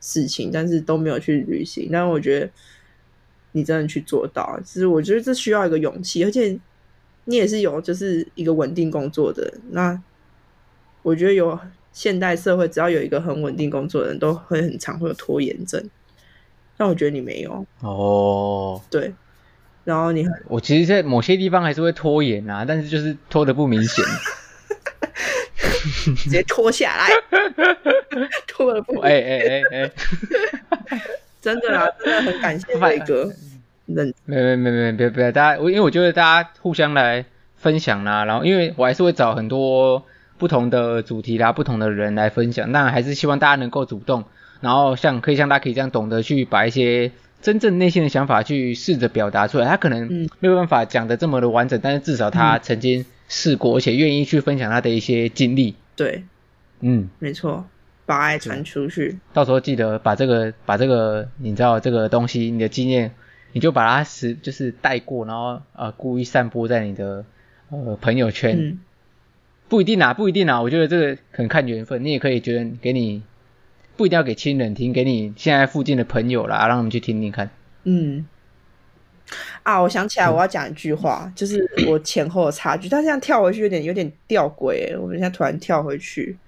[0.01, 1.88] 事情，但是都没有去履行。
[1.90, 2.51] 但是我觉得
[3.52, 4.60] 你真的去做到。
[4.64, 6.59] 其实我觉得这需要一个勇气，而且
[7.24, 9.55] 你也是有就是一个稳定工作的。
[9.70, 9.98] 那
[11.02, 11.59] 我觉得有
[11.93, 15.82] 现代社会，只要有一个很稳定工作的人，都会很常会有拖延症。
[16.77, 19.12] 但我觉得你没有哦，对。
[19.82, 24.05] 然后你，我其实，在某些地方还是会拖延啊，但是就是拖的不明显，
[26.16, 27.09] 直接拖下来，
[28.47, 29.90] 拖了不，哎哎哎
[30.90, 31.01] 哎，
[31.40, 33.32] 真的啦，真的很感谢伟哥，
[33.86, 37.24] 没没没没别别，大家我因为我觉得大家互相来
[37.56, 40.05] 分享啦，然后因为我还是会找很多
[40.40, 44.24] 不同的主题啦，不同的人来分享，那还是希望大家能够主动，
[44.60, 47.12] 然后像可以像大家可以这样懂得去把一些。
[47.42, 55.74] 真正内心的想法去试着表达出来，他可能没有办法讲的这么的完整，嗯、但是至少他曾经试过，而且愿意去分享他的一些经历。
[55.96, 56.24] 对，
[56.80, 57.64] 嗯，没错，
[58.04, 59.18] 把爱传出去。
[59.32, 63.14] 到时候记得把这个把这个你知道这个东西，你的经验，
[63.52, 67.24] 你就把它是就是带过，然后呃故意散播在你的
[67.70, 68.54] 呃朋友圈。
[68.58, 68.78] 嗯、
[69.70, 73.22] 不一定啊，不一定啊，我觉得这个很看缘分，你也可以觉得给你。
[73.97, 77.51] 不一定要给亲人听，给你现在附近的朋友啦，让他们去听听看。
[77.84, 78.26] 嗯，
[79.62, 82.88] 啊，我想起来，我要讲一句话，嗯、就是我前后的差距。
[82.88, 86.38] 但这样跳回去有点有点吊诡，我们现在突然跳回去，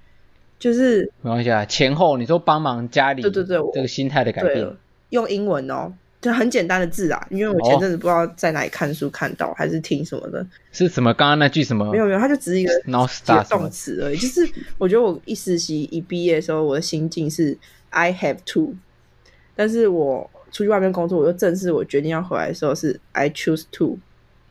[0.58, 1.62] 就是没关系啊。
[1.66, 4.66] 前后你说帮忙家里，对对对，这个心态的改变，
[5.10, 5.92] 用英文哦。
[6.22, 10.46] 就很简单的字啊，因为我前阵子不知道在哪里看书看到，哦、还是听什么的。
[10.70, 11.12] 是什么？
[11.12, 11.90] 刚刚那句什么？
[11.90, 12.72] 没有没有，它就只是一个
[13.50, 14.16] 动词而已。
[14.16, 17.58] 就是我觉得我一实习一毕业的时候，我的心境是
[17.90, 18.72] I have to，
[19.56, 23.98] 但是我出去外面工作，我就正式我决定要回来的时候是 I choose to。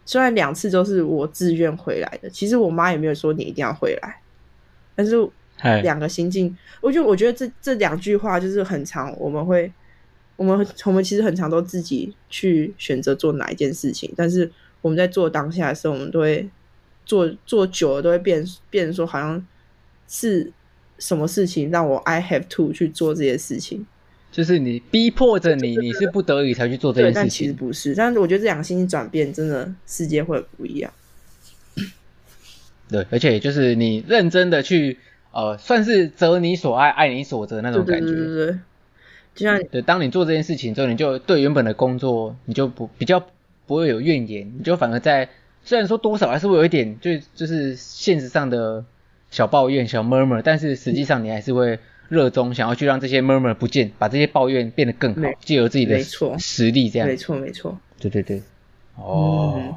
[0.06, 4.18] 虽然两次都是我自愿回来的，其实我妈也没有说你一定要回来，
[4.94, 5.16] 但是
[5.84, 9.72] 两个心境，我就我觉得这这两句话就是很长，我们会。
[10.42, 14.52] 我们我们其实很常都自己去选择做哪一件事情，但是
[14.82, 16.50] 我们在做当下的时候，我们都会
[17.06, 19.46] 做做久了都会变变成说，好像
[20.08, 20.52] 是
[20.98, 23.86] 什么事情让我 I have to 去做这些事情，
[24.32, 27.22] 就是你逼迫着你，你是不得已才去做这件事情。
[27.22, 30.92] 但其实不是，但是我觉得这两个心情转变，真的世界会不一样。
[32.90, 34.98] 对，而且就是你认真的去
[35.32, 38.08] 呃，算是择你所爱，爱你所择那种感觉。
[38.08, 38.60] 对对对对。
[39.34, 43.24] 就像对，当你做这件事情之后，你就对原本的工作，你就不比较
[43.66, 45.30] 不会有怨言，你就反而在
[45.64, 48.84] 虽然说多少还是会有一点，就就是现实上的
[49.30, 51.80] 小抱怨、小 murmur，但是实际上你还是会
[52.10, 56.04] 热衷想要去让这些 murmur 不见，把这些抱怨变得更好，借由自己的
[56.38, 57.08] 实力这样。
[57.08, 57.80] 没错，没错。
[58.00, 58.42] 对对对。
[58.98, 59.54] 哦。
[59.58, 59.76] 嗯、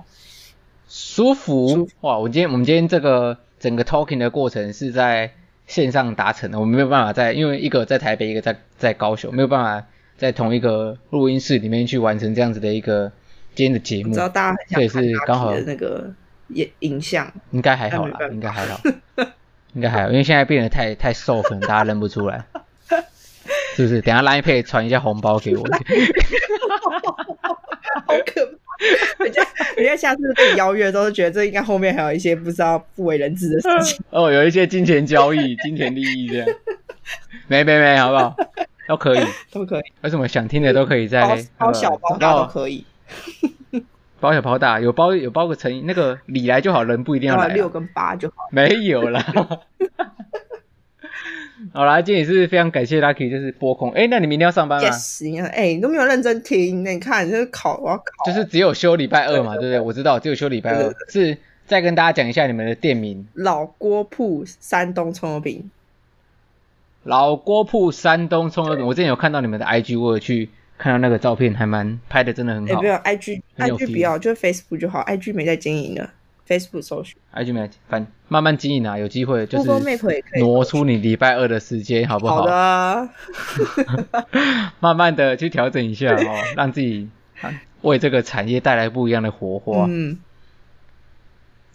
[0.88, 1.68] 舒服。
[1.68, 2.18] 舒服哇！
[2.18, 5.30] 我今天我们今天这个整个 talking 的过程是在。
[5.66, 9.86] 线上达成的，我们没有办法在，因为一个在台北，一个在在高雄，没有办法
[10.16, 13.10] 在同一个录音室里面去完成这样子的一个
[13.54, 14.12] 今天的节目。
[14.12, 16.12] 知道大家很想看是刚好那个
[16.48, 18.80] 影影像，应该还好啦，应该还好，
[19.74, 22.44] 应该还好，因为现在变得太太瘦，可能大家认不出来，
[23.74, 24.02] 是不是？
[24.02, 25.64] 等下 Line Pay 传一下红包给我。
[28.06, 28.63] 好可怕。
[29.18, 29.42] 人家，
[29.76, 36.48] 人家下次被你邀约都是觉得这应该后面还有一些不知道不为人知的事情 哦，有一些金钱交易、金钱利益这样，
[37.48, 38.36] 没没没，好不好？
[38.86, 39.82] 都可以， 都可以。
[40.02, 42.84] 有什么想听的都可以在包小包大都可以，
[44.20, 49.24] 包小包大有包有包个诚意，那个礼来就好，人不一定要来，六跟八就好，没有啦。
[51.72, 53.90] 好啦，今天也是非常感谢 Lucky，就是播空。
[53.92, 59.80] 哎、欸，那你明天要上班吗？Yes，哎、欸，你都没有认真听，那你看，就是考，我要考，就是只有休礼拜二嘛，对不对，对？
[59.80, 60.94] 我知道，只有休礼拜二。
[61.08, 61.36] 是
[61.66, 65.70] 再跟大家讲一下你们的店名：老锅铺山东葱油饼。
[67.04, 72.74] 老锅铺山东葱油饼，我之前有看到你们的 IG，我有去看到那个照片，还蛮拍的，真的很好。
[72.74, 76.10] 欸、不要 IG，IG 不要，就 Facebook 就好，IG 没在经营了。
[76.46, 79.70] Facebook 搜寻，IG 没反慢慢经营啊，有机会就是
[80.40, 82.36] 挪出你礼拜二的时间，好不好？
[82.36, 83.08] 好的，
[84.80, 87.08] 慢慢的去调整一下哦，让自己
[87.80, 89.86] 为这个产业带来不一样的火花。
[89.88, 90.18] 嗯，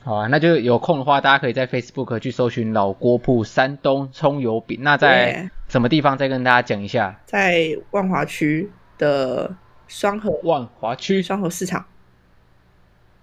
[0.04, 4.80] 好啊，那就有空的话，大家可以在 Facebook 去搜寻老锅铺山东葱油饼。
[4.82, 7.20] 那在什么地方再跟大家讲一下？
[7.26, 8.70] 在万华区
[9.00, 9.56] 的
[9.88, 11.84] 双河万华区双河市场。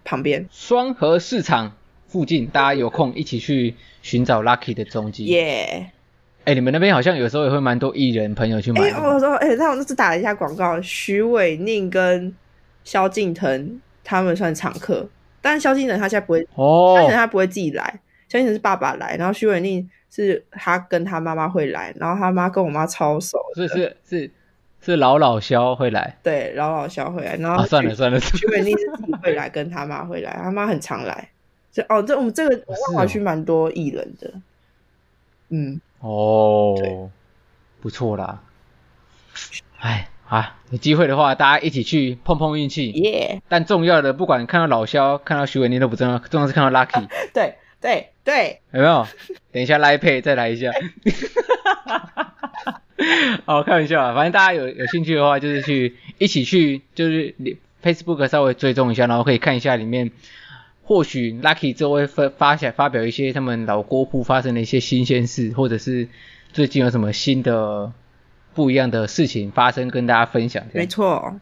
[0.07, 1.73] 旁边双河市场
[2.07, 5.27] 附近，大家有空一起去寻找 Lucky 的踪迹。
[5.27, 5.91] 耶！
[6.45, 8.81] 哎，你们那边好像有时候也会蛮多艺人朋友去买。
[8.81, 12.33] 哎，我说，哎，那我那次打了一下广告，徐伟宁跟
[12.85, 15.09] 萧敬腾他们算常客，
[15.43, 24.31] 但是萧敬腾他现在不会哦，萧敬腾他不会自己来，萧敬腾是爸爸来，然后徐伟宁是他跟他妈妈会来，然后他妈跟我妈超熟，是是是
[24.87, 31.29] 是老老肖会来，对，老老肖会来，然后、啊、算了算了，徐伟宁是自己会来，跟他妈会来，他妈很常来。
[31.73, 34.41] 这哦，这我们这个万华区蛮多艺人的，哦
[35.51, 37.11] 嗯，哦，
[37.83, 38.41] 不错啦。
[39.81, 42.91] 哎，啊，有机会的话，大家一起去碰碰运气。
[42.93, 43.43] 耶！
[43.49, 47.07] 但重要的，不管看到老肖，看到徐伟宁都不重要，重要是看到 Lucky。
[47.35, 49.07] 对对对，有没有？
[49.53, 50.71] 等一下来配再来一下。
[53.45, 57.35] 好，开玩笑啊，反正大家有有兴趣的话，就是去一起去，就是
[57.83, 60.11] Facebook 稍微追踪一下，然后可以看一下里面，
[60.83, 66.09] 或许 Lucky 之后会发发发表一些他们老锅铺发生的一些新鲜事，或者是
[66.53, 67.93] 最近有什么新的
[68.55, 70.65] 不一样的事情发生，跟大家分享。
[70.73, 71.37] 没错。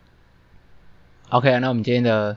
[1.31, 2.36] OK，那我们今天的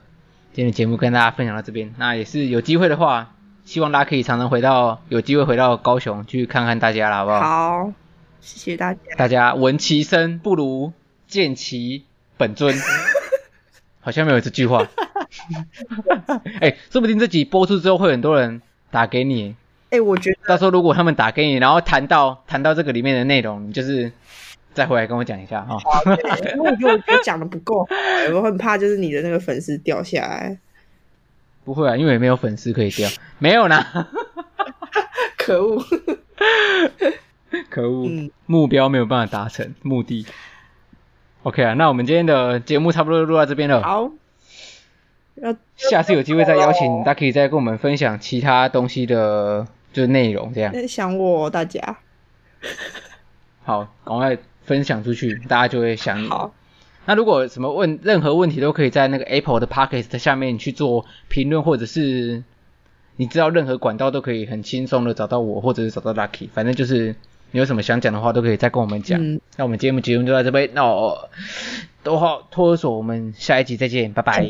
[0.54, 3.34] 今天的节目跟大家分享到这边，那也是有机会的话，
[3.66, 7.40] 希望大家可以常常回到有机会回到高雄去看看大家了，好不好？
[7.40, 7.94] 好。
[8.42, 9.00] 谢谢大家。
[9.18, 10.94] 大家闻其声不如
[11.28, 12.06] 见其
[12.38, 12.76] 本尊，
[14.02, 14.88] 好像没有这句话。
[16.62, 18.62] 哎、欸，说不定这集播出之后会很多人
[18.92, 19.56] 打给你。
[19.90, 24.12] 哎、欸，我觉得到时候如果他们打给你，然后谈到谈到这个里面的内容，你就是
[24.74, 25.78] 再回来跟我讲一下哈。
[26.54, 27.88] 因为我觉得我觉得讲的不够，
[28.34, 30.58] 我很怕就是你的那个粉丝掉下来。
[31.64, 33.10] 不会啊，因为没有粉丝可以掉，
[33.40, 34.08] 没有啦。
[35.38, 35.84] 可恶。
[37.70, 40.26] 可恶、嗯，目标没有办法达成，目的。
[41.44, 43.82] OK 啊，那我们今天的节目差不多录到这边了。
[43.82, 44.12] 好，
[45.78, 50.88] 下次有机会再邀请，大家可以再跟我们分享其他东西的，就是内容这样。
[50.88, 52.00] 想我大家。
[53.64, 56.28] 好，赶快分享出去，大家就会想你。
[56.28, 56.54] 好，
[57.06, 62.44] 那如果什么问任何问题，都可以在那个 Apple 的 Pocket 下面去做评论，或者是
[63.16, 67.16] 你知道任何管道都可以很轻松的找到我，或者是找到 Lucky，反正就是。
[67.52, 69.20] 你有什么想讲的话都可以再跟我们讲。
[69.56, 70.70] 那我们节目节目就到这边。
[70.74, 71.30] 那我，
[72.04, 72.98] 都好，托手。
[72.98, 74.48] 我们下一集再见，拜拜。